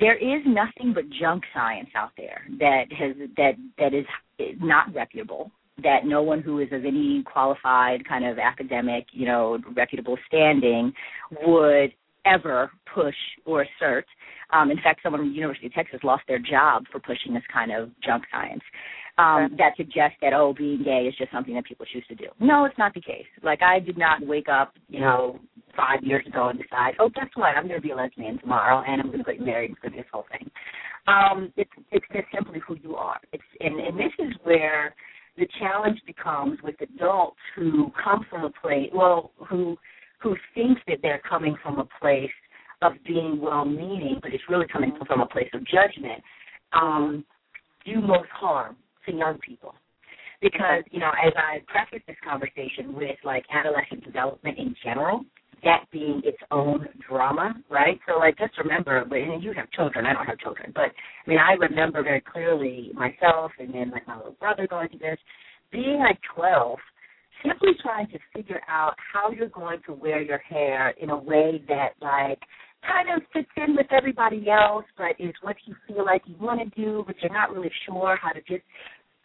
There 0.00 0.16
is 0.16 0.42
nothing 0.46 0.92
but 0.92 1.04
junk 1.18 1.44
science 1.54 1.88
out 1.94 2.10
there 2.16 2.42
that 2.58 2.84
has 2.92 3.16
that 3.36 3.52
that 3.78 3.94
is 3.94 4.04
not 4.60 4.94
reputable. 4.94 5.50
That 5.82 6.04
no 6.04 6.22
one 6.22 6.42
who 6.42 6.58
is 6.58 6.68
of 6.72 6.84
any 6.84 7.22
qualified 7.22 8.06
kind 8.06 8.26
of 8.26 8.38
academic, 8.38 9.06
you 9.12 9.26
know, 9.26 9.58
reputable 9.76 10.18
standing 10.26 10.92
would 11.46 11.92
ever 12.26 12.70
push 12.92 13.14
or 13.46 13.62
assert 13.62 14.04
Um, 14.50 14.70
in 14.70 14.78
fact, 14.78 15.00
someone 15.02 15.20
from 15.20 15.28
the 15.28 15.34
University 15.34 15.66
of 15.66 15.74
Texas 15.74 16.00
lost 16.02 16.22
their 16.26 16.38
job 16.38 16.84
for 16.90 17.00
pushing 17.00 17.34
this 17.34 17.42
kind 17.52 17.70
of 17.70 17.90
junk 18.00 18.24
science. 18.32 18.62
Um. 19.18 19.54
That 19.58 19.72
suggests 19.76 20.16
that 20.22 20.32
oh, 20.32 20.54
being 20.56 20.82
gay 20.84 21.06
is 21.08 21.14
just 21.16 21.32
something 21.32 21.54
that 21.54 21.64
people 21.64 21.86
choose 21.92 22.06
to 22.08 22.14
do. 22.14 22.26
No, 22.40 22.64
it's 22.64 22.78
not 22.78 22.94
the 22.94 23.00
case. 23.00 23.26
Like 23.42 23.62
I 23.62 23.80
did 23.80 23.98
not 23.98 24.24
wake 24.24 24.48
up, 24.48 24.74
you 24.88 25.00
know, 25.00 25.40
five 25.76 26.02
years 26.02 26.26
ago 26.26 26.48
and 26.48 26.58
decide, 26.58 26.94
oh, 26.98 27.08
guess 27.08 27.28
what? 27.34 27.56
I'm 27.56 27.68
going 27.68 27.80
to 27.80 27.86
be 27.86 27.92
a 27.92 27.96
lesbian 27.96 28.38
tomorrow, 28.38 28.82
and 28.86 29.00
I'm 29.00 29.08
going 29.08 29.24
to 29.24 29.32
get 29.32 29.40
married 29.40 29.74
and 29.82 29.94
this 29.94 30.04
whole 30.12 30.24
thing. 30.30 30.50
Um, 31.06 31.52
it's 31.56 31.70
it's 31.90 32.04
just 32.12 32.26
simply 32.34 32.60
who 32.66 32.76
you 32.82 32.96
are. 32.96 33.18
It's 33.32 33.42
and, 33.60 33.80
and 33.80 33.98
this 33.98 34.12
is 34.18 34.34
where 34.42 34.94
the 35.38 35.46
challenge 35.58 36.00
becomes 36.06 36.58
with 36.62 36.74
adults 36.80 37.38
who 37.54 37.92
come 38.02 38.26
from 38.28 38.44
a 38.44 38.50
place, 38.50 38.90
well, 38.92 39.30
who 39.48 39.76
who 40.20 40.36
think 40.54 40.78
that 40.88 40.98
they're 41.00 41.22
coming 41.28 41.56
from 41.62 41.78
a 41.78 41.88
place 42.00 42.30
of 42.82 42.92
being 43.06 43.40
well-meaning, 43.40 44.18
but 44.20 44.32
it's 44.32 44.42
really 44.48 44.66
coming 44.72 44.92
from 45.06 45.20
a 45.20 45.26
place 45.26 45.48
of 45.54 45.60
judgment. 45.66 46.22
Um, 46.72 47.24
do 47.84 48.00
most 48.00 48.28
harm 48.32 48.76
to 49.08 49.16
young 49.16 49.38
people 49.38 49.74
because 50.40 50.84
you 50.90 51.00
know 51.00 51.10
as 51.24 51.32
I 51.36 51.58
preface 51.66 52.04
this 52.06 52.16
conversation 52.22 52.94
with 52.94 53.16
like 53.24 53.44
adolescent 53.52 54.04
development 54.04 54.58
in 54.58 54.74
general, 54.82 55.24
that 55.64 55.84
being 55.92 56.22
its 56.24 56.38
own 56.50 56.86
drama, 57.08 57.54
right? 57.70 57.98
So 58.06 58.18
like 58.18 58.38
just 58.38 58.56
remember, 58.58 58.98
and 58.98 59.42
you 59.42 59.52
have 59.54 59.70
children, 59.72 60.06
I 60.06 60.12
don't 60.12 60.26
have 60.26 60.38
children, 60.38 60.72
but 60.74 60.90
I 61.26 61.26
mean 61.30 61.38
I 61.38 61.52
remember 61.54 62.02
very 62.02 62.20
clearly 62.20 62.90
myself 62.94 63.52
and 63.58 63.74
then 63.74 63.90
like 63.90 64.06
my 64.06 64.16
little 64.16 64.36
brother 64.38 64.66
going 64.68 64.88
through 64.88 65.00
this, 65.00 65.18
being 65.72 65.98
like 65.98 66.18
twelve, 66.34 66.78
simply 67.44 67.70
trying 67.82 68.08
to 68.08 68.18
figure 68.34 68.60
out 68.68 68.94
how 69.12 69.30
you're 69.30 69.48
going 69.48 69.80
to 69.86 69.92
wear 69.92 70.22
your 70.22 70.38
hair 70.38 70.94
in 71.00 71.10
a 71.10 71.18
way 71.18 71.62
that 71.68 71.90
like 72.00 72.38
kind 72.86 73.08
of 73.14 73.22
fits 73.32 73.48
in 73.56 73.74
with 73.74 73.86
everybody 73.90 74.46
else, 74.48 74.84
but 74.96 75.12
is 75.18 75.34
what 75.42 75.56
you 75.66 75.74
feel 75.86 76.04
like 76.04 76.22
you 76.26 76.36
want 76.40 76.60
to 76.60 76.80
do, 76.80 77.02
but 77.06 77.16
you're 77.20 77.32
not 77.32 77.52
really 77.52 77.70
sure 77.86 78.16
how 78.20 78.30
to 78.30 78.40
just 78.40 78.62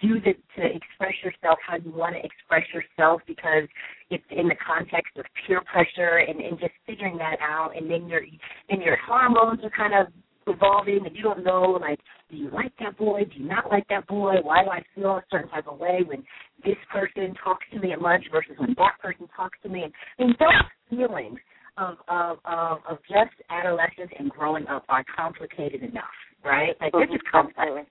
do 0.03 0.19
the, 0.19 0.33
to 0.59 0.61
express 0.67 1.15
yourself 1.23 1.57
how 1.65 1.77
you 1.77 1.91
want 1.91 2.15
to 2.15 2.21
express 2.21 2.63
yourself 2.75 3.21
because 3.25 3.63
it's 4.09 4.23
in 4.29 4.49
the 4.49 4.55
context 4.59 5.15
of 5.17 5.23
peer 5.47 5.61
pressure 5.71 6.27
and, 6.27 6.41
and 6.41 6.59
just 6.59 6.73
figuring 6.85 7.17
that 7.17 7.37
out 7.41 7.71
and 7.75 7.89
then 7.89 8.07
your 8.07 8.21
then 8.69 8.81
your 8.81 8.97
hormones 9.07 9.61
are 9.63 9.71
kind 9.71 9.93
of 9.95 10.11
evolving 10.45 10.99
and 11.05 11.15
you 11.15 11.23
don't 11.23 11.43
know 11.43 11.79
like 11.79 11.99
do 12.29 12.35
you 12.35 12.49
like 12.51 12.73
that 12.79 12.97
boy? 12.97 13.21
Do 13.23 13.39
you 13.39 13.47
not 13.47 13.69
like 13.69 13.87
that 13.89 14.07
boy? 14.07 14.35
Why 14.41 14.63
do 14.63 14.71
i 14.71 14.81
feel 14.93 15.11
a 15.11 15.23
certain 15.31 15.49
type 15.49 15.67
of 15.67 15.79
way 15.79 15.99
when 16.05 16.23
this 16.65 16.75
person 16.91 17.33
talks 17.41 17.65
to 17.71 17.79
me 17.79 17.93
at 17.93 18.01
lunch 18.01 18.25
versus 18.31 18.53
when 18.57 18.75
that 18.77 18.99
person 19.01 19.29
talks 19.35 19.57
to 19.63 19.69
me? 19.69 19.83
And, 19.83 19.93
and 20.19 20.35
those 20.39 20.67
feelings 20.89 21.39
of, 21.77 21.95
of 22.09 22.37
of 22.45 22.79
of 22.89 22.97
just 23.07 23.33
adolescence 23.49 24.11
and 24.19 24.29
growing 24.29 24.67
up 24.67 24.83
are 24.89 25.05
complicated 25.15 25.81
enough 25.81 26.03
right? 26.43 26.75
Like 26.81 26.93
mm-hmm. 26.93 27.11
this 27.11 27.15
is 27.15 27.27
complex 27.31 27.87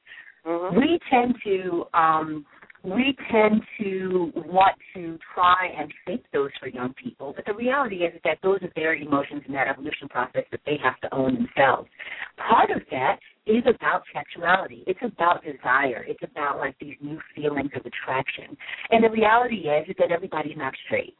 Mm-hmm. 0.46 0.76
We 0.76 0.98
tend 1.10 1.34
to 1.44 1.84
um, 1.94 2.46
we 2.84 3.16
tend 3.30 3.62
to 3.80 4.32
want 4.34 4.76
to 4.94 5.16
try 5.34 5.68
and 5.78 5.92
fake 6.04 6.24
those 6.32 6.50
for 6.58 6.66
young 6.68 6.92
people, 6.94 7.32
but 7.34 7.44
the 7.46 7.54
reality 7.54 7.96
is 7.96 8.12
that 8.24 8.38
those 8.42 8.58
are 8.62 8.72
their 8.74 8.94
emotions 8.94 9.42
in 9.46 9.54
that 9.54 9.68
evolution 9.68 10.08
process 10.08 10.42
that 10.50 10.60
they 10.66 10.78
have 10.82 10.98
to 11.02 11.14
own 11.14 11.34
themselves. 11.34 11.88
Part 12.36 12.70
of 12.70 12.82
that 12.90 13.18
is 13.46 13.62
about 13.72 14.02
sexuality. 14.12 14.82
It's 14.88 14.98
about 15.02 15.44
desire. 15.44 16.04
It's 16.08 16.22
about 16.24 16.58
like 16.58 16.76
these 16.80 16.96
new 17.00 17.20
feelings 17.36 17.70
of 17.76 17.82
attraction. 17.86 18.56
And 18.90 19.04
the 19.04 19.10
reality 19.10 19.68
is, 19.68 19.88
is 19.88 19.96
that 19.98 20.10
everybody's 20.10 20.56
not 20.56 20.74
straight. 20.86 21.14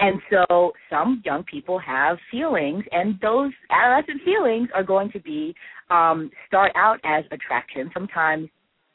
And 0.00 0.20
so 0.30 0.72
some 0.90 1.22
young 1.24 1.44
people 1.44 1.78
have 1.78 2.18
feelings, 2.30 2.84
and 2.90 3.18
those 3.20 3.52
adolescent 3.70 4.22
feelings 4.24 4.68
are 4.74 4.82
going 4.82 5.10
to 5.12 5.20
be 5.20 5.54
um, 5.90 6.30
start 6.46 6.72
out 6.76 6.98
as 7.04 7.24
attraction. 7.30 7.90
Sometimes 7.92 8.48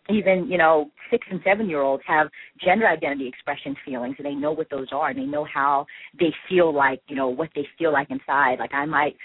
even 0.09 0.47
you 0.49 0.57
know 0.57 0.89
six 1.11 1.25
and 1.29 1.39
seven 1.43 1.69
year 1.69 1.81
olds 1.81 2.03
have 2.05 2.27
gender 2.63 2.87
identity 2.87 3.27
expression 3.27 3.75
feelings 3.85 4.15
and 4.17 4.25
they 4.25 4.33
know 4.33 4.51
what 4.51 4.69
those 4.69 4.87
are 4.91 5.09
and 5.09 5.19
they 5.19 5.25
know 5.25 5.45
how 5.51 5.85
they 6.19 6.33
feel 6.47 6.73
like 6.73 7.01
you 7.07 7.15
know 7.15 7.27
what 7.27 7.49
they 7.55 7.65
feel 7.77 7.93
like 7.93 8.09
inside. 8.09 8.59
Like 8.59 8.73
i 8.73 8.85
might 8.85 9.15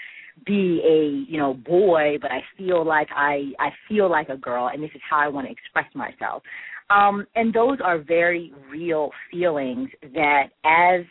be 0.45 0.81
a 0.85 1.31
you 1.31 1.39
know 1.39 1.53
boy 1.53 2.17
but 2.21 2.31
i 2.31 2.41
feel 2.57 2.85
like 2.85 3.07
i 3.15 3.51
i 3.59 3.69
feel 3.87 4.09
like 4.09 4.29
a 4.29 4.37
girl 4.37 4.69
and 4.71 4.83
this 4.83 4.91
is 4.93 5.01
how 5.09 5.17
i 5.17 5.27
want 5.27 5.47
to 5.47 5.51
express 5.51 5.85
myself. 5.95 6.43
Um 6.89 7.25
and 7.35 7.53
those 7.53 7.79
are 7.83 7.97
very 7.97 8.53
real 8.69 9.11
feelings 9.31 9.89
that 10.13 10.49
as 10.65 11.05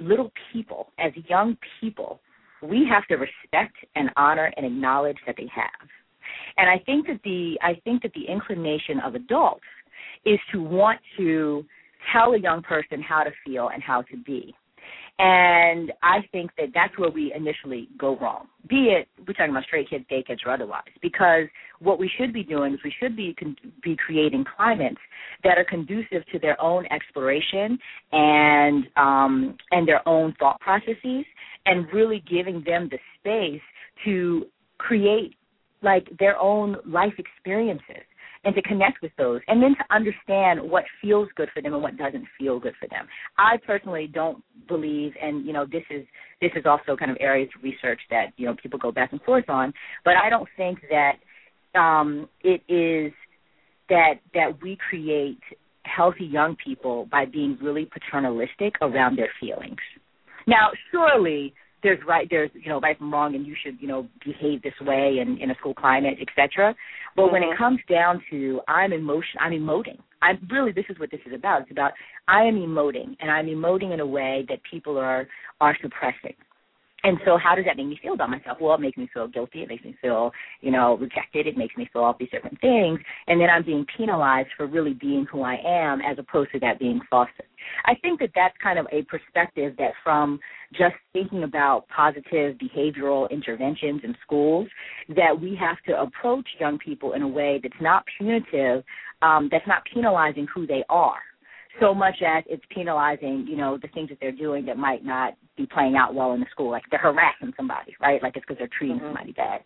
little 0.00 0.32
people 0.52 0.92
as 0.98 1.12
young 1.28 1.56
people 1.80 2.20
we 2.62 2.86
have 2.90 3.06
to 3.06 3.16
respect 3.16 3.76
and 3.94 4.10
honor 4.16 4.52
and 4.56 4.64
acknowledge 4.64 5.18
that 5.26 5.36
they 5.36 5.48
have 5.54 5.88
and 6.56 6.68
I 6.68 6.78
think 6.84 7.06
that 7.06 7.20
the 7.24 7.58
I 7.62 7.74
think 7.84 8.02
that 8.02 8.12
the 8.14 8.24
inclination 8.30 9.00
of 9.04 9.14
adults 9.14 9.64
is 10.24 10.38
to 10.52 10.62
want 10.62 11.00
to 11.16 11.64
tell 12.12 12.32
a 12.32 12.38
young 12.38 12.62
person 12.62 13.02
how 13.02 13.22
to 13.22 13.30
feel 13.44 13.70
and 13.72 13.82
how 13.82 14.02
to 14.02 14.16
be. 14.16 14.54
And 15.20 15.92
I 16.00 16.20
think 16.30 16.52
that 16.58 16.68
that's 16.72 16.96
where 16.96 17.10
we 17.10 17.32
initially 17.34 17.88
go 17.98 18.16
wrong. 18.18 18.46
Be 18.68 18.96
it 18.96 19.08
we're 19.26 19.34
talking 19.34 19.50
about 19.50 19.64
straight 19.64 19.90
kids, 19.90 20.04
gay 20.08 20.22
kids, 20.24 20.42
or 20.46 20.52
otherwise, 20.52 20.84
because 21.02 21.48
what 21.80 21.98
we 21.98 22.08
should 22.16 22.32
be 22.32 22.44
doing 22.44 22.74
is 22.74 22.80
we 22.84 22.94
should 23.00 23.16
be 23.16 23.34
be 23.82 23.96
creating 23.96 24.44
climates 24.56 25.00
that 25.42 25.58
are 25.58 25.64
conducive 25.64 26.24
to 26.32 26.38
their 26.38 26.60
own 26.60 26.86
exploration 26.86 27.76
and 28.12 28.84
um, 28.96 29.56
and 29.72 29.88
their 29.88 30.06
own 30.08 30.34
thought 30.38 30.60
processes, 30.60 31.24
and 31.66 31.92
really 31.92 32.22
giving 32.30 32.62
them 32.64 32.88
the 32.88 32.98
space 33.18 33.62
to 34.04 34.46
create 34.78 35.34
like 35.82 36.08
their 36.18 36.38
own 36.38 36.76
life 36.86 37.14
experiences 37.18 38.04
and 38.44 38.54
to 38.54 38.62
connect 38.62 39.02
with 39.02 39.12
those 39.18 39.40
and 39.48 39.62
then 39.62 39.74
to 39.76 39.94
understand 39.94 40.60
what 40.60 40.84
feels 41.02 41.28
good 41.36 41.48
for 41.52 41.60
them 41.60 41.74
and 41.74 41.82
what 41.82 41.96
doesn't 41.96 42.24
feel 42.38 42.58
good 42.60 42.74
for 42.80 42.88
them. 42.88 43.06
I 43.36 43.56
personally 43.66 44.08
don't 44.12 44.42
believe 44.68 45.12
and 45.20 45.44
you 45.44 45.52
know 45.52 45.66
this 45.66 45.82
is 45.90 46.04
this 46.40 46.50
is 46.54 46.64
also 46.66 46.96
kind 46.96 47.10
of 47.10 47.16
areas 47.20 47.50
of 47.56 47.62
research 47.62 48.00
that 48.10 48.26
you 48.36 48.46
know 48.46 48.54
people 48.62 48.78
go 48.78 48.92
back 48.92 49.12
and 49.12 49.20
forth 49.22 49.48
on, 49.48 49.72
but 50.04 50.14
I 50.16 50.30
don't 50.30 50.48
think 50.56 50.78
that 50.90 51.78
um 51.78 52.28
it 52.42 52.62
is 52.68 53.12
that 53.88 54.14
that 54.34 54.62
we 54.62 54.78
create 54.88 55.40
healthy 55.84 56.24
young 56.24 56.56
people 56.64 57.08
by 57.10 57.24
being 57.24 57.58
really 57.62 57.86
paternalistic 57.86 58.74
around 58.82 59.16
their 59.16 59.30
feelings. 59.40 59.78
Now, 60.46 60.70
surely 60.90 61.54
there's 61.82 61.98
right 62.06 62.26
there's 62.30 62.50
you 62.54 62.68
know 62.68 62.80
right 62.80 62.98
from 62.98 63.12
wrong 63.12 63.34
and 63.34 63.46
you 63.46 63.54
should 63.62 63.80
you 63.80 63.88
know 63.88 64.06
behave 64.24 64.62
this 64.62 64.72
way 64.80 65.18
in 65.20 65.38
in 65.38 65.50
a 65.50 65.54
school 65.56 65.74
climate 65.74 66.18
etc 66.20 66.74
but 67.16 67.22
mm-hmm. 67.22 67.32
when 67.32 67.42
it 67.42 67.46
mm-hmm. 67.46 67.62
comes 67.62 67.80
down 67.88 68.22
to 68.30 68.60
i'm 68.68 68.92
emotion 68.92 69.38
i'm 69.40 69.52
emoting 69.52 69.98
i'm 70.22 70.38
really 70.50 70.72
this 70.72 70.84
is 70.88 70.98
what 70.98 71.10
this 71.10 71.20
is 71.26 71.32
about 71.34 71.62
it's 71.62 71.70
about 71.70 71.92
i 72.26 72.42
am 72.42 72.54
emoting 72.54 73.16
and 73.20 73.30
i'm 73.30 73.46
emoting 73.46 73.92
in 73.92 74.00
a 74.00 74.06
way 74.06 74.44
that 74.48 74.58
people 74.70 74.98
are 74.98 75.26
are 75.60 75.76
suppressing 75.82 76.34
and 77.04 77.16
so 77.24 77.38
how 77.38 77.54
does 77.54 77.64
that 77.64 77.76
make 77.76 77.86
me 77.86 77.98
feel 78.02 78.14
about 78.14 78.30
myself? 78.30 78.58
Well, 78.60 78.74
it 78.74 78.80
makes 78.80 78.96
me 78.96 79.08
feel 79.14 79.28
guilty. 79.28 79.62
It 79.62 79.68
makes 79.68 79.84
me 79.84 79.96
feel, 80.02 80.32
you 80.60 80.72
know, 80.72 80.96
rejected. 80.96 81.46
It 81.46 81.56
makes 81.56 81.76
me 81.76 81.88
feel 81.92 82.02
all 82.02 82.16
these 82.18 82.30
different 82.30 82.60
things. 82.60 82.98
And 83.28 83.40
then 83.40 83.48
I'm 83.48 83.64
being 83.64 83.86
penalized 83.96 84.48
for 84.56 84.66
really 84.66 84.94
being 84.94 85.24
who 85.30 85.42
I 85.42 85.58
am 85.64 86.00
as 86.00 86.18
opposed 86.18 86.50
to 86.52 86.60
that 86.60 86.80
being 86.80 87.00
fostered. 87.08 87.46
I 87.84 87.94
think 88.02 88.18
that 88.18 88.30
that's 88.34 88.54
kind 88.60 88.80
of 88.80 88.86
a 88.90 89.02
perspective 89.02 89.74
that 89.78 89.92
from 90.02 90.40
just 90.72 90.94
thinking 91.12 91.44
about 91.44 91.86
positive 91.94 92.56
behavioral 92.58 93.30
interventions 93.30 94.00
in 94.02 94.16
schools, 94.24 94.66
that 95.14 95.40
we 95.40 95.56
have 95.60 95.76
to 95.86 96.00
approach 96.00 96.48
young 96.58 96.78
people 96.78 97.12
in 97.12 97.22
a 97.22 97.28
way 97.28 97.60
that's 97.62 97.80
not 97.80 98.04
punitive, 98.18 98.82
um, 99.22 99.48
that's 99.52 99.66
not 99.68 99.82
penalizing 99.92 100.48
who 100.52 100.66
they 100.66 100.84
are 100.88 101.20
so 101.80 101.94
much 101.94 102.16
as 102.26 102.42
it's 102.48 102.64
penalizing, 102.74 103.46
you 103.48 103.56
know, 103.56 103.78
the 103.80 103.86
things 103.88 104.08
that 104.08 104.18
they're 104.20 104.32
doing 104.32 104.66
that 104.66 104.76
might 104.76 105.04
not 105.04 105.34
be 105.58 105.66
playing 105.66 105.96
out 105.96 106.14
well 106.14 106.32
in 106.32 106.40
the 106.40 106.46
school. 106.50 106.70
Like 106.70 106.84
they're 106.90 107.00
harassing 107.00 107.52
somebody, 107.56 107.94
right? 108.00 108.22
Like 108.22 108.36
it's 108.36 108.44
because 108.46 108.58
they're 108.58 108.70
treating 108.78 108.96
mm-hmm. 108.96 109.06
somebody 109.06 109.32
bad. 109.32 109.60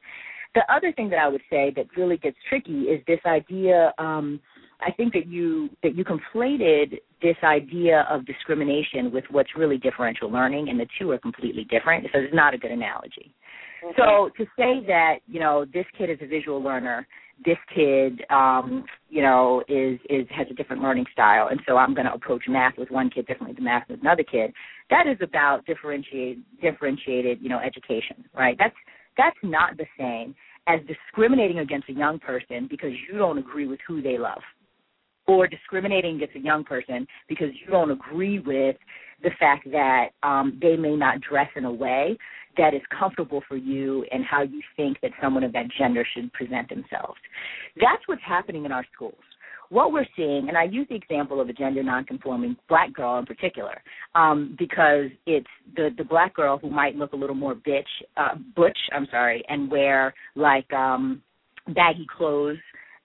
The 0.54 0.62
other 0.72 0.92
thing 0.92 1.08
that 1.10 1.18
I 1.18 1.28
would 1.28 1.40
say 1.48 1.72
that 1.76 1.86
really 1.96 2.16
gets 2.16 2.36
tricky 2.48 2.82
is 2.82 3.02
this 3.06 3.20
idea. 3.24 3.92
Um, 3.98 4.40
I 4.80 4.90
think 4.92 5.12
that 5.12 5.26
you 5.26 5.70
that 5.82 5.94
you 5.94 6.04
conflated 6.04 6.98
this 7.22 7.36
idea 7.44 8.06
of 8.10 8.26
discrimination 8.26 9.12
with 9.12 9.24
what's 9.30 9.50
really 9.56 9.78
differential 9.78 10.30
learning, 10.30 10.68
and 10.68 10.78
the 10.78 10.86
two 10.98 11.10
are 11.12 11.18
completely 11.18 11.64
different. 11.64 12.06
So 12.12 12.18
it's 12.18 12.34
not 12.34 12.52
a 12.54 12.58
good 12.58 12.72
analogy. 12.72 13.32
Mm-hmm. 13.84 13.92
So 13.96 14.30
to 14.36 14.44
say 14.56 14.84
that 14.86 15.18
you 15.26 15.40
know 15.40 15.64
this 15.72 15.86
kid 15.96 16.10
is 16.10 16.18
a 16.20 16.26
visual 16.26 16.62
learner 16.62 17.06
this 17.44 17.58
kid 17.74 18.24
um 18.30 18.84
you 19.08 19.22
know 19.22 19.62
is 19.68 19.98
is 20.08 20.26
has 20.30 20.46
a 20.50 20.54
different 20.54 20.82
learning 20.82 21.06
style 21.12 21.48
and 21.50 21.60
so 21.66 21.76
i'm 21.76 21.94
going 21.94 22.06
to 22.06 22.12
approach 22.12 22.44
math 22.48 22.76
with 22.78 22.90
one 22.90 23.10
kid 23.10 23.26
differently 23.26 23.54
than 23.54 23.64
math 23.64 23.88
with 23.88 24.00
another 24.00 24.22
kid. 24.22 24.52
That 24.90 25.06
is 25.06 25.16
about 25.20 25.64
differentiate 25.66 26.38
differentiated 26.60 27.38
you 27.40 27.48
know 27.48 27.58
education 27.58 28.24
right? 28.34 28.56
That's 28.58 28.74
that's 29.16 29.36
not 29.42 29.76
the 29.76 29.86
same 29.98 30.34
as 30.66 30.80
discriminating 30.86 31.58
against 31.58 31.88
a 31.88 31.92
young 31.92 32.18
person 32.18 32.66
because 32.70 32.92
you 33.08 33.18
don't 33.18 33.38
agree 33.38 33.66
with 33.66 33.80
who 33.86 34.00
they 34.00 34.18
love 34.18 34.40
or 35.26 35.46
discriminating 35.46 36.16
against 36.16 36.36
a 36.36 36.40
young 36.40 36.64
person 36.64 37.06
because 37.28 37.48
you 37.64 37.70
don't 37.70 37.90
agree 37.90 38.38
with 38.38 38.76
the 39.22 39.30
fact 39.38 39.70
that 39.70 40.08
um, 40.22 40.58
they 40.60 40.76
may 40.76 40.96
not 40.96 41.20
dress 41.20 41.48
in 41.56 41.64
a 41.64 41.72
way 41.72 42.16
that 42.56 42.74
is 42.74 42.82
comfortable 42.96 43.42
for 43.48 43.56
you 43.56 44.04
and 44.10 44.24
how 44.24 44.42
you 44.42 44.60
think 44.76 44.98
that 45.02 45.10
someone 45.22 45.44
of 45.44 45.52
that 45.52 45.66
gender 45.78 46.06
should 46.14 46.32
present 46.32 46.68
themselves. 46.68 47.18
That's 47.76 48.02
what's 48.06 48.22
happening 48.26 48.64
in 48.64 48.72
our 48.72 48.84
schools 48.94 49.22
what 49.72 49.90
we're 49.90 50.06
seeing, 50.14 50.48
and 50.48 50.56
I 50.56 50.64
use 50.64 50.86
the 50.90 50.94
example 50.94 51.40
of 51.40 51.48
a 51.48 51.52
gender 51.54 51.82
nonconforming 51.82 52.56
black 52.68 52.92
girl 52.92 53.18
in 53.18 53.24
particular, 53.24 53.80
um, 54.14 54.54
because 54.58 55.06
it's 55.26 55.46
the 55.74 55.88
the 55.96 56.04
black 56.04 56.34
girl 56.34 56.58
who 56.58 56.68
might 56.68 56.94
look 56.94 57.14
a 57.14 57.16
little 57.16 57.34
more 57.34 57.54
bitch, 57.54 57.84
uh, 58.18 58.34
butch, 58.54 58.76
I'm 58.92 59.06
sorry, 59.10 59.42
and 59.48 59.70
wear 59.70 60.12
like 60.36 60.70
um, 60.74 61.22
baggy 61.68 62.06
clothes 62.18 62.58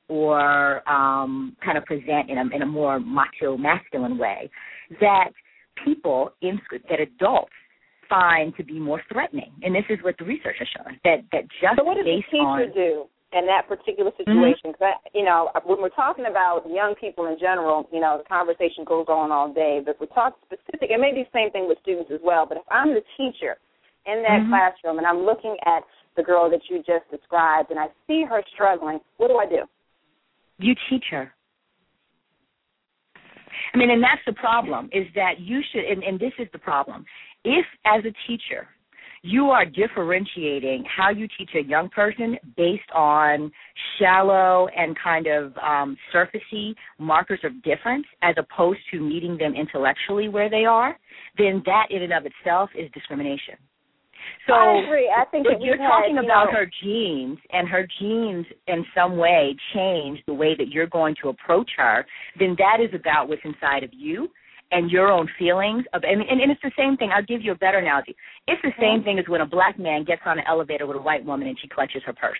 or 0.09 0.87
um, 0.89 1.55
kind 1.63 1.77
of 1.77 1.85
present 1.85 2.29
in 2.29 2.37
a 2.37 2.55
in 2.55 2.61
a 2.61 2.65
more 2.65 2.99
macho 2.99 3.55
masculine 3.57 4.17
way 4.17 4.49
that 4.99 5.29
people 5.85 6.33
in 6.41 6.59
that 6.89 6.99
adults 6.99 7.53
find 8.10 8.55
to 8.58 8.64
be 8.64 8.80
more 8.80 9.01
threatening, 9.12 9.51
and 9.64 9.76
this 9.76 9.86
is 9.89 9.99
what 10.03 10.16
the 10.18 10.26
research 10.26 10.55
has 10.60 10.68
shown 10.76 10.99
that 11.03 11.24
that 11.32 11.43
just 11.62 11.78
so 11.78 11.84
what 11.84 11.95
does 11.95 12.05
the 12.05 12.22
teacher 12.32 12.68
on, 12.68 12.72
do? 12.74 13.05
in 13.34 13.45
that 13.45 13.68
particular 13.68 14.12
Mm-hmm. 14.12 14.24
situation. 14.24 14.72
Because 14.72 14.95
you 15.14 15.24
know, 15.26 15.49
when 15.66 15.82
we're 15.82 15.89
talking 15.89 16.26
about 16.26 16.64
young 16.70 16.95
people 16.95 17.28
in 17.28 17.38
general, 17.39 17.88
you 17.91 17.99
know, 17.99 18.18
the 18.18 18.28
conversation 18.28 18.84
goes 18.86 19.05
on 19.10 19.32
all 19.32 19.51
day. 19.51 19.82
But 19.84 19.95
if 19.95 20.01
we 20.01 20.08
talk 20.08 20.36
specific, 20.45 20.91
and 20.91 21.01
maybe 21.01 21.24
the 21.24 21.34
same 21.34 21.51
thing 21.51 21.68
with 21.68 21.78
students 21.82 22.10
as 22.14 22.22
well. 22.24 22.45
But 22.47 22.58
if 22.58 22.64
I'm 22.72 22.93
the 22.93 23.03
teacher 23.18 23.58
in 24.05 24.24
that 24.24 24.41
Mhm. 24.41 24.49
classroom 24.49 24.97
and 24.97 25.05
I'm 25.05 25.26
looking 25.26 25.58
at 25.66 25.84
the 26.16 26.24
girl 26.24 26.49
that 26.49 26.62
you 26.70 26.82
just 26.84 27.10
described, 27.12 27.70
and 27.70 27.80
I 27.80 27.89
see 28.08 28.24
her 28.24 28.41
struggling, 28.53 28.99
what 29.18 29.28
do 29.28 29.38
I 29.38 29.45
do? 29.45 29.68
you 30.60 30.74
teach 30.89 31.05
her. 31.12 31.32
I 33.74 33.78
mean, 33.78 33.91
and 33.91 34.01
that's 34.01 34.22
the 34.26 34.34
problem 34.34 34.89
is 34.91 35.05
that 35.14 35.39
you 35.39 35.62
should, 35.72 35.86
and, 35.86 36.03
and 36.03 36.20
this 36.20 36.34
is 36.39 36.47
the 36.51 36.60
problem. 36.60 37.05
If, 37.47 37.65
as 37.85 38.03
a 38.03 38.13
teacher, 38.27 38.67
you 39.21 39.45
are 39.51 39.65
differentiating 39.65 40.83
how 40.85 41.11
you 41.11 41.27
teach 41.37 41.49
a 41.55 41.63
young 41.63 41.87
person 41.89 42.37
based 42.57 42.89
on 42.93 43.49
shallow 43.97 44.67
and 44.75 44.97
kind 45.01 45.27
of 45.27 45.53
um, 45.57 45.97
surfacey 46.13 46.75
markers 46.99 47.39
of 47.45 47.63
difference 47.63 48.05
as 48.21 48.35
opposed 48.37 48.79
to 48.91 48.99
meeting 48.99 49.37
them 49.37 49.55
intellectually 49.55 50.27
where 50.27 50.49
they 50.49 50.65
are, 50.65 50.97
then 51.37 51.63
that 51.65 51.87
in 51.89 52.03
and 52.03 52.11
of 52.11 52.23
itself 52.25 52.69
is 52.77 52.91
discrimination. 52.93 53.55
So 54.45 54.53
I 54.53 54.83
agree. 54.83 55.09
I 55.15 55.23
think 55.29 55.47
if 55.49 55.61
you're 55.61 55.77
talking 55.77 56.17
had, 56.17 56.23
you 56.23 56.29
about 56.29 56.47
know, 56.47 56.59
her 56.59 56.71
genes 56.83 57.37
and 57.51 57.67
her 57.69 57.87
genes 57.99 58.45
in 58.67 58.85
some 58.93 59.15
way 59.15 59.55
change 59.73 60.19
the 60.27 60.33
way 60.33 60.53
that 60.57 60.67
you're 60.67 60.87
going 60.87 61.15
to 61.21 61.29
approach 61.29 61.69
her, 61.77 62.05
then 62.37 62.55
that 62.57 62.79
is 62.81 62.93
about 62.93 63.29
what's 63.29 63.41
inside 63.45 63.83
of 63.83 63.91
you 63.93 64.27
and 64.72 64.91
your 64.91 65.11
own 65.11 65.28
feelings 65.39 65.86
of 65.93 66.03
and, 66.03 66.22
and, 66.22 66.41
and 66.41 66.51
it's 66.51 66.61
the 66.61 66.72
same 66.78 66.97
thing. 66.97 67.09
I'll 67.13 67.26
give 67.26 67.41
you 67.41 67.51
a 67.51 67.55
better 67.55 67.78
analogy. 67.78 68.15
It's 68.47 68.61
the 68.61 68.74
same 68.80 69.03
thing 69.03 69.20
as 69.20 69.26
when 69.28 69.41
a 69.41 69.45
black 69.45 69.80
man 69.80 70.03
gets 70.03 70.22
on 70.26 70.39
an 70.39 70.45
elevator 70.47 70.86
with 70.86 70.97
a 70.97 71.01
white 71.01 71.26
woman 71.26 71.47
and 71.47 71.57
she 71.61 71.68
clutches 71.68 72.01
her 72.05 72.13
purse. 72.13 72.39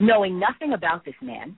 Knowing 0.00 0.38
nothing 0.38 0.72
about 0.72 1.04
this 1.04 1.14
man, 1.22 1.56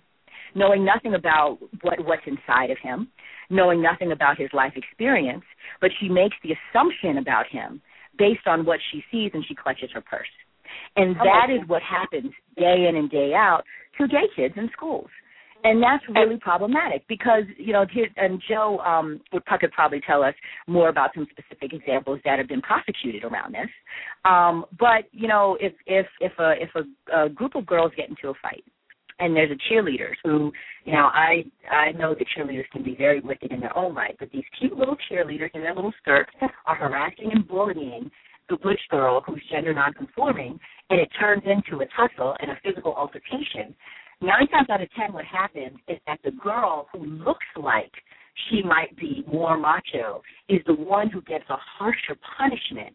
knowing 0.55 0.85
nothing 0.85 1.15
about 1.15 1.59
what 1.83 2.05
what's 2.05 2.27
inside 2.27 2.71
of 2.71 2.79
him, 2.83 3.09
knowing 3.51 3.83
nothing 3.83 4.13
about 4.13 4.39
his 4.39 4.51
life 4.53 4.73
experience, 4.77 5.45
but 5.81 5.91
she 6.01 6.09
makes 6.09 6.37
the 6.43 6.55
assumption 6.55 7.19
about 7.19 7.47
him 7.51 7.81
based 8.19 8.47
on 8.47 8.65
what 8.65 8.81
she 8.93 9.03
sees 9.11 9.31
and 9.35 9.45
she 9.47 9.55
clutches 9.55 9.91
her 9.93 10.01
purse. 10.01 10.29
And 10.97 11.15
that 11.17 11.51
is 11.51 11.69
what 11.69 11.83
happens 11.83 12.33
day 12.57 12.87
in 12.89 12.97
and 12.97 13.11
day 13.11 13.33
out 13.35 13.63
to 13.99 14.09
gay 14.09 14.27
kids 14.35 14.55
in 14.57 14.71
schools. 14.73 15.09
And 15.65 15.83
that's 15.83 16.05
really 16.15 16.37
problematic 16.37 17.09
because, 17.09 17.45
you 17.57 17.73
know, 17.73 17.87
here, 17.91 18.07
and 18.19 18.41
Joe 18.47 18.79
um, 18.81 19.21
would 19.33 19.45
could 19.47 19.73
probably 19.73 20.01
tell 20.07 20.23
us 20.23 20.35
more 20.67 20.91
about 20.91 21.11
some 21.15 21.27
specific 21.31 21.73
examples 21.73 22.21
that 22.27 22.39
have 22.39 22.49
been 22.49 22.61
prosecuted 22.61 23.25
around 23.25 23.55
this. 23.55 23.71
Um, 24.27 24.67
but 24.79 25.05
you 25.11 25.27
know, 25.27 25.57
if 25.61 25.73
if 25.87 26.07
if 26.21 26.33
a 26.39 26.53
if 26.61 26.69
a, 26.75 27.25
a 27.25 27.29
group 27.31 27.55
of 27.55 27.65
girls 27.65 27.93
get 27.97 28.11
into 28.11 28.29
a 28.29 28.35
fight, 28.43 28.63
and 29.21 29.35
there's 29.35 29.51
a 29.51 29.73
cheerleaders 29.73 30.17
who, 30.23 30.53
you 30.85 30.93
know, 30.93 31.09
I 31.13 31.45
I 31.71 31.93
know 31.93 32.15
that 32.15 32.27
cheerleaders 32.37 32.69
can 32.71 32.83
be 32.83 32.95
very 32.95 33.21
wicked 33.21 33.51
in 33.51 33.61
their 33.61 33.77
own 33.77 33.95
right, 33.95 34.15
but 34.19 34.31
these 34.33 34.45
cute 34.59 34.77
little 34.77 34.97
cheerleaders 35.11 35.51
in 35.55 35.63
their 35.63 35.75
little 35.75 35.95
skirts 36.03 36.31
are 36.67 36.77
harassing 36.77 37.31
and 37.33 37.49
bullying 37.49 38.11
the 38.51 38.57
butch 38.57 38.81
girl 38.91 39.23
who's 39.27 39.43
gender 39.51 39.73
nonconforming, 39.73 40.61
and 40.91 41.01
it 41.01 41.09
turns 41.19 41.43
into 41.47 41.83
a 41.83 41.87
tussle 41.97 42.37
and 42.41 42.51
a 42.51 42.59
physical 42.63 42.93
altercation. 42.95 43.75
Nine 44.25 44.49
times 44.49 44.71
out 44.71 44.81
of 44.81 44.89
ten, 44.95 45.13
what 45.13 45.27
happens 45.27 45.77
is 45.87 45.99
that 46.07 46.19
the 46.25 46.31
girl 46.31 46.89
who 46.91 47.05
looks 47.05 47.45
like 47.61 47.93
she 48.49 48.63
might 48.63 48.97
be 48.97 49.23
more 49.31 49.59
macho 49.59 50.23
is 50.49 50.61
the 50.67 50.73
one 50.73 51.11
who 51.11 51.21
gets 51.23 51.45
a 51.51 51.57
harsher 51.59 52.17
punishment 52.39 52.95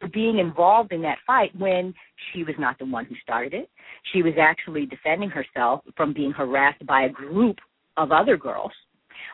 for 0.00 0.08
being 0.08 0.38
involved 0.38 0.90
in 0.90 1.00
that 1.02 1.18
fight 1.24 1.52
when 1.56 1.94
she 2.32 2.42
was 2.42 2.56
not 2.58 2.76
the 2.80 2.86
one 2.86 3.04
who 3.04 3.14
started 3.22 3.54
it. 3.54 3.70
She 4.12 4.22
was 4.22 4.34
actually 4.36 4.86
defending 4.86 5.30
herself 5.30 5.82
from 5.96 6.12
being 6.12 6.32
harassed 6.32 6.84
by 6.86 7.02
a 7.02 7.08
group 7.08 7.58
of 7.96 8.10
other 8.10 8.36
girls. 8.36 8.72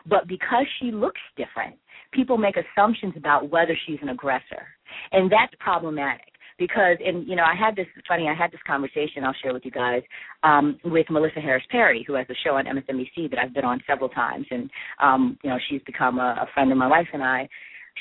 But 0.05 0.27
because 0.27 0.67
she 0.79 0.91
looks 0.91 1.21
different, 1.35 1.75
people 2.11 2.37
make 2.37 2.55
assumptions 2.55 3.13
about 3.17 3.49
whether 3.49 3.75
she's 3.87 3.99
an 4.03 4.09
aggressor. 4.09 4.67
And 5.11 5.31
that's 5.31 5.53
problematic 5.59 6.34
because 6.57 6.97
and 7.05 7.27
you 7.27 7.35
know 7.35 7.43
I 7.43 7.55
had 7.55 7.75
this 7.75 7.87
funny 8.07 8.27
I 8.27 8.33
had 8.33 8.51
this 8.51 8.61
conversation 8.65 9.23
I'll 9.23 9.35
share 9.41 9.53
with 9.53 9.65
you 9.65 9.71
guys 9.71 10.01
um 10.43 10.79
with 10.85 11.07
Melissa 11.09 11.39
Harris 11.39 11.63
Perry 11.69 12.03
who 12.05 12.13
has 12.13 12.27
a 12.29 12.35
show 12.43 12.55
on 12.55 12.65
MSNBC 12.65 13.29
that 13.31 13.39
I've 13.39 13.53
been 13.53 13.65
on 13.65 13.81
several 13.87 14.09
times. 14.09 14.45
And 14.51 14.69
um 15.01 15.37
you 15.43 15.49
know 15.49 15.57
she's 15.69 15.81
become 15.85 16.19
a, 16.19 16.43
a 16.43 16.47
friend 16.53 16.71
of 16.71 16.77
my 16.77 16.87
wife 16.87 17.07
and 17.13 17.23
I. 17.23 17.47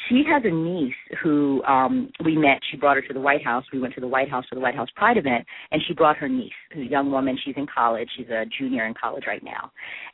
She 0.09 0.25
has 0.29 0.43
a 0.45 0.51
niece 0.51 0.95
who 1.23 1.63
um 1.65 2.11
we 2.25 2.37
met. 2.37 2.59
She 2.71 2.77
brought 2.77 2.97
her 2.97 3.03
to 3.03 3.15
the 3.15 3.21
White 3.21 3.45
House. 3.45 3.65
We 3.73 3.79
went 3.81 3.95
to 3.95 4.01
the 4.01 4.09
White 4.09 4.29
House 4.29 4.45
for 4.49 4.57
the 4.57 4.61
White 4.61 4.75
House 4.75 4.89
Pride 4.97 5.17
event. 5.17 5.47
And 5.71 5.81
she 5.87 5.95
brought 5.95 6.17
her 6.17 6.29
niece 6.29 6.53
who's 6.73 6.87
a 6.87 6.91
young 6.91 7.13
woman. 7.13 7.39
She's 7.45 7.55
in 7.57 7.67
college. 7.73 8.09
She's 8.17 8.29
a 8.29 8.45
junior 8.59 8.87
in 8.87 8.95
college 9.01 9.25
right 9.27 9.43
now. 9.43 9.71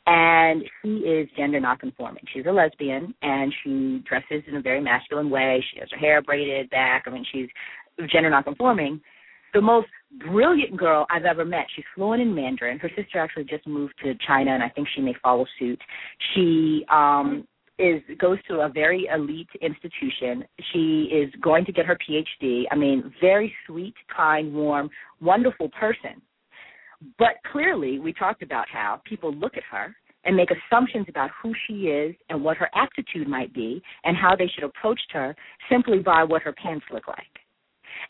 And 0.06 0.62
she 0.82 0.88
is 0.98 1.28
gender 1.36 1.60
nonconforming. 1.60 2.24
She's 2.32 2.44
a 2.46 2.52
lesbian. 2.52 3.14
And 3.22 3.54
she 3.64 4.02
dresses 4.06 4.42
in 4.46 4.56
a 4.56 4.62
very 4.62 4.82
masculine 4.82 5.30
way. 5.30 5.64
She 5.72 5.80
has 5.80 5.88
her 5.92 5.98
hair 5.98 6.20
braided 6.20 6.68
back. 6.68 7.04
I 7.06 7.10
mean 7.10 7.24
she's 7.32 7.48
gender 8.06 8.30
nonconforming, 8.30 9.00
the 9.52 9.60
most 9.60 9.88
brilliant 10.26 10.76
girl 10.76 11.06
I've 11.10 11.24
ever 11.24 11.44
met. 11.44 11.66
She's 11.74 11.84
fluent 11.94 12.22
in 12.22 12.34
Mandarin. 12.34 12.78
Her 12.78 12.90
sister 12.96 13.18
actually 13.18 13.44
just 13.44 13.66
moved 13.66 13.94
to 14.04 14.14
China, 14.26 14.52
and 14.52 14.62
I 14.62 14.68
think 14.68 14.88
she 14.94 15.00
may 15.00 15.14
follow 15.22 15.46
suit. 15.58 15.80
She 16.34 16.84
um, 16.90 17.46
is 17.78 18.02
goes 18.18 18.38
to 18.48 18.60
a 18.60 18.68
very 18.68 19.08
elite 19.12 19.48
institution. 19.60 20.44
She 20.72 21.10
is 21.12 21.32
going 21.42 21.64
to 21.64 21.72
get 21.72 21.86
her 21.86 21.96
PhD. 21.96 22.64
I 22.70 22.76
mean, 22.76 23.12
very 23.20 23.54
sweet, 23.66 23.94
kind, 24.14 24.52
warm, 24.52 24.90
wonderful 25.20 25.68
person. 25.70 26.20
But 27.18 27.36
clearly, 27.50 27.98
we 27.98 28.12
talked 28.12 28.42
about 28.42 28.66
how 28.70 29.00
people 29.06 29.34
look 29.34 29.56
at 29.56 29.62
her 29.70 29.94
and 30.24 30.36
make 30.36 30.50
assumptions 30.50 31.06
about 31.08 31.30
who 31.42 31.54
she 31.66 31.84
is 31.84 32.14
and 32.28 32.44
what 32.44 32.58
her 32.58 32.68
aptitude 32.74 33.26
might 33.26 33.54
be 33.54 33.82
and 34.04 34.16
how 34.16 34.36
they 34.36 34.50
should 34.54 34.64
approach 34.64 35.00
her 35.10 35.34
simply 35.70 36.00
by 36.00 36.22
what 36.22 36.42
her 36.42 36.52
pants 36.52 36.84
look 36.92 37.08
like. 37.08 37.39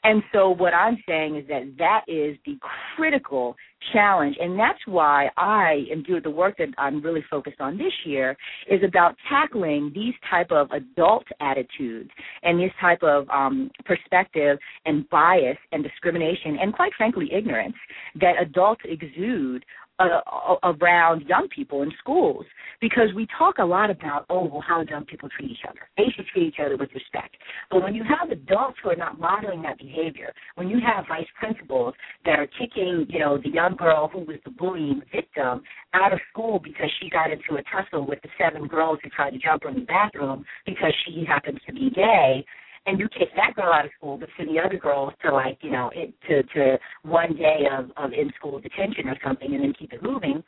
And 0.05 0.23
so 0.33 0.51
what 0.51 0.75
I'm 0.75 0.99
saying 1.09 1.37
is 1.37 1.47
that 1.49 1.75
that 1.79 2.03
is 2.09 2.37
the 2.47 2.59
critical 2.97 3.57
challenge, 3.93 4.37
and 4.41 4.59
that's 4.59 4.79
why 4.87 5.31
I 5.37 5.85
am 5.91 6.03
doing 6.03 6.21
the 6.23 6.31
work 6.31 6.57
that 6.59 6.69
I'm 6.77 7.01
really 7.03 7.25
focused 7.31 7.61
on 7.61 7.79
this 7.79 7.93
year 8.05 8.37
is 8.71 8.81
about 8.87 9.17
tackling 9.29 9.91
these 9.95 10.15
type 10.31 10.51
of 10.51 10.71
adult 10.71 11.25
attitudes 11.41 12.11
and 12.43 12.61
this 12.61 12.73
type 12.81 13.03
of 13.03 13.29
um, 13.31 13.71
perspective 13.85 14.59
and 14.85 15.09
bias 15.09 15.57
and 15.73 15.83
discrimination 15.83 16.59
and 16.61 16.75
quite 16.75 16.93
frankly 16.97 17.31
ignorance 17.33 17.77
that 18.21 18.35
adults 18.41 18.83
exude 18.85 19.65
uh, 20.01 20.57
around 20.65 21.23
young 21.29 21.49
people 21.55 21.83
in 21.83 21.93
schools 21.99 22.47
because 22.81 23.09
we 23.15 23.27
talk 23.39 23.57
a 23.59 23.65
lot 23.65 23.91
about 23.91 24.25
oh 24.31 24.45
well 24.45 24.65
how 24.67 24.83
young 24.89 25.05
people 25.05 25.29
treat 25.29 25.51
each 25.51 25.65
other. 25.69 25.81
They 25.97 26.05
should 26.17 26.27
treat 26.27 26.49
each 26.49 26.61
other 26.65 26.77
with 26.77 26.89
respect. 26.95 27.37
But 27.71 27.83
when 27.83 27.95
you 27.95 28.03
have 28.05 28.31
adults 28.31 28.79
who 28.83 28.91
are 28.91 28.97
not 28.97 29.21
modeling 29.21 29.63
that 29.63 29.79
behavior 29.79 30.33
when 30.55 30.69
you 30.69 30.79
have 30.81 31.05
vice 31.07 31.27
principals 31.39 31.95
that 32.25 32.39
are 32.39 32.49
kicking 32.59 33.07
you 33.09 33.19
know 33.19 33.39
the 33.39 33.51
young 33.51 33.77
girl 33.77 34.09
who 34.09 34.21
was 34.21 34.39
the 34.45 34.51
bullying 34.51 35.03
victim 35.15 35.63
out 35.93 36.13
of 36.13 36.21
school 36.33 36.61
because 36.63 36.91
she 37.01 37.11
got 37.11 37.31
into 37.31 37.57
a 37.59 37.63
tussle 37.71 38.07
with 38.07 38.21
the 38.23 38.29
seven 38.41 38.67
girls 38.67 38.99
who 39.03 39.11
tried 39.11 39.31
to 39.31 39.39
jump 39.39 39.63
her 39.65 39.69
in 39.69 39.75
the 39.75 39.81
bathroom 39.83 40.45
because 40.65 40.95
she 41.05 41.25
happens 41.27 41.59
to 41.67 41.73
be 41.75 41.91
gay 41.91 42.45
and 42.87 42.99
you 42.99 43.09
kick 43.09 43.29
that 43.37 43.55
girl 43.55 43.73
out 43.73 43.85
of 43.85 43.91
school, 43.97 44.17
but 44.17 44.29
send 44.37 44.49
the 44.49 44.61
other 44.61 44.79
girls 44.79 45.13
to 45.23 45.33
like 45.33 45.59
you 45.63 45.71
know 45.71 45.91
it, 45.95 46.15
to 46.29 46.43
to 46.55 46.79
one 47.03 47.37
day 47.37 47.67
of 47.71 47.91
of 47.97 48.13
in 48.13 48.31
school 48.39 48.59
detention 48.61 49.09
or 49.09 49.17
something, 49.25 49.55
and 49.55 49.63
then 49.63 49.75
keep 49.79 49.93
it 49.93 50.03
moving. 50.03 50.43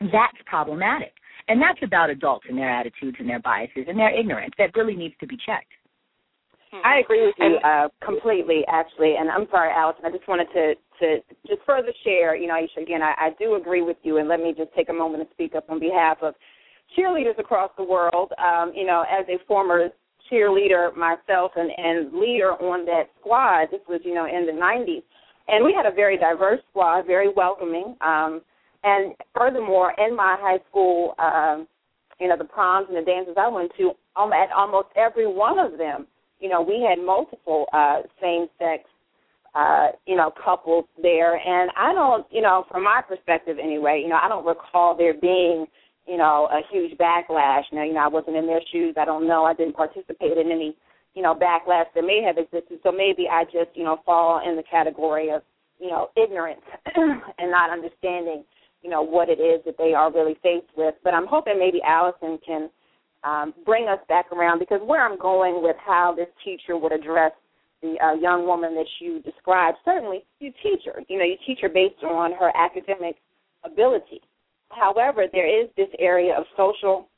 That's 0.00 0.36
problematic, 0.46 1.12
and 1.48 1.60
that's 1.60 1.78
about 1.82 2.10
adults 2.10 2.46
and 2.48 2.56
their 2.56 2.70
attitudes 2.70 3.16
and 3.18 3.28
their 3.28 3.40
biases 3.40 3.84
and 3.88 3.98
their 3.98 4.14
ignorance 4.16 4.54
that 4.58 4.74
really 4.74 4.94
needs 4.94 5.14
to 5.20 5.26
be 5.26 5.36
checked. 5.36 5.72
I 6.84 7.00
agree 7.00 7.26
with 7.26 7.34
you 7.38 7.56
uh, 7.64 7.88
completely, 8.04 8.62
actually. 8.68 9.16
And 9.18 9.28
I'm 9.28 9.46
sorry, 9.50 9.72
Allison. 9.74 10.04
I 10.04 10.10
just 10.10 10.28
wanted 10.28 10.46
to 10.54 10.74
to 11.00 11.18
just 11.46 11.62
further 11.66 11.92
share. 12.04 12.36
You 12.36 12.46
know, 12.46 12.54
Aisha, 12.54 12.82
again, 12.82 13.02
I, 13.02 13.14
I 13.18 13.30
do 13.38 13.56
agree 13.56 13.82
with 13.82 13.96
you, 14.02 14.18
and 14.18 14.28
let 14.28 14.40
me 14.40 14.54
just 14.56 14.72
take 14.76 14.88
a 14.88 14.92
moment 14.92 15.26
to 15.28 15.34
speak 15.34 15.54
up 15.54 15.68
on 15.68 15.80
behalf 15.80 16.18
of 16.22 16.34
cheerleaders 16.96 17.38
across 17.38 17.70
the 17.76 17.84
world. 17.84 18.32
Um, 18.38 18.72
you 18.74 18.86
know, 18.86 19.04
as 19.10 19.26
a 19.28 19.44
former 19.46 19.88
cheerleader 20.30 20.96
myself 20.96 21.52
and, 21.56 21.70
and 21.76 22.12
leader 22.12 22.52
on 22.52 22.84
that 22.86 23.10
squad. 23.20 23.66
This 23.70 23.80
was, 23.88 24.00
you 24.04 24.14
know, 24.14 24.26
in 24.26 24.46
the 24.46 24.52
90s. 24.52 25.02
And 25.48 25.64
we 25.64 25.72
had 25.72 25.90
a 25.90 25.94
very 25.94 26.16
diverse 26.16 26.60
squad, 26.70 27.06
very 27.06 27.32
welcoming. 27.34 27.96
Um, 28.00 28.42
and 28.84 29.14
furthermore, 29.36 29.94
in 29.98 30.14
my 30.14 30.36
high 30.38 30.58
school, 30.70 31.14
um, 31.18 31.66
you 32.20 32.28
know, 32.28 32.36
the 32.36 32.44
proms 32.44 32.86
and 32.88 32.96
the 32.96 33.02
dances 33.02 33.34
I 33.36 33.48
went 33.48 33.72
to, 33.78 33.92
um, 34.16 34.32
at 34.32 34.50
almost 34.52 34.88
every 34.96 35.26
one 35.26 35.58
of 35.58 35.78
them, 35.78 36.06
you 36.38 36.48
know, 36.48 36.62
we 36.62 36.86
had 36.88 37.04
multiple 37.04 37.66
uh, 37.72 38.02
same-sex, 38.20 38.84
uh, 39.54 39.88
you 40.06 40.16
know, 40.16 40.32
couples 40.42 40.84
there. 41.02 41.36
And 41.36 41.70
I 41.76 41.92
don't, 41.92 42.26
you 42.30 42.40
know, 42.40 42.64
from 42.70 42.84
my 42.84 43.02
perspective 43.06 43.58
anyway, 43.62 44.00
you 44.02 44.08
know, 44.08 44.18
I 44.22 44.28
don't 44.28 44.46
recall 44.46 44.96
there 44.96 45.14
being– 45.14 45.66
you 46.06 46.16
know, 46.16 46.48
a 46.50 46.60
huge 46.72 46.96
backlash. 46.98 47.64
Now, 47.72 47.84
you 47.84 47.94
know, 47.94 48.00
I 48.00 48.08
wasn't 48.08 48.36
in 48.36 48.46
their 48.46 48.60
shoes. 48.72 48.94
I 48.98 49.04
don't 49.04 49.26
know. 49.26 49.44
I 49.44 49.54
didn't 49.54 49.76
participate 49.76 50.38
in 50.38 50.50
any, 50.50 50.76
you 51.14 51.22
know, 51.22 51.34
backlash 51.34 51.86
that 51.94 52.02
may 52.02 52.22
have 52.26 52.38
existed. 52.38 52.78
So 52.82 52.90
maybe 52.90 53.28
I 53.30 53.44
just, 53.44 53.74
you 53.74 53.84
know, 53.84 54.00
fall 54.04 54.40
in 54.48 54.56
the 54.56 54.62
category 54.62 55.30
of, 55.30 55.42
you 55.78 55.88
know, 55.88 56.08
ignorance 56.16 56.60
and 56.96 57.50
not 57.50 57.70
understanding, 57.70 58.44
you 58.82 58.90
know, 58.90 59.02
what 59.02 59.28
it 59.28 59.40
is 59.40 59.62
that 59.66 59.78
they 59.78 59.94
are 59.94 60.12
really 60.12 60.36
faced 60.42 60.70
with. 60.76 60.94
But 61.04 61.14
I'm 61.14 61.26
hoping 61.26 61.58
maybe 61.58 61.80
Allison 61.86 62.38
can 62.44 62.70
um, 63.24 63.54
bring 63.64 63.88
us 63.88 63.98
back 64.08 64.32
around 64.32 64.58
because 64.58 64.80
where 64.84 65.04
I'm 65.04 65.18
going 65.18 65.62
with 65.62 65.76
how 65.84 66.14
this 66.16 66.28
teacher 66.44 66.76
would 66.76 66.92
address 66.92 67.32
the 67.82 67.96
uh, 68.02 68.14
young 68.14 68.46
woman 68.46 68.74
that 68.74 68.86
you 69.00 69.20
described, 69.22 69.78
certainly 69.84 70.24
you 70.38 70.52
teach 70.62 70.82
her. 70.86 71.00
You 71.08 71.18
know, 71.18 71.24
you 71.24 71.36
teach 71.46 71.58
her 71.62 71.68
based 71.68 72.02
on 72.02 72.32
her 72.32 72.52
academic 72.54 73.16
ability. 73.64 74.20
However, 74.70 75.26
there 75.32 75.48
is 75.48 75.68
this 75.76 75.88
area 75.98 76.34
of 76.36 76.44
social 76.56 77.08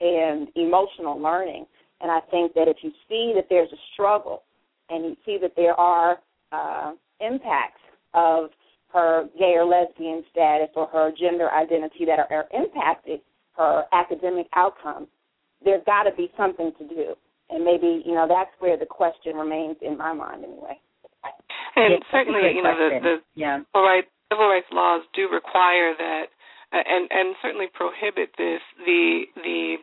and 0.00 0.48
emotional 0.56 1.20
learning. 1.20 1.66
And 2.00 2.10
I 2.10 2.20
think 2.30 2.54
that 2.54 2.68
if 2.68 2.78
you 2.82 2.90
see 3.08 3.32
that 3.34 3.46
there's 3.50 3.70
a 3.72 3.80
struggle 3.92 4.42
and 4.88 5.04
you 5.04 5.16
see 5.24 5.38
that 5.40 5.52
there 5.56 5.74
are 5.74 6.18
uh, 6.52 6.92
impacts 7.20 7.80
of 8.14 8.50
her 8.92 9.26
gay 9.38 9.54
or 9.56 9.64
lesbian 9.64 10.24
status 10.30 10.68
or 10.74 10.86
her 10.88 11.12
gender 11.18 11.50
identity 11.50 12.04
that 12.06 12.18
are, 12.18 12.32
are 12.32 12.46
impacting 12.54 13.20
her 13.56 13.84
academic 13.92 14.46
outcomes, 14.56 15.08
there's 15.64 15.82
got 15.84 16.04
to 16.04 16.10
be 16.16 16.30
something 16.36 16.72
to 16.78 16.88
do. 16.88 17.14
And 17.50 17.64
maybe, 17.64 18.02
you 18.04 18.14
know, 18.14 18.26
that's 18.28 18.50
where 18.58 18.76
the 18.76 18.86
question 18.86 19.36
remains 19.36 19.76
in 19.82 19.98
my 19.98 20.12
mind 20.12 20.44
anyway. 20.44 20.78
And 21.76 22.02
certainly, 22.10 22.52
you 22.54 22.62
know, 22.62 22.74
the, 22.74 22.98
the 23.02 23.16
yeah. 23.34 23.58
civil, 23.58 23.82
rights, 23.82 24.08
civil 24.32 24.48
rights 24.48 24.66
laws 24.72 25.02
do 25.14 25.28
require 25.30 25.94
that 25.98 26.24
and 26.72 27.10
and 27.10 27.34
certainly 27.42 27.66
prohibit 27.72 28.30
this 28.38 28.60
the 28.84 29.24
the 29.36 29.76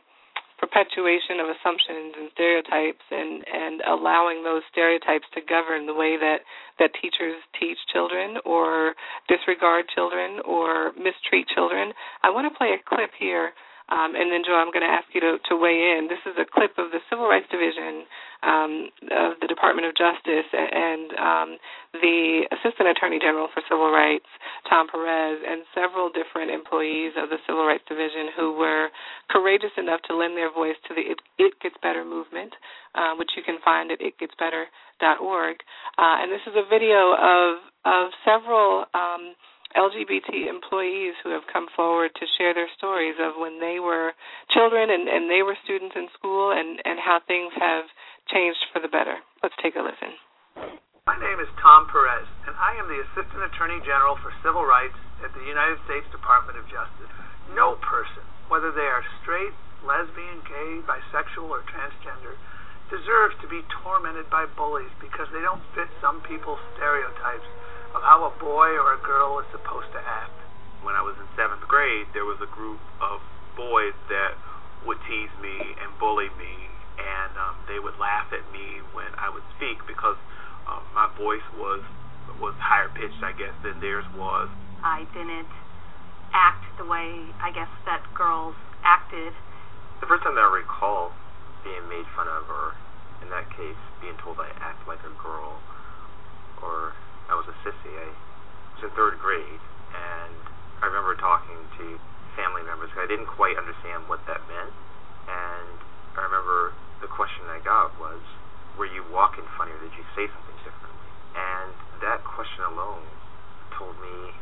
perpetuation 0.58 1.38
of 1.40 1.48
assumptions 1.54 2.14
and 2.18 2.30
stereotypes 2.34 3.06
and 3.12 3.46
and 3.46 3.82
allowing 3.86 4.44
those 4.44 4.64
stereotypes 4.72 5.26
to 5.34 5.42
govern 5.42 5.86
the 5.86 5.94
way 5.94 6.18
that 6.18 6.42
that 6.80 6.92
teachers 7.02 7.38
teach 7.60 7.78
children 7.94 8.38
or 8.46 8.94
disregard 9.28 9.86
children 9.94 10.40
or 10.46 10.92
mistreat 10.98 11.48
children. 11.54 11.94
I 12.24 12.30
want 12.30 12.52
to 12.52 12.58
play 12.58 12.74
a 12.74 12.82
clip 12.82 13.12
here 13.18 13.52
um, 13.88 14.20
and 14.20 14.28
then, 14.28 14.44
Joe, 14.44 14.60
I'm 14.60 14.72
going 14.76 14.84
to 14.84 14.92
ask 14.92 15.08
you 15.16 15.24
to, 15.24 15.40
to 15.48 15.56
weigh 15.56 15.96
in. 15.96 16.12
This 16.12 16.20
is 16.28 16.36
a 16.36 16.44
clip 16.44 16.76
of 16.76 16.92
the 16.92 17.00
Civil 17.08 17.24
Rights 17.24 17.48
Division 17.48 18.04
um, 18.44 18.92
of 19.16 19.40
the 19.40 19.48
Department 19.48 19.88
of 19.88 19.96
Justice 19.96 20.52
and 20.52 21.08
um, 21.16 21.50
the 21.96 22.52
Assistant 22.52 22.92
Attorney 22.92 23.16
General 23.16 23.48
for 23.48 23.64
Civil 23.72 23.88
Rights, 23.88 24.28
Tom 24.68 24.92
Perez, 24.92 25.40
and 25.40 25.64
several 25.72 26.12
different 26.12 26.52
employees 26.52 27.16
of 27.16 27.32
the 27.32 27.40
Civil 27.48 27.64
Rights 27.64 27.88
Division 27.88 28.36
who 28.36 28.60
were 28.60 28.92
courageous 29.32 29.72
enough 29.80 30.04
to 30.12 30.20
lend 30.20 30.36
their 30.36 30.52
voice 30.52 30.76
to 30.88 30.94
the 30.94 31.08
It, 31.08 31.24
it 31.40 31.56
Gets 31.64 31.80
Better 31.80 32.04
movement, 32.04 32.52
uh, 32.92 33.16
which 33.16 33.40
you 33.40 33.44
can 33.44 33.56
find 33.64 33.88
at 33.96 34.04
itgetsbetter.org. 34.04 35.56
Uh, 35.96 36.16
and 36.20 36.28
this 36.28 36.44
is 36.44 36.60
a 36.60 36.68
video 36.68 37.16
of 37.16 37.64
of 37.88 38.12
several. 38.28 38.84
LGBT 39.78 40.50
employees 40.50 41.14
who 41.22 41.30
have 41.30 41.46
come 41.54 41.70
forward 41.78 42.10
to 42.18 42.26
share 42.36 42.58
their 42.58 42.68
stories 42.82 43.14
of 43.22 43.38
when 43.38 43.62
they 43.62 43.78
were 43.78 44.18
children 44.50 44.90
and, 44.90 45.06
and 45.06 45.30
they 45.30 45.46
were 45.46 45.54
students 45.62 45.94
in 45.94 46.10
school 46.18 46.50
and, 46.50 46.82
and 46.82 46.98
how 46.98 47.22
things 47.30 47.54
have 47.54 47.86
changed 48.26 48.58
for 48.74 48.82
the 48.82 48.90
better. 48.90 49.22
Let's 49.46 49.54
take 49.62 49.78
a 49.78 49.86
listen. 49.86 50.18
My 51.06 51.16
name 51.16 51.40
is 51.40 51.48
Tom 51.62 51.88
Perez, 51.88 52.28
and 52.50 52.58
I 52.58 52.76
am 52.82 52.90
the 52.90 53.00
Assistant 53.00 53.40
Attorney 53.54 53.80
General 53.86 54.18
for 54.20 54.34
Civil 54.44 54.66
Rights 54.66 54.98
at 55.24 55.32
the 55.32 55.46
United 55.46 55.80
States 55.86 56.10
Department 56.12 56.58
of 56.60 56.66
Justice. 56.68 57.14
No 57.56 57.80
person, 57.80 58.26
whether 58.52 58.74
they 58.76 58.84
are 58.84 59.06
straight, 59.24 59.56
lesbian, 59.86 60.44
gay, 60.44 60.84
bisexual, 60.84 61.48
or 61.48 61.64
transgender, 61.70 62.36
deserves 62.92 63.38
to 63.40 63.48
be 63.48 63.64
tormented 63.86 64.28
by 64.28 64.50
bullies 64.60 64.92
because 65.00 65.32
they 65.32 65.40
don't 65.46 65.64
fit 65.78 65.88
some 66.04 66.20
people's 66.28 66.60
stereotypes 66.76 67.48
boy 68.40 68.78
or 68.78 68.98
a 68.98 69.02
girl 69.02 69.40
is 69.42 69.48
supposed 69.52 69.90
to 69.94 70.02
act. 70.02 70.34
When 70.86 70.96
I 70.96 71.02
was 71.02 71.18
in 71.18 71.28
seventh 71.36 71.66
grade, 71.68 72.08
there 72.14 72.26
was 72.26 72.38
a 72.40 72.50
group 72.54 72.80
of 73.02 73.20
boys 73.58 73.98
that 74.10 74.38
would 74.86 75.02
tease 75.10 75.34
me 75.42 75.58
and 75.82 75.90
bully 75.98 76.30
me, 76.38 76.54
and 77.02 77.34
um, 77.36 77.56
they 77.66 77.82
would 77.82 77.98
laugh 77.98 78.30
at 78.30 78.46
me 78.54 78.82
when 78.94 79.10
I 79.18 79.30
would 79.34 79.46
speak 79.58 79.82
because 79.90 80.16
um, 80.70 80.86
my 80.94 81.10
voice 81.18 81.46
was 81.58 81.82
was 82.38 82.54
higher 82.62 82.92
pitched, 82.94 83.18
I 83.26 83.34
guess, 83.34 83.56
than 83.66 83.82
theirs 83.82 84.06
was. 84.14 84.46
I 84.86 85.10
didn't 85.10 85.50
act 86.38 86.70
the 86.78 86.86
way 86.86 87.34
I 87.42 87.50
guess 87.50 87.72
that 87.90 88.06
girls 88.14 88.54
acted. 88.86 89.34
The 90.00 90.06
first 90.06 90.22
time 90.22 90.38
that 90.38 90.46
I 90.46 90.54
recall 90.54 91.10
being 91.66 91.82
made 91.90 92.06
fun 92.14 92.30
of, 92.30 92.46
or 92.46 92.78
in 93.26 93.34
that 93.34 93.50
case, 93.58 93.80
being 94.00 94.14
told 94.22 94.38
I 94.38 94.54
act 94.62 94.86
like 94.86 95.02
a 95.02 95.14
girl, 95.18 95.58
or 96.62 96.94
I 97.26 97.34
was 97.34 97.50
a 97.50 97.56
sissy. 97.66 97.90
I 97.90 98.14
in 98.84 98.90
third 98.94 99.18
grade, 99.18 99.62
and 99.94 100.36
I 100.82 100.86
remember 100.86 101.18
talking 101.18 101.58
to 101.82 101.86
family 102.38 102.62
members. 102.62 102.94
I 102.94 103.10
didn't 103.10 103.26
quite 103.26 103.58
understand 103.58 104.06
what 104.06 104.22
that 104.30 104.42
meant, 104.46 104.74
and 105.26 105.78
I 106.14 106.22
remember 106.22 106.74
the 107.02 107.10
question 107.10 107.50
I 107.50 107.58
got 107.66 107.98
was, 107.98 108.22
"Were 108.78 108.86
you 108.86 109.02
walking 109.10 109.46
funny, 109.58 109.74
or 109.74 109.82
did 109.82 109.94
you 109.98 110.06
say 110.14 110.30
something 110.30 110.58
differently?" 110.62 111.10
And 111.34 111.74
that 112.02 112.24
question 112.24 112.64
alone 112.66 113.06
told 113.78 113.98
me, 114.02 114.34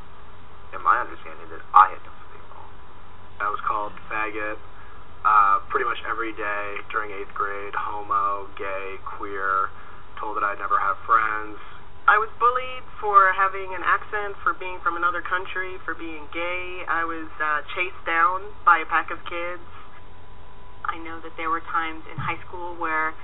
in 0.75 0.81
my 0.83 0.99
understanding, 0.99 1.47
that 1.51 1.63
I 1.73 1.95
had 1.95 2.03
done 2.03 2.15
something 2.19 2.45
wrong. 2.51 2.71
I 3.39 3.49
was 3.49 3.59
called 3.63 3.93
faggot 4.11 4.59
uh, 5.23 5.59
pretty 5.71 5.85
much 5.85 5.99
every 6.07 6.33
day 6.33 6.79
during 6.91 7.11
eighth 7.11 7.33
grade. 7.33 7.73
Homo, 7.75 8.47
gay, 8.55 8.99
queer. 9.03 9.69
Told 10.19 10.37
that 10.37 10.43
I'd 10.43 10.59
never 10.59 10.79
have 10.79 10.95
friends 11.03 11.59
I 12.05 12.21
was 12.21 12.29
bullied 12.37 12.85
for 13.01 13.33
having 13.33 13.73
an 13.73 13.81
accent, 13.81 14.37
for 14.45 14.53
being 14.53 14.77
from 14.85 14.93
another 14.93 15.25
country, 15.25 15.81
for 15.81 15.97
being 15.97 16.29
gay. 16.29 16.85
I 16.85 17.01
was 17.01 17.25
uh, 17.41 17.65
chased 17.73 17.97
down 18.05 18.45
by 18.61 18.77
a 18.77 18.85
pack 18.85 19.09
of 19.09 19.17
kids. 19.25 19.65
I 20.85 21.01
know 21.01 21.17
that 21.25 21.33
there 21.33 21.49
were 21.49 21.65
times 21.73 22.05
in 22.05 22.13
high 22.21 22.37
school 22.45 22.77
where 22.77 23.17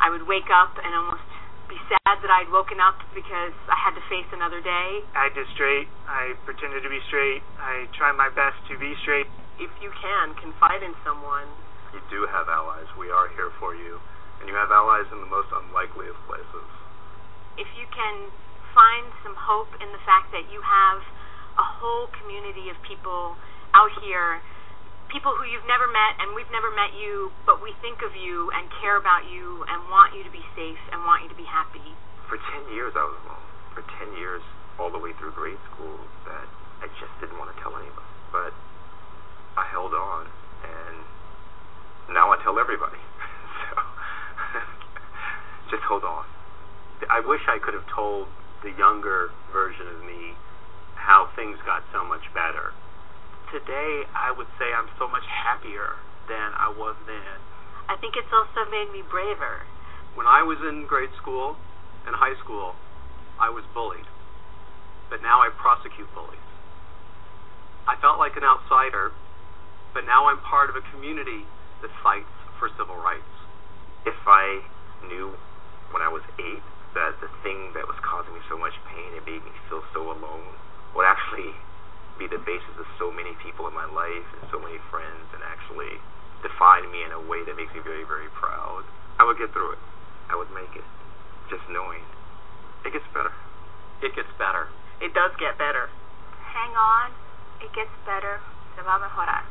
I 0.00 0.08
would 0.08 0.24
wake 0.24 0.48
up 0.48 0.72
and 0.80 0.96
almost 0.96 1.28
be 1.68 1.76
sad 1.92 2.24
that 2.24 2.32
I'd 2.32 2.48
woken 2.48 2.80
up 2.80 2.96
because 3.12 3.52
I 3.68 3.76
had 3.76 3.92
to 4.00 4.04
face 4.08 4.28
another 4.32 4.64
day. 4.64 5.04
I 5.12 5.28
acted 5.28 5.44
straight. 5.52 5.92
I 6.08 6.32
pretended 6.48 6.88
to 6.88 6.88
be 6.88 7.04
straight. 7.12 7.44
I 7.60 7.84
tried 7.92 8.16
my 8.16 8.32
best 8.32 8.56
to 8.72 8.80
be 8.80 8.96
straight. 9.04 9.28
If 9.60 9.68
you 9.84 9.92
can, 10.00 10.32
confide 10.40 10.80
in 10.80 10.96
someone. 11.04 11.52
You 11.92 12.00
do 12.08 12.24
have 12.32 12.48
allies. 12.48 12.88
We 12.96 13.12
are 13.12 13.28
here 13.36 13.52
for 13.60 13.76
you. 13.76 14.00
And 14.40 14.48
you 14.48 14.56
have 14.56 14.72
allies 14.72 15.04
in 15.12 15.20
the 15.20 15.28
most 15.28 15.52
unlikely 15.52 16.08
of 16.08 16.16
places 16.24 16.81
if 17.60 17.68
you 17.76 17.86
can 17.92 18.32
find 18.72 19.06
some 19.20 19.36
hope 19.36 19.68
in 19.80 19.88
the 19.92 20.02
fact 20.08 20.32
that 20.32 20.48
you 20.48 20.60
have 20.64 21.00
a 21.60 21.66
whole 21.80 22.08
community 22.16 22.72
of 22.72 22.76
people 22.88 23.36
out 23.76 23.92
here, 24.00 24.40
people 25.12 25.36
who 25.36 25.44
you've 25.44 25.68
never 25.68 25.84
met 25.92 26.16
and 26.24 26.32
we've 26.32 26.48
never 26.48 26.72
met 26.72 26.96
you, 26.96 27.28
but 27.44 27.60
we 27.60 27.76
think 27.84 28.00
of 28.00 28.16
you 28.16 28.48
and 28.56 28.64
care 28.80 28.96
about 28.96 29.28
you 29.28 29.60
and 29.68 29.84
want 29.92 30.16
you 30.16 30.24
to 30.24 30.32
be 30.32 30.40
safe 30.56 30.80
and 30.88 31.04
want 31.04 31.20
you 31.20 31.28
to 31.28 31.36
be 31.36 31.44
happy. 31.44 31.84
For 32.32 32.40
10 32.40 32.72
years 32.72 32.96
I 32.96 33.04
was 33.04 33.16
alone. 33.28 33.46
For 33.76 33.84
10 33.84 34.16
years, 34.16 34.40
all 34.80 34.88
the 34.88 35.00
way 35.00 35.12
through 35.20 35.32
grade 35.36 35.60
school, 35.72 36.00
that 36.24 36.48
I 36.80 36.88
just 36.96 37.12
didn't 37.20 37.36
want 37.36 37.52
to 37.52 37.56
tell 37.60 37.76
anyone. 37.76 38.08
But 38.32 38.52
I 39.56 39.68
held 39.68 39.92
on, 39.92 40.28
and 40.64 40.96
now 42.16 42.32
I 42.32 42.40
tell 42.40 42.56
everybody. 42.58 43.00
so 43.68 43.76
just 45.76 45.84
hold 45.84 46.04
on. 46.04 46.24
I 47.10 47.20
wish 47.20 47.40
I 47.48 47.58
could 47.58 47.74
have 47.74 47.86
told 47.88 48.28
the 48.62 48.70
younger 48.78 49.30
version 49.52 49.88
of 49.88 50.04
me 50.04 50.34
how 50.94 51.30
things 51.34 51.58
got 51.66 51.82
so 51.92 52.04
much 52.04 52.22
better. 52.34 52.72
Today, 53.50 54.06
I 54.14 54.30
would 54.30 54.46
say 54.58 54.70
I'm 54.72 54.88
so 54.98 55.08
much 55.08 55.26
happier 55.26 55.98
than 56.28 56.54
I 56.54 56.70
was 56.70 56.94
then. 57.06 57.36
I 57.88 57.96
think 57.98 58.14
it's 58.16 58.30
also 58.32 58.70
made 58.70 58.92
me 58.92 59.02
braver. 59.10 59.66
When 60.14 60.26
I 60.26 60.42
was 60.42 60.58
in 60.62 60.86
grade 60.86 61.12
school 61.20 61.56
and 62.06 62.14
high 62.14 62.38
school, 62.44 62.76
I 63.40 63.50
was 63.50 63.64
bullied. 63.74 64.06
But 65.10 65.22
now 65.22 65.42
I 65.42 65.50
prosecute 65.50 66.08
bullies. 66.14 66.38
I 67.88 67.98
felt 68.00 68.18
like 68.18 68.36
an 68.38 68.44
outsider, 68.46 69.10
but 69.92 70.06
now 70.06 70.30
I'm 70.30 70.38
part 70.38 70.70
of 70.70 70.76
a 70.76 70.84
community 70.94 71.44
that 71.82 71.90
fights 72.02 72.30
for 72.58 72.70
civil 72.78 72.96
rights. 72.96 73.26
if 74.04 74.18
I 74.26 74.62
knew 75.06 75.30
when 75.90 76.02
I 76.02 76.08
was 76.08 76.22
eight 76.38 76.62
that 76.94 77.16
the 77.20 77.30
thing 77.42 77.72
that 77.72 77.88
was 77.88 77.96
causing 78.04 78.32
me 78.34 78.40
so 78.48 78.56
much 78.56 78.76
pain 78.92 79.16
and 79.16 79.24
made 79.24 79.40
me 79.44 79.52
feel 79.68 79.82
so 79.96 80.12
alone 80.12 80.52
would 80.92 81.08
actually 81.08 81.56
be 82.20 82.28
the 82.28 82.40
basis 82.44 82.74
of 82.76 82.86
so 83.00 83.08
many 83.08 83.32
people 83.40 83.64
in 83.66 83.74
my 83.74 83.88
life 83.88 84.28
and 84.36 84.44
so 84.52 84.60
many 84.60 84.76
friends 84.92 85.24
and 85.32 85.40
actually 85.42 85.96
define 86.44 86.84
me 86.92 87.06
in 87.06 87.12
a 87.14 87.22
way 87.24 87.40
that 87.48 87.56
makes 87.56 87.72
me 87.72 87.80
very, 87.80 88.04
very 88.04 88.28
proud, 88.36 88.84
I 89.16 89.24
would 89.24 89.38
get 89.38 89.52
through 89.54 89.78
it. 89.78 89.82
I 90.28 90.36
would 90.36 90.50
make 90.52 90.72
it. 90.76 90.84
Just 91.48 91.64
knowing 91.70 92.04
it 92.84 92.92
gets 92.92 93.06
better. 93.14 93.32
It 94.02 94.14
gets 94.14 94.30
better. 94.38 94.68
It 95.00 95.14
does 95.14 95.30
get 95.38 95.56
better. 95.56 95.88
Hang 96.52 96.74
on. 96.74 97.14
It 97.62 97.72
gets 97.72 97.94
better. 98.04 98.40
Se 98.74 98.82
va 98.82 98.96
a 98.96 98.98
mejorar. 98.98 99.46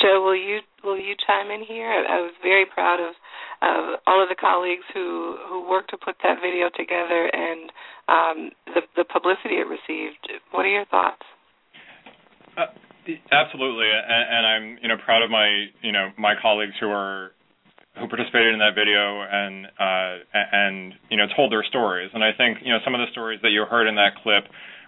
Joe, 0.00 0.24
will 0.24 0.36
you 0.36 0.60
will 0.82 0.98
you 0.98 1.14
chime 1.26 1.50
in 1.50 1.62
here? 1.64 1.88
I, 1.88 2.20
was 2.20 2.32
very 2.42 2.64
proud 2.64 3.00
of 3.00 3.12
of 3.60 4.00
all 4.06 4.22
of 4.22 4.28
the 4.28 4.36
colleagues 4.38 4.84
who 4.94 5.36
who 5.48 5.68
worked 5.68 5.90
to 5.90 5.98
put 5.98 6.16
that 6.22 6.40
video 6.40 6.70
together 6.72 7.28
and 7.28 7.70
um, 8.08 8.50
the 8.72 8.80
the 8.96 9.04
publicity 9.04 9.60
it 9.60 9.68
received. 9.68 10.24
What 10.52 10.64
are 10.64 10.72
your 10.72 10.86
thoughts? 10.86 11.22
Uh, 12.56 12.72
absolutely, 13.32 13.90
and, 13.92 14.24
and 14.24 14.46
I'm 14.46 14.78
you 14.80 14.88
know 14.88 14.96
proud 15.04 15.22
of 15.22 15.30
my 15.30 15.68
you 15.82 15.92
know 15.92 16.08
my 16.16 16.32
colleagues 16.40 16.74
who 16.80 16.88
are 16.88 17.32
who 18.00 18.08
participated 18.08 18.54
in 18.54 18.60
that 18.60 18.74
video 18.74 19.20
and 19.20 19.66
uh, 19.76 20.12
and 20.32 20.94
you 21.10 21.18
know 21.18 21.26
told 21.36 21.52
their 21.52 21.64
stories. 21.68 22.10
And 22.14 22.24
I 22.24 22.32
think 22.32 22.58
you 22.64 22.72
know 22.72 22.78
some 22.84 22.94
of 22.94 23.04
the 23.04 23.12
stories 23.12 23.40
that 23.42 23.50
you 23.50 23.64
heard 23.68 23.86
in 23.86 23.96
that 23.96 24.16
clip 24.22 24.44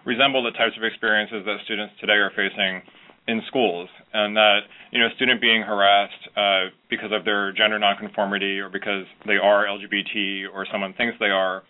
resemble 0.07 0.43
the 0.43 0.53
types 0.53 0.73
of 0.79 0.85
experiences 0.85 1.45
that 1.45 1.59
students 1.65 1.93
today 2.01 2.17
are 2.17 2.31
facing 2.31 2.81
in 3.29 3.43
schools, 3.49 3.89
and 4.12 4.37
that 4.37 4.61
you 4.93 5.01
know, 5.01 5.07
a 5.07 5.14
student 5.16 5.41
being 5.41 5.62
harassed 5.62 6.29
uh, 6.37 6.70
because 6.89 7.11
of 7.12 7.24
their 7.24 7.53
gender 7.53 7.79
nonconformity 7.79 8.59
or 8.59 8.68
because 8.68 9.05
they 9.27 9.37
are 9.37 9.66
LGBT 9.66 10.45
or 10.53 10.66
someone 10.70 10.95
thinks 10.95 11.16
they 11.18 11.27
are 11.27 11.62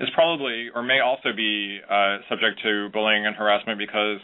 is 0.00 0.08
probably 0.14 0.68
or 0.74 0.82
may 0.82 1.00
also 1.00 1.30
be 1.36 1.80
uh, 1.88 2.18
subject 2.28 2.60
to 2.62 2.88
bullying 2.92 3.26
and 3.26 3.36
harassment 3.36 3.78
because 3.78 4.18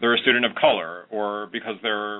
they're 0.00 0.14
a 0.14 0.18
student 0.18 0.44
of 0.44 0.54
color 0.56 1.04
or 1.10 1.48
because 1.52 1.76
they're 1.82 2.18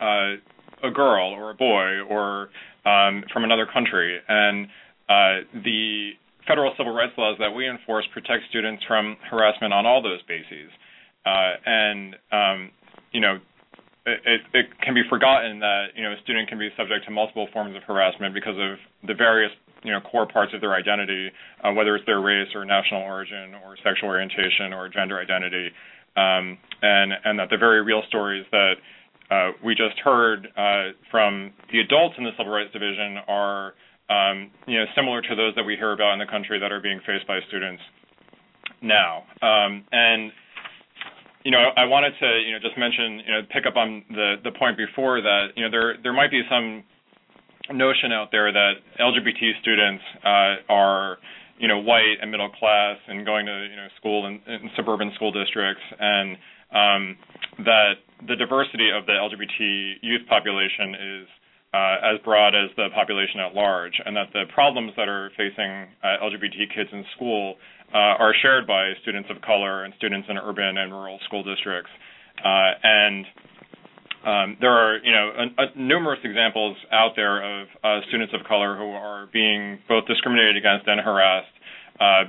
uh, 0.00 0.36
a 0.82 0.90
girl 0.94 1.30
or 1.30 1.50
a 1.50 1.54
boy 1.54 2.00
or 2.08 2.50
um, 2.86 3.24
from 3.32 3.44
another 3.44 3.66
country. 3.66 4.18
And 4.28 4.66
uh, 5.08 5.60
the 5.64 6.10
federal 6.46 6.72
civil 6.78 6.94
rights 6.94 7.12
laws 7.18 7.36
that 7.40 7.50
we 7.50 7.68
enforce 7.68 8.06
protect 8.14 8.44
students 8.48 8.82
from 8.86 9.16
harassment 9.30 9.72
on 9.72 9.86
all 9.86 10.02
those 10.02 10.22
bases. 10.22 10.70
Uh, 11.26 11.52
and 11.66 12.16
um, 12.32 12.70
you 13.12 13.20
know, 13.20 13.38
it, 14.06 14.40
it 14.54 14.66
can 14.80 14.94
be 14.94 15.02
forgotten 15.08 15.60
that 15.60 15.92
you 15.94 16.02
know 16.02 16.12
a 16.12 16.20
student 16.22 16.48
can 16.48 16.58
be 16.58 16.70
subject 16.76 17.04
to 17.04 17.10
multiple 17.10 17.48
forms 17.52 17.76
of 17.76 17.82
harassment 17.82 18.34
because 18.34 18.56
of 18.56 18.78
the 19.06 19.14
various 19.14 19.52
you 19.82 19.92
know 19.92 20.00
core 20.00 20.26
parts 20.26 20.52
of 20.54 20.60
their 20.60 20.74
identity, 20.74 21.30
uh, 21.62 21.72
whether 21.72 21.94
it's 21.96 22.06
their 22.06 22.20
race 22.20 22.48
or 22.54 22.64
national 22.64 23.02
origin 23.02 23.54
or 23.64 23.76
sexual 23.84 24.08
orientation 24.08 24.72
or 24.72 24.88
gender 24.88 25.18
identity, 25.18 25.68
um, 26.16 26.58
and 26.82 27.12
and 27.24 27.38
that 27.38 27.50
the 27.50 27.58
very 27.58 27.82
real 27.82 28.02
stories 28.08 28.46
that 28.50 28.74
uh, 29.30 29.50
we 29.64 29.74
just 29.74 29.98
heard 30.02 30.48
uh, 30.56 30.96
from 31.10 31.52
the 31.70 31.80
adults 31.80 32.14
in 32.18 32.24
the 32.24 32.32
Civil 32.38 32.52
Rights 32.52 32.72
Division 32.72 33.18
are 33.28 33.74
um, 34.08 34.50
you 34.66 34.78
know 34.78 34.86
similar 34.96 35.20
to 35.22 35.34
those 35.36 35.54
that 35.54 35.64
we 35.64 35.76
hear 35.76 35.92
about 35.92 36.14
in 36.14 36.18
the 36.18 36.30
country 36.30 36.58
that 36.58 36.72
are 36.72 36.80
being 36.80 37.00
faced 37.06 37.26
by 37.26 37.40
students 37.48 37.82
now, 38.80 39.24
um, 39.42 39.84
and 39.92 40.32
you 41.48 41.52
know, 41.52 41.72
I 41.78 41.86
wanted 41.86 42.12
to, 42.20 42.28
you 42.44 42.52
know, 42.52 42.58
just 42.60 42.76
mention, 42.76 43.24
you 43.24 43.32
know, 43.32 43.40
pick 43.48 43.64
up 43.64 43.74
on 43.74 44.04
the 44.10 44.36
the 44.44 44.52
point 44.52 44.76
before 44.76 45.22
that, 45.22 45.56
you 45.56 45.64
know, 45.64 45.70
there 45.70 45.96
there 46.02 46.12
might 46.12 46.30
be 46.30 46.42
some 46.44 46.84
notion 47.72 48.12
out 48.12 48.28
there 48.30 48.52
that 48.52 48.84
LGBT 49.00 49.58
students 49.62 50.04
uh, 50.26 50.60
are, 50.68 51.16
you 51.58 51.66
know, 51.66 51.78
white 51.78 52.20
and 52.20 52.30
middle 52.30 52.50
class 52.50 52.98
and 53.08 53.24
going 53.24 53.46
to, 53.46 53.64
you 53.64 53.76
know, 53.76 53.88
school 53.96 54.26
in, 54.26 54.42
in 54.44 54.68
suburban 54.76 55.10
school 55.14 55.32
districts, 55.32 55.80
and 55.98 56.36
um, 56.68 57.16
that 57.64 58.04
the 58.28 58.36
diversity 58.36 58.90
of 58.92 59.06
the 59.06 59.16
LGBT 59.16 59.94
youth 60.02 60.28
population 60.28 60.92
is 61.00 61.28
uh, 61.74 62.14
as 62.14 62.20
broad 62.24 62.54
as 62.54 62.70
the 62.76 62.88
population 62.94 63.40
at 63.40 63.54
large, 63.54 64.00
and 64.04 64.16
that 64.16 64.28
the 64.32 64.44
problems 64.54 64.92
that 64.96 65.08
are 65.08 65.30
facing 65.36 65.86
uh, 66.02 66.24
LGBT 66.24 66.72
kids 66.74 66.90
in 66.92 67.04
school 67.14 67.56
uh, 67.92 68.16
are 68.20 68.34
shared 68.40 68.66
by 68.66 68.92
students 69.02 69.28
of 69.30 69.40
color 69.42 69.84
and 69.84 69.92
students 69.96 70.28
in 70.30 70.38
urban 70.38 70.78
and 70.78 70.92
rural 70.92 71.18
school 71.26 71.42
districts. 71.42 71.90
Uh, 72.42 72.72
and 72.82 73.26
um, 74.24 74.56
there 74.60 74.72
are, 74.72 74.98
you 74.98 75.12
know, 75.12 75.30
a, 75.36 75.62
a 75.62 75.66
numerous 75.78 76.20
examples 76.24 76.76
out 76.90 77.12
there 77.16 77.62
of 77.62 77.68
uh, 77.84 78.00
students 78.08 78.32
of 78.34 78.46
color 78.46 78.76
who 78.76 78.90
are 78.90 79.28
being 79.32 79.78
both 79.88 80.06
discriminated 80.06 80.56
against 80.56 80.86
and 80.86 81.00
harassed, 81.00 81.52
uh, 82.00 82.24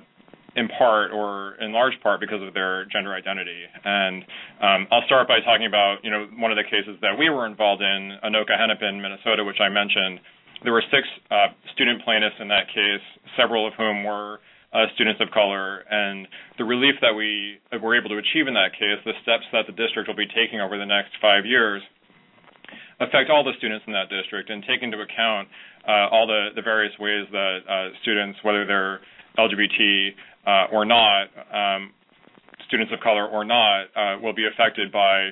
in 0.60 0.68
part 0.68 1.12
or 1.12 1.56
in 1.64 1.72
large 1.72 1.96
part 2.04 2.20
because 2.20 2.44
of 2.44 2.54
their 2.54 2.84
gender 2.92 3.14
identity. 3.16 3.64
And 3.86 4.24
um, 4.60 4.88
I'll 4.92 5.08
start 5.08 5.28
by 5.28 5.40
talking 5.40 5.66
about, 5.66 6.04
you 6.04 6.12
know, 6.12 6.28
one 6.36 6.52
of 6.52 6.58
the 6.60 6.68
cases 6.68 7.00
that 7.02 7.16
we 7.18 7.30
were 7.30 7.48
involved 7.48 7.82
in, 7.82 8.20
Anoka 8.24 8.60
Hennepin, 8.60 9.02
Minnesota, 9.02 9.44
which 9.44 9.64
I 9.64 9.70
mentioned. 9.70 10.20
There 10.64 10.74
were 10.74 10.84
six 10.92 11.08
uh, 11.32 11.56
student 11.74 12.04
plaintiffs 12.04 12.36
in 12.44 12.50
that 12.50 12.68
case, 12.68 13.06
several 13.40 13.66
of 13.66 13.74
whom 13.80 14.04
were 14.04 14.44
uh, 14.74 14.86
students 14.94 15.22
of 15.24 15.32
color, 15.32 15.88
and 15.90 16.28
the 16.60 16.66
relief 16.66 16.96
that 17.02 17.16
we 17.16 17.58
were 17.82 17.98
able 17.98 18.10
to 18.10 18.20
achieve 18.20 18.46
in 18.46 18.54
that 18.54 18.76
case, 18.76 19.00
the 19.06 19.16
steps 19.24 19.48
that 19.56 19.66
the 19.66 19.74
district 19.74 20.12
will 20.12 20.20
be 20.20 20.28
taking 20.28 20.60
over 20.60 20.78
the 20.78 20.86
next 20.86 21.16
five 21.22 21.46
years, 21.46 21.82
affect 23.00 23.32
all 23.32 23.44
the 23.44 23.56
students 23.58 23.88
in 23.88 23.94
that 23.94 24.12
district 24.12 24.52
and 24.52 24.62
take 24.68 24.84
into 24.84 25.00
account 25.00 25.48
uh, 25.88 26.12
all 26.12 26.28
the, 26.28 26.50
the 26.54 26.62
various 26.62 26.94
ways 27.00 27.26
that 27.32 27.60
uh, 27.66 27.96
students, 28.04 28.38
whether 28.44 28.66
they're 28.68 29.00
LGBT 29.40 30.12
or 30.72 30.86
not, 30.86 31.28
um, 31.54 31.92
students 32.68 32.92
of 32.94 33.00
color 33.00 33.28
or 33.28 33.44
not, 33.44 33.86
uh, 33.96 34.20
will 34.22 34.34
be 34.34 34.48
affected 34.48 34.92
by 34.92 35.30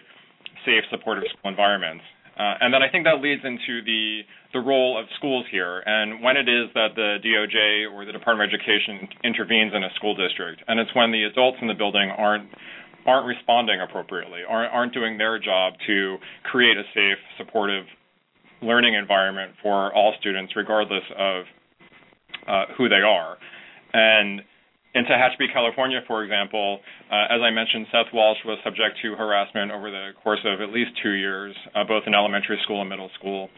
safe, 0.65 0.83
supportive 0.89 1.23
school 1.29 1.51
environments. 1.51 2.03
Uh, 2.37 2.53
and 2.61 2.73
then 2.73 2.83
I 2.83 2.89
think 2.89 3.05
that 3.05 3.21
leads 3.21 3.41
into 3.43 3.81
the 3.83 4.21
the 4.53 4.59
role 4.59 4.97
of 4.97 5.05
schools 5.17 5.45
here 5.51 5.83
and 5.85 6.23
when 6.23 6.37
it 6.37 6.47
is 6.47 6.69
that 6.73 6.95
the 6.95 7.17
DOJ 7.19 7.91
or 7.91 8.05
the 8.05 8.13
Department 8.13 8.53
of 8.53 8.57
Education 8.57 9.07
intervenes 9.23 9.73
in 9.75 9.83
a 9.83 9.89
school 9.95 10.15
district. 10.15 10.63
And 10.67 10.79
it's 10.79 10.89
when 10.95 11.11
the 11.11 11.23
adults 11.25 11.57
in 11.61 11.67
the 11.67 11.73
building 11.73 12.09
aren't 12.15 12.49
aren't 13.05 13.25
responding 13.25 13.81
appropriately, 13.81 14.41
aren't 14.47 14.71
aren't 14.71 14.93
doing 14.93 15.17
their 15.17 15.39
job 15.39 15.73
to 15.87 16.17
create 16.43 16.77
a 16.77 16.83
safe, 16.93 17.17
supportive 17.37 17.85
learning 18.61 18.93
environment 18.93 19.53
for 19.61 19.93
all 19.93 20.13
students, 20.19 20.53
regardless 20.55 21.03
of 21.17 21.43
uh, 22.47 22.65
who 22.77 22.87
they 22.87 23.01
are. 23.05 23.37
And 23.93 24.41
in 24.95 25.03
Tehachapi, 25.05 25.51
California, 25.53 25.99
for 26.07 26.23
example, 26.23 26.79
uh, 27.11 27.33
as 27.33 27.41
I 27.41 27.51
mentioned, 27.51 27.87
Seth 27.91 28.13
Walsh 28.13 28.39
was 28.45 28.57
subject 28.63 28.97
to 29.03 29.15
harassment 29.15 29.71
over 29.71 29.91
the 29.91 30.11
course 30.23 30.39
of 30.45 30.61
at 30.61 30.69
least 30.73 30.91
two 31.03 31.11
years, 31.11 31.55
uh, 31.75 31.83
both 31.83 32.03
in 32.07 32.15
elementary 32.15 32.59
school 32.63 32.81
and 32.81 32.89
middle 32.89 33.11
school. 33.19 33.49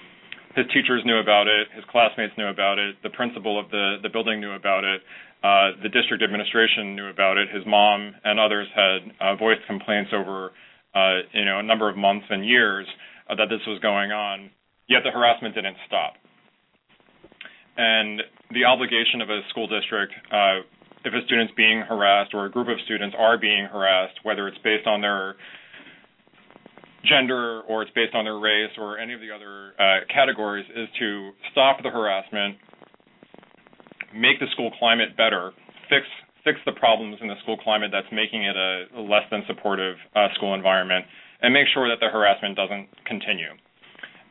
His 0.55 0.65
teachers 0.73 1.03
knew 1.05 1.19
about 1.19 1.47
it, 1.47 1.67
his 1.75 1.85
classmates 1.91 2.33
knew 2.37 2.47
about 2.47 2.79
it, 2.79 2.95
the 3.03 3.11
principal 3.11 3.59
of 3.59 3.69
the, 3.69 3.97
the 4.01 4.09
building 4.09 4.41
knew 4.41 4.51
about 4.51 4.83
it, 4.83 5.01
uh, 5.43 5.77
the 5.83 5.89
district 5.89 6.23
administration 6.23 6.95
knew 6.95 7.07
about 7.07 7.37
it, 7.37 7.47
his 7.53 7.63
mom 7.65 8.13
and 8.23 8.39
others 8.39 8.67
had 8.75 9.13
uh, 9.21 9.35
voiced 9.35 9.61
complaints 9.67 10.11
over 10.13 10.51
uh, 10.95 11.21
you 11.33 11.45
know 11.45 11.59
a 11.59 11.63
number 11.63 11.87
of 11.87 11.95
months 11.95 12.25
and 12.29 12.43
years 12.43 12.87
uh, 13.29 13.35
that 13.35 13.47
this 13.47 13.61
was 13.67 13.79
going 13.79 14.11
on, 14.11 14.49
yet 14.89 14.99
the 15.05 15.11
harassment 15.11 15.53
didn't 15.53 15.77
stop. 15.87 16.13
And 17.77 18.21
the 18.51 18.65
obligation 18.65 19.21
of 19.21 19.29
a 19.29 19.39
school 19.49 19.67
district 19.67 20.11
if 21.05 21.13
a 21.13 21.25
student's 21.25 21.53
being 21.55 21.81
harassed 21.81 22.33
or 22.33 22.45
a 22.45 22.51
group 22.51 22.67
of 22.67 22.77
students 22.85 23.15
are 23.17 23.37
being 23.37 23.65
harassed, 23.65 24.19
whether 24.23 24.47
it's 24.47 24.57
based 24.63 24.87
on 24.87 25.01
their 25.01 25.35
gender 27.07 27.61
or 27.61 27.81
it's 27.81 27.91
based 27.95 28.13
on 28.13 28.25
their 28.25 28.37
race 28.37 28.71
or 28.77 28.97
any 28.99 29.13
of 29.13 29.21
the 29.21 29.31
other 29.31 29.73
uh, 29.79 30.03
categories, 30.13 30.65
is 30.75 30.87
to 30.99 31.31
stop 31.51 31.81
the 31.83 31.89
harassment, 31.89 32.57
make 34.13 34.39
the 34.39 34.47
school 34.53 34.71
climate 34.79 35.15
better, 35.15 35.51
fix 35.89 36.05
fix 36.43 36.59
the 36.65 36.71
problems 36.71 37.17
in 37.21 37.27
the 37.27 37.35
school 37.43 37.57
climate 37.57 37.91
that's 37.91 38.07
making 38.11 38.43
it 38.43 38.55
a 38.55 39.01
less 39.01 39.23
than 39.29 39.43
supportive 39.47 39.95
uh, 40.15 40.27
school 40.35 40.55
environment, 40.55 41.05
and 41.41 41.53
make 41.53 41.67
sure 41.73 41.89
that 41.89 41.99
the 41.99 42.07
harassment 42.07 42.55
doesn't 42.55 42.87
continue. 43.05 43.51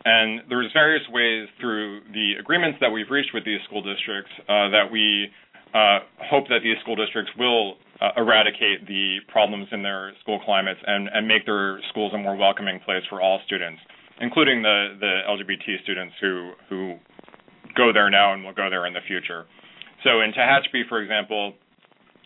And 0.04 0.42
there's 0.48 0.72
various 0.72 1.02
ways 1.10 1.48
through 1.60 2.00
the 2.12 2.40
agreements 2.40 2.78
that 2.80 2.88
we've 2.88 3.10
reached 3.10 3.34
with 3.34 3.44
these 3.44 3.60
school 3.66 3.82
districts 3.82 4.30
uh, 4.48 4.70
that 4.70 4.88
we 4.90 5.28
hope 5.72 6.48
that 6.48 6.60
these 6.62 6.76
school 6.82 6.96
districts 6.96 7.32
will 7.38 7.76
uh, 8.00 8.10
eradicate 8.16 8.86
the 8.86 9.18
problems 9.28 9.68
in 9.72 9.82
their 9.82 10.12
school 10.22 10.40
climates 10.44 10.80
and, 10.86 11.08
and 11.12 11.26
make 11.26 11.44
their 11.46 11.80
schools 11.90 12.12
a 12.14 12.18
more 12.18 12.36
welcoming 12.36 12.80
place 12.80 13.02
for 13.08 13.20
all 13.20 13.40
students, 13.46 13.80
including 14.20 14.62
the, 14.62 14.96
the 15.00 15.20
LGBT 15.28 15.82
students 15.82 16.14
who, 16.20 16.52
who 16.68 16.94
go 17.76 17.92
there 17.92 18.10
now 18.10 18.34
and 18.34 18.44
will 18.44 18.54
go 18.54 18.70
there 18.70 18.86
in 18.86 18.94
the 18.94 19.04
future. 19.06 19.46
So 20.04 20.20
in 20.20 20.32
Tehachapi, 20.32 20.88
for 20.88 21.02
example, 21.02 21.54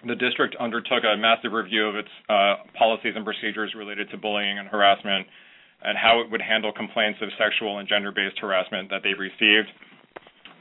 the 0.07 0.15
district 0.15 0.57
undertook 0.61 1.05
a 1.05 1.17
massive 1.17 1.53
review 1.53 1.87
of 1.87 1.97
its 1.97 2.09
uh, 2.29 2.57
policies 2.77 3.15
and 3.17 3.25
procedures 3.25 3.73
related 3.77 4.11
to 4.11 4.19
bullying 4.19 4.59
and 4.59 4.69
harassment 4.69 5.27
and 5.85 5.99
how 5.99 6.21
it 6.21 6.31
would 6.31 6.43
handle 6.43 6.73
complaints 6.73 7.19
of 7.23 7.29
sexual 7.39 7.79
and 7.79 7.89
gender-based 7.89 8.39
harassment 8.39 8.91
that 8.91 9.03
they've 9.03 9.19
received. 9.19 9.69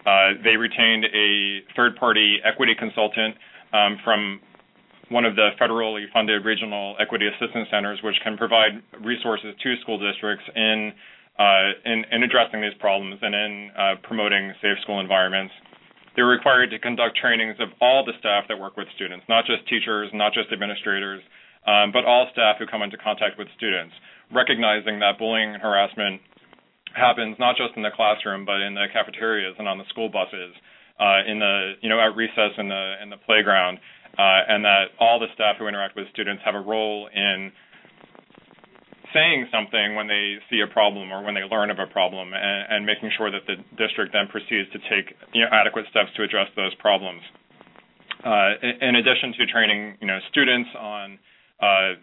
Uh, 0.05 0.33
they 0.43 0.57
retained 0.57 1.05
a 1.05 1.61
third-party 1.75 2.39
equity 2.43 2.73
consultant 2.77 3.35
um, 3.73 3.97
from 4.03 4.39
one 5.09 5.25
of 5.25 5.35
the 5.35 5.49
federally 5.59 6.05
funded 6.13 6.45
regional 6.45 6.95
equity 6.99 7.27
assistance 7.27 7.67
centers, 7.69 7.99
which 8.03 8.15
can 8.23 8.37
provide 8.37 8.81
resources 9.03 9.53
to 9.61 9.75
school 9.81 9.99
districts 9.99 10.45
in 10.55 10.93
uh, 11.39 11.73
in, 11.85 12.05
in, 12.11 12.23
addressing 12.23 12.61
these 12.61 12.75
problems 12.79 13.17
and 13.21 13.33
in 13.33 13.71
uh, 13.77 13.95
promoting 14.03 14.53
safe 14.61 14.77
school 14.83 14.99
environments. 14.99 15.53
They're 16.15 16.27
required 16.27 16.69
to 16.71 16.77
conduct 16.77 17.17
trainings 17.17 17.55
of 17.59 17.69
all 17.79 18.03
the 18.05 18.11
staff 18.19 18.43
that 18.49 18.59
work 18.59 18.77
with 18.77 18.87
students, 18.95 19.25
not 19.29 19.45
just 19.45 19.65
teachers, 19.67 20.11
not 20.13 20.33
just 20.33 20.51
administrators, 20.51 21.23
um, 21.65 21.91
but 21.91 22.05
all 22.05 22.27
staff 22.31 22.57
who 22.59 22.67
come 22.67 22.83
into 22.83 22.97
contact 22.97 23.39
with 23.39 23.47
students, 23.55 23.95
recognizing 24.31 24.99
that 24.99 25.17
bullying 25.17 25.53
and 25.53 25.61
harassment 25.61 26.21
happens 26.93 27.37
not 27.39 27.55
just 27.55 27.75
in 27.75 27.83
the 27.83 27.91
classroom, 27.95 28.45
but 28.45 28.61
in 28.61 28.73
the 28.73 28.85
cafeterias 28.93 29.55
and 29.59 29.67
on 29.67 29.77
the 29.77 29.85
school 29.89 30.09
buses, 30.09 30.53
uh, 30.99 31.25
in 31.27 31.39
the 31.39 31.73
you 31.81 31.89
know 31.89 31.99
at 31.99 32.15
recess 32.15 32.51
in 32.57 32.67
the 32.67 32.95
in 33.01 33.09
the 33.09 33.17
playground, 33.25 33.79
uh, 34.17 34.47
and 34.47 34.63
that 34.65 34.91
all 34.99 35.19
the 35.19 35.27
staff 35.33 35.55
who 35.57 35.67
interact 35.67 35.95
with 35.95 36.07
students 36.11 36.41
have 36.45 36.55
a 36.55 36.61
role 36.61 37.07
in 37.13 37.51
saying 39.13 39.47
something 39.51 39.95
when 39.95 40.07
they 40.07 40.37
see 40.49 40.61
a 40.61 40.67
problem 40.71 41.11
or 41.11 41.23
when 41.23 41.35
they 41.35 41.43
learn 41.43 41.69
of 41.69 41.79
a 41.79 41.87
problem, 41.87 42.33
and, 42.33 42.65
and 42.69 42.85
making 42.85 43.11
sure 43.17 43.31
that 43.31 43.43
the 43.47 43.55
district 43.77 44.13
then 44.13 44.27
proceeds 44.27 44.71
to 44.71 44.79
take 44.87 45.15
you 45.33 45.41
know, 45.41 45.49
adequate 45.51 45.85
steps 45.89 46.09
to 46.15 46.23
address 46.23 46.47
those 46.55 46.73
problems. 46.75 47.21
Uh, 48.23 48.53
in, 48.81 48.95
addition 48.95 49.33
to 49.33 49.45
training, 49.47 49.97
you 49.99 50.07
know, 50.07 50.19
students 50.29 50.69
on 50.77 51.17
uh, 51.59 51.97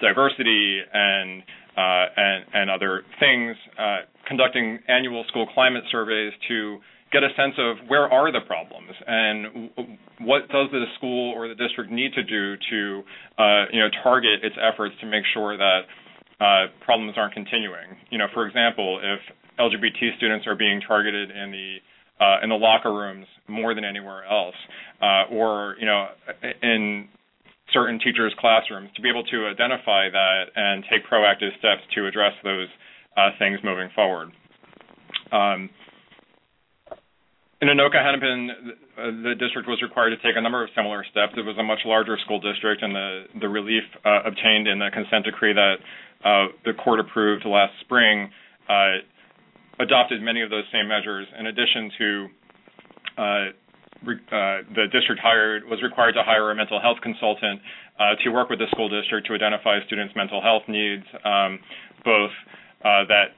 diversity 0.00 0.80
and, 0.92 1.42
uh, 1.76 2.06
and 2.16 2.44
and 2.54 2.70
other 2.70 3.02
things, 3.20 3.56
uh, 3.78 3.98
conducting 4.28 4.78
annual 4.88 5.24
school 5.28 5.46
climate 5.54 5.84
surveys 5.90 6.32
to 6.48 6.78
get 7.10 7.24
a 7.24 7.28
sense 7.36 7.54
of 7.58 7.76
where 7.88 8.12
are 8.12 8.30
the 8.30 8.40
problems 8.46 8.92
and 9.06 9.70
what 10.20 10.46
does 10.48 10.68
the 10.70 10.84
school 10.96 11.32
or 11.32 11.48
the 11.48 11.54
district 11.54 11.90
need 11.90 12.12
to 12.12 12.22
do 12.22 12.54
to 12.70 13.02
uh, 13.38 13.64
you 13.72 13.80
know 13.80 13.88
target 14.02 14.44
its 14.44 14.56
efforts 14.60 14.94
to 15.00 15.06
make 15.06 15.24
sure 15.32 15.56
that 15.56 15.80
uh, 16.40 16.66
problems 16.84 17.14
aren't 17.16 17.34
continuing. 17.34 17.96
You 18.10 18.18
know, 18.18 18.26
for 18.32 18.46
example, 18.46 19.00
if 19.02 19.20
LGBT 19.58 20.16
students 20.16 20.46
are 20.46 20.54
being 20.54 20.80
targeted 20.86 21.30
in 21.30 21.50
the 21.50 21.76
uh, 22.20 22.42
in 22.42 22.48
the 22.48 22.56
locker 22.56 22.92
rooms 22.92 23.26
more 23.48 23.74
than 23.74 23.84
anywhere 23.84 24.24
else, 24.24 24.54
uh, 25.00 25.32
or 25.32 25.76
you 25.80 25.86
know, 25.86 26.06
in 26.62 27.08
certain 27.72 27.98
teachers' 27.98 28.34
classrooms, 28.38 28.90
to 28.96 29.02
be 29.02 29.08
able 29.08 29.24
to 29.24 29.46
identify 29.46 30.08
that 30.10 30.44
and 30.54 30.84
take 30.90 31.06
proactive 31.06 31.50
steps 31.58 31.82
to 31.94 32.06
address 32.06 32.32
those 32.42 32.68
things 33.38 33.58
moving 33.62 33.88
forward. 33.94 34.30
Um, 35.32 35.70
in 37.60 37.68
Anoka 37.68 37.98
Hennepin, 37.98 38.50
the 39.24 39.34
district 39.34 39.66
was 39.66 39.82
required 39.82 40.10
to 40.10 40.16
take 40.22 40.36
a 40.36 40.40
number 40.40 40.62
of 40.62 40.70
similar 40.76 41.04
steps. 41.10 41.34
It 41.36 41.44
was 41.44 41.58
a 41.58 41.62
much 41.62 41.80
larger 41.84 42.16
school 42.24 42.38
district, 42.38 42.82
and 42.82 42.94
the, 42.94 43.24
the 43.40 43.48
relief 43.48 43.82
uh, 44.04 44.22
obtained 44.24 44.68
in 44.68 44.78
the 44.78 44.90
consent 44.94 45.24
decree 45.24 45.52
that 45.52 45.76
uh, 46.24 46.54
the 46.64 46.72
court 46.72 47.00
approved 47.00 47.44
last 47.44 47.74
spring 47.80 48.30
uh, 48.68 49.02
adopted 49.80 50.22
many 50.22 50.42
of 50.42 50.50
those 50.50 50.64
same 50.72 50.86
measures. 50.86 51.26
In 51.38 51.46
addition 51.46 51.90
to 51.98 52.26
uh, 53.18 53.44
re- 54.06 54.26
uh, 54.30 54.62
the 54.74 54.86
district 54.92 55.20
hired 55.20 55.64
was 55.64 55.82
required 55.82 56.12
to 56.12 56.22
hire 56.22 56.50
a 56.50 56.54
mental 56.54 56.80
health 56.80 56.98
consultant 57.02 57.60
uh, 57.98 58.14
to 58.22 58.30
work 58.30 58.50
with 58.50 58.58
the 58.58 58.66
school 58.70 58.88
district 58.88 59.26
to 59.26 59.34
identify 59.34 59.78
students' 59.86 60.14
mental 60.14 60.40
health 60.40 60.62
needs, 60.68 61.04
um, 61.24 61.58
both 62.04 62.30
that 62.82 63.34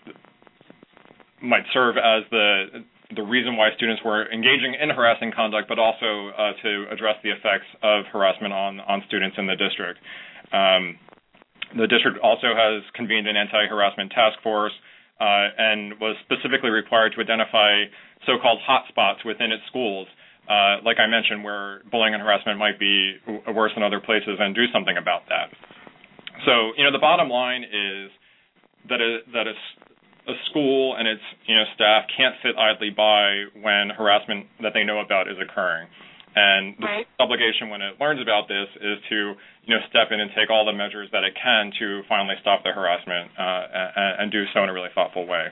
might 1.43 1.65
serve 1.73 1.97
as 1.97 2.25
the 2.31 2.85
the 3.17 3.23
reason 3.23 3.57
why 3.57 3.71
students 3.75 4.03
were 4.05 4.31
engaging 4.31 4.75
in 4.81 4.91
harassing 4.91 5.33
conduct, 5.35 5.69
but 5.69 5.79
also 5.79 6.31
uh, 6.31 6.53
to 6.63 6.87
address 6.93 7.17
the 7.25 7.31
effects 7.31 7.67
of 7.83 8.07
harassment 8.13 8.53
on, 8.55 8.79
on 8.81 9.03
students 9.09 9.37
in 9.37 9.47
the 9.47 9.57
district. 9.57 9.99
Um, 10.53 10.95
the 11.75 11.87
district 11.87 12.19
also 12.23 12.55
has 12.55 12.83
convened 12.95 13.27
an 13.27 13.37
anti-harassment 13.37 14.11
task 14.11 14.39
force 14.43 14.73
uh, 15.21 15.51
and 15.59 15.99
was 16.01 16.17
specifically 16.23 16.71
required 16.71 17.13
to 17.15 17.21
identify 17.21 17.85
so-called 18.27 18.59
hotspots 18.63 19.25
within 19.25 19.51
its 19.51 19.63
schools, 19.67 20.07
uh, 20.49 20.79
like 20.85 20.99
I 20.99 21.07
mentioned, 21.07 21.43
where 21.43 21.83
bullying 21.91 22.15
and 22.15 22.23
harassment 22.23 22.59
might 22.59 22.79
be 22.79 23.19
worse 23.55 23.73
in 23.77 23.83
other 23.83 24.01
places, 24.01 24.39
and 24.39 24.55
do 24.55 24.67
something 24.73 24.97
about 24.97 25.23
that. 25.29 25.51
So, 26.47 26.73
you 26.77 26.85
know, 26.85 26.93
the 26.93 27.03
bottom 27.03 27.29
line 27.29 27.63
is 27.63 28.11
that 28.89 29.01
a, 29.01 29.19
that 29.33 29.47
a 29.47 29.55
a 30.29 30.35
school 30.51 30.97
and 30.99 31.09
its 31.09 31.23
you 31.47 31.55
know 31.55 31.65
staff 31.75 32.05
can't 32.15 32.35
sit 32.43 32.57
idly 32.59 32.91
by 32.91 33.49
when 33.61 33.91
harassment 33.91 34.47
that 34.63 34.73
they 34.75 34.85
know 34.85 35.01
about 35.01 35.29
is 35.29 35.37
occurring. 35.41 35.89
And 36.31 36.79
the 36.79 36.87
right. 36.87 37.07
obligation 37.19 37.75
when 37.75 37.83
it 37.83 37.99
learns 37.99 38.23
about 38.23 38.47
this 38.47 38.71
is 38.79 39.03
to 39.11 39.35
you 39.67 39.73
know 39.75 39.83
step 39.89 40.15
in 40.15 40.21
and 40.21 40.31
take 40.37 40.51
all 40.51 40.65
the 40.65 40.77
measures 40.77 41.09
that 41.13 41.25
it 41.25 41.35
can 41.35 41.73
to 41.81 42.03
finally 42.09 42.37
stop 42.41 42.63
the 42.63 42.71
harassment 42.71 43.33
uh, 43.35 43.65
and, 43.97 44.13
and 44.23 44.27
do 44.33 44.45
so 44.55 44.63
in 44.63 44.69
a 44.69 44.73
really 44.73 44.93
thoughtful 44.95 45.27
way. 45.27 45.49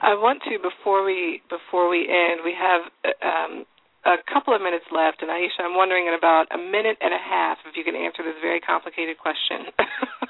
I 0.00 0.16
want 0.16 0.40
to 0.48 0.56
before 0.56 1.04
we 1.04 1.42
before 1.50 1.90
we 1.90 2.08
end. 2.08 2.40
We 2.40 2.56
have 2.56 2.88
um, 3.20 3.52
a 4.08 4.16
couple 4.32 4.56
of 4.56 4.62
minutes 4.64 4.88
left, 4.88 5.20
and 5.20 5.28
Aisha, 5.28 5.60
I'm 5.60 5.76
wondering 5.76 6.08
in 6.08 6.14
about 6.16 6.48
a 6.48 6.56
minute 6.56 6.96
and 7.04 7.12
a 7.12 7.20
half 7.20 7.58
if 7.68 7.76
you 7.76 7.84
can 7.84 7.94
answer 7.94 8.24
this 8.24 8.40
very 8.40 8.60
complicated 8.60 9.18
question. 9.18 9.68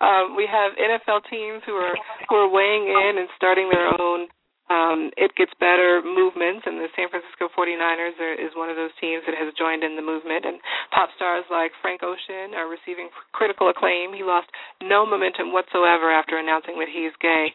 um, 0.00 0.36
we 0.36 0.46
have 0.46 0.76
NFL 0.76 1.26
teams 1.30 1.62
who 1.66 1.74
are 1.74 1.94
who 2.28 2.34
are 2.36 2.50
weighing 2.50 2.88
in 2.88 3.18
and 3.18 3.28
starting 3.36 3.70
their 3.70 3.90
own 3.90 4.28
um, 4.70 5.10
It 5.18 5.34
Gets 5.34 5.50
Better 5.58 5.98
movements, 6.00 6.62
and 6.66 6.78
the 6.78 6.86
San 6.94 7.10
Francisco 7.10 7.50
49ers 7.50 8.14
are, 8.22 8.38
is 8.38 8.54
one 8.54 8.70
of 8.70 8.78
those 8.78 8.94
teams 9.02 9.26
that 9.26 9.34
has 9.34 9.50
joined 9.58 9.82
in 9.82 9.98
the 9.98 10.06
movement. 10.06 10.46
And 10.46 10.62
pop 10.94 11.10
stars 11.18 11.42
like 11.50 11.74
Frank 11.82 12.06
Ocean 12.06 12.54
are 12.54 12.70
receiving 12.70 13.10
critical 13.34 13.66
acclaim. 13.66 14.14
He 14.14 14.22
lost 14.22 14.46
no 14.78 15.02
momentum 15.02 15.50
whatsoever 15.50 16.10
after 16.14 16.38
announcing 16.38 16.78
that 16.78 16.90
he's 16.90 17.14
gay 17.18 17.50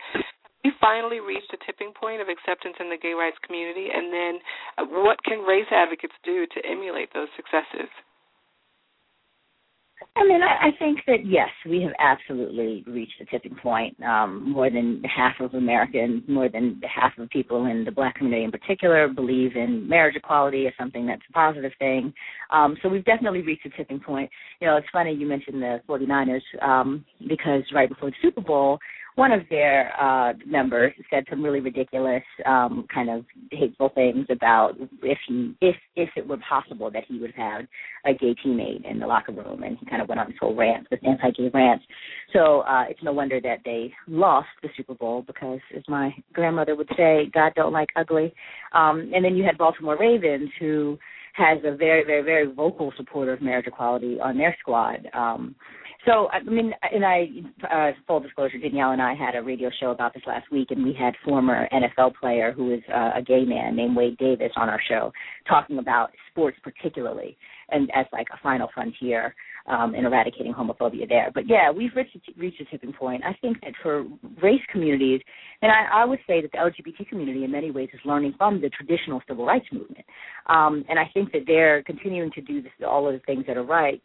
we 0.65 0.73
finally 0.81 1.21
reached 1.21 1.53
a 1.53 1.61
tipping 1.61 1.93
point 1.93 2.25
of 2.25 2.27
acceptance 2.27 2.73
in 2.81 2.89
the 2.89 2.97
gay 2.97 3.13
rights 3.13 3.37
community, 3.45 3.93
and 3.93 4.09
then 4.09 4.33
uh, 4.81 4.85
what 5.05 5.21
can 5.21 5.45
race 5.45 5.69
advocates 5.69 6.17
do 6.25 6.49
to 6.49 6.59
emulate 6.65 7.13
those 7.13 7.29
successes? 7.37 7.85
I 10.17 10.23
mean, 10.23 10.41
I, 10.41 10.67
I 10.67 10.69
think 10.79 10.99
that 11.07 11.25
yes, 11.25 11.49
we 11.65 11.81
have 11.81 11.93
absolutely 11.99 12.83
reached 12.87 13.19
a 13.21 13.25
tipping 13.25 13.55
point. 13.55 14.01
Um, 14.03 14.51
more 14.51 14.69
than 14.69 15.01
half 15.03 15.39
of 15.39 15.53
Americans, 15.53 16.23
more 16.27 16.49
than 16.49 16.81
half 16.83 17.17
of 17.17 17.29
people 17.29 17.65
in 17.65 17.83
the 17.83 17.91
black 17.91 18.15
community 18.15 18.43
in 18.43 18.51
particular, 18.51 19.07
believe 19.07 19.55
in 19.55 19.87
marriage 19.87 20.15
equality 20.15 20.67
as 20.67 20.73
something 20.79 21.05
that's 21.05 21.21
a 21.29 21.33
positive 21.33 21.71
thing. 21.79 22.13
Um, 22.51 22.77
so 22.81 22.89
we've 22.89 23.05
definitely 23.05 23.41
reached 23.41 23.65
a 23.65 23.69
tipping 23.71 23.99
point. 23.99 24.29
You 24.61 24.67
know, 24.67 24.77
it's 24.77 24.87
funny 24.91 25.13
you 25.13 25.27
mentioned 25.27 25.61
the 25.61 25.81
49ers 25.87 26.41
um, 26.61 27.05
because 27.27 27.63
right 27.73 27.89
before 27.89 28.09
the 28.09 28.15
Super 28.21 28.41
Bowl, 28.41 28.79
one 29.15 29.31
of 29.31 29.41
their 29.49 29.93
uh, 30.01 30.33
members 30.45 30.93
said 31.09 31.23
some 31.29 31.41
really 31.41 31.61
ridiculous, 31.61 32.23
um, 32.45 32.85
kind 32.93 33.09
of 33.09 33.25
hateful 33.51 33.89
things 33.95 34.25
about 34.29 34.73
if 35.01 35.17
he, 35.27 35.55
if 35.61 35.75
if 35.95 36.09
it 36.17 36.27
were 36.27 36.37
possible 36.47 36.91
that 36.91 37.03
he 37.07 37.17
would 37.19 37.33
have 37.33 37.65
a 38.05 38.13
gay 38.13 38.35
teammate 38.45 38.89
in 38.89 38.99
the 38.99 39.07
locker 39.07 39.31
room, 39.31 39.63
and 39.63 39.77
he 39.77 39.85
kind 39.85 40.01
of 40.01 40.09
went 40.09 40.19
on 40.19 40.27
this 40.27 40.35
whole 40.39 40.53
rant, 40.53 40.85
this 40.91 40.99
anti-gay 41.07 41.49
rant. 41.53 41.81
So 42.33 42.61
uh, 42.61 42.83
it's 42.89 43.01
no 43.03 43.13
wonder 43.13 43.39
that 43.41 43.59
they 43.63 43.93
lost 44.07 44.49
the 44.61 44.69
Super 44.75 44.93
Bowl 44.93 45.23
because, 45.25 45.59
as 45.75 45.83
my 45.87 46.13
grandmother 46.33 46.75
would 46.75 46.89
say, 46.97 47.29
God 47.33 47.53
don't 47.55 47.73
like 47.73 47.89
ugly. 47.95 48.33
Um, 48.73 49.11
and 49.15 49.23
then 49.23 49.35
you 49.35 49.45
had 49.45 49.57
Baltimore 49.57 49.97
Ravens 49.97 50.49
who 50.59 50.97
has 51.35 51.57
a 51.65 51.75
very, 51.75 52.03
very, 52.05 52.21
very 52.21 52.51
vocal 52.51 52.93
supporter 52.97 53.33
of 53.33 53.41
marriage 53.41 53.67
equality 53.67 54.19
on 54.21 54.37
their 54.37 54.55
squad. 54.59 55.07
Um, 55.13 55.55
so, 56.05 56.29
I 56.31 56.41
mean, 56.43 56.71
and 56.83 57.05
I, 57.05 57.29
uh, 57.71 57.91
full 58.07 58.19
disclosure, 58.19 58.57
Danielle 58.57 58.91
and 58.91 59.01
I 59.01 59.13
had 59.15 59.35
a 59.35 59.41
radio 59.41 59.69
show 59.79 59.91
about 59.91 60.13
this 60.13 60.23
last 60.27 60.51
week, 60.51 60.71
and 60.71 60.83
we 60.83 60.93
had 60.93 61.13
former 61.23 61.67
NFL 61.73 62.15
player 62.15 62.51
who 62.51 62.73
is 62.73 62.81
uh, 62.93 63.11
a 63.15 63.21
gay 63.21 63.43
man 63.43 63.75
named 63.75 63.95
Wade 63.95 64.17
Davis 64.17 64.51
on 64.55 64.69
our 64.69 64.81
show 64.87 65.11
talking 65.47 65.79
about 65.79 66.11
sports 66.31 66.57
particularly 66.63 67.37
and 67.69 67.89
as 67.95 68.05
like 68.11 68.27
a 68.33 68.37
final 68.43 68.69
frontier 68.73 69.33
um, 69.67 69.95
in 69.95 70.05
eradicating 70.05 70.53
homophobia 70.53 71.07
there. 71.07 71.31
But 71.33 71.47
yeah, 71.47 71.71
we've 71.71 71.91
reached, 71.95 72.17
reached 72.37 72.61
a 72.61 72.65
tipping 72.65 72.93
point. 72.93 73.23
I 73.23 73.33
think 73.41 73.61
that 73.61 73.73
for 73.81 74.05
race 74.41 74.61
communities, 74.71 75.21
and 75.61 75.71
I, 75.71 76.01
I 76.01 76.05
would 76.05 76.19
say 76.27 76.41
that 76.41 76.51
the 76.51 76.57
LGBT 76.57 77.07
community 77.09 77.43
in 77.43 77.51
many 77.51 77.71
ways 77.71 77.89
is 77.93 77.99
learning 78.05 78.35
from 78.37 78.61
the 78.61 78.69
traditional 78.69 79.21
civil 79.27 79.45
rights 79.45 79.65
movement. 79.71 80.05
Um, 80.47 80.85
and 80.87 80.99
I 80.99 81.09
think 81.13 81.31
that 81.31 81.43
they're 81.47 81.81
continuing 81.83 82.31
to 82.31 82.41
do 82.41 82.61
this, 82.61 82.71
all 82.87 83.07
of 83.07 83.13
the 83.13 83.19
things 83.25 83.45
that 83.47 83.57
are 83.57 83.63
right. 83.63 84.01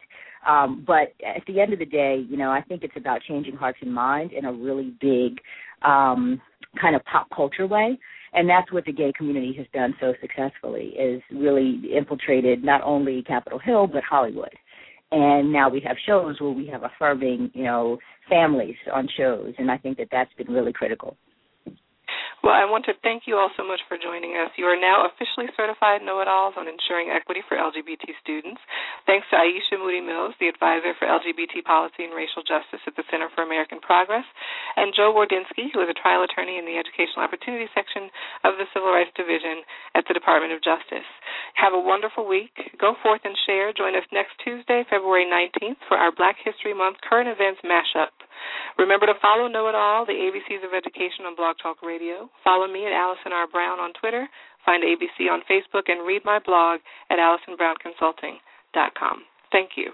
Um, 0.47 0.83
but 0.85 1.13
at 1.23 1.45
the 1.45 1.59
end 1.59 1.73
of 1.73 1.79
the 1.79 1.85
day, 1.85 2.25
you 2.27 2.37
know, 2.37 2.49
I 2.49 2.61
think 2.61 2.83
it's 2.83 2.97
about 2.97 3.21
changing 3.27 3.55
hearts 3.55 3.77
and 3.81 3.93
minds 3.93 4.33
in 4.35 4.45
a 4.45 4.53
really 4.53 4.95
big 4.99 5.39
um, 5.83 6.41
kind 6.81 6.95
of 6.95 7.03
pop 7.05 7.27
culture 7.35 7.67
way 7.67 7.99
and 8.33 8.49
that's 8.49 8.71
what 8.71 8.85
the 8.85 8.93
gay 8.93 9.11
community 9.15 9.53
has 9.57 9.67
done 9.73 9.93
so 9.99 10.13
successfully 10.21 10.93
is 10.97 11.21
really 11.31 11.81
infiltrated 11.95 12.63
not 12.63 12.81
only 12.81 13.23
Capitol 13.23 13.59
Hill 13.59 13.87
but 13.87 14.03
Hollywood 14.03 14.53
and 15.11 15.51
now 15.51 15.69
we 15.69 15.81
have 15.85 15.97
shows 16.05 16.39
where 16.39 16.51
we 16.51 16.67
have 16.67 16.83
affirming, 16.83 17.51
you 17.53 17.63
know, 17.63 17.97
families 18.29 18.75
on 18.93 19.07
shows, 19.17 19.53
and 19.57 19.69
I 19.69 19.77
think 19.77 19.97
that 19.97 20.07
that's 20.11 20.33
been 20.37 20.47
really 20.47 20.73
critical. 20.73 21.17
Well, 22.41 22.57
I 22.57 22.65
want 22.65 22.89
to 22.89 22.97
thank 23.05 23.29
you 23.29 23.37
all 23.37 23.53
so 23.53 23.61
much 23.61 23.85
for 23.85 24.01
joining 24.01 24.33
us. 24.33 24.49
You 24.57 24.65
are 24.65 24.79
now 24.79 25.05
officially 25.05 25.45
certified 25.53 26.01
know 26.01 26.25
it 26.25 26.27
alls 26.27 26.57
on 26.57 26.65
ensuring 26.65 27.13
equity 27.13 27.45
for 27.45 27.53
LGBT 27.53 28.17
students. 28.17 28.57
Thanks 29.05 29.29
to 29.29 29.37
Aisha 29.37 29.77
Moodie-Mills, 29.77 30.33
the 30.41 30.49
advisor 30.49 30.97
for 30.97 31.05
LGBT 31.05 31.61
policy 31.61 32.01
and 32.01 32.17
racial 32.17 32.41
justice 32.41 32.81
at 32.89 32.97
the 32.97 33.05
Center 33.13 33.29
for 33.37 33.45
American 33.45 33.77
Progress, 33.77 34.25
and 34.73 34.89
Joe 34.89 35.13
Wardenski, 35.13 35.69
who 35.69 35.85
is 35.85 35.93
a 35.93 36.01
trial 36.01 36.25
attorney 36.25 36.57
in 36.57 36.65
the 36.65 36.81
Educational 36.81 37.29
Opportunity 37.29 37.69
Section 37.77 38.09
of 38.41 38.57
the 38.57 38.65
Civil 38.73 38.89
Rights 38.89 39.13
Division 39.13 39.61
at 39.93 40.09
the 40.09 40.17
Department 40.17 40.49
of 40.49 40.65
Justice. 40.65 41.05
Have 41.61 41.77
a 41.77 41.79
wonderful 41.79 42.25
week. 42.25 42.57
Go 42.81 42.97
forth 43.05 43.21
and 43.21 43.37
share. 43.45 43.69
Join 43.69 43.93
us 43.93 44.09
next 44.09 44.33
Tuesday, 44.41 44.81
February 44.89 45.29
19th, 45.29 45.77
for 45.85 45.93
our 45.93 46.09
Black 46.09 46.41
History 46.41 46.73
Month 46.73 47.05
current 47.05 47.29
events 47.29 47.61
mashup. 47.61 48.09
Remember 48.77 49.05
to 49.05 49.13
follow 49.21 49.47
Know 49.47 49.67
It 49.67 49.75
All, 49.75 50.05
the 50.05 50.13
ABCs 50.13 50.65
of 50.65 50.73
Education 50.73 51.25
on 51.25 51.35
Blog 51.35 51.57
Talk 51.61 51.81
Radio. 51.81 52.29
Follow 52.43 52.67
me 52.67 52.85
at 52.85 52.93
Allison 52.93 53.31
R. 53.31 53.47
Brown 53.47 53.79
on 53.79 53.93
Twitter. 53.93 54.27
Find 54.65 54.83
ABC 54.83 55.29
on 55.29 55.41
Facebook 55.49 55.87
and 55.87 56.05
read 56.05 56.23
my 56.23 56.39
blog 56.39 56.79
at 57.09 57.19
AllisonBrownConsulting.com. 57.19 59.23
Thank 59.51 59.71
you. 59.75 59.91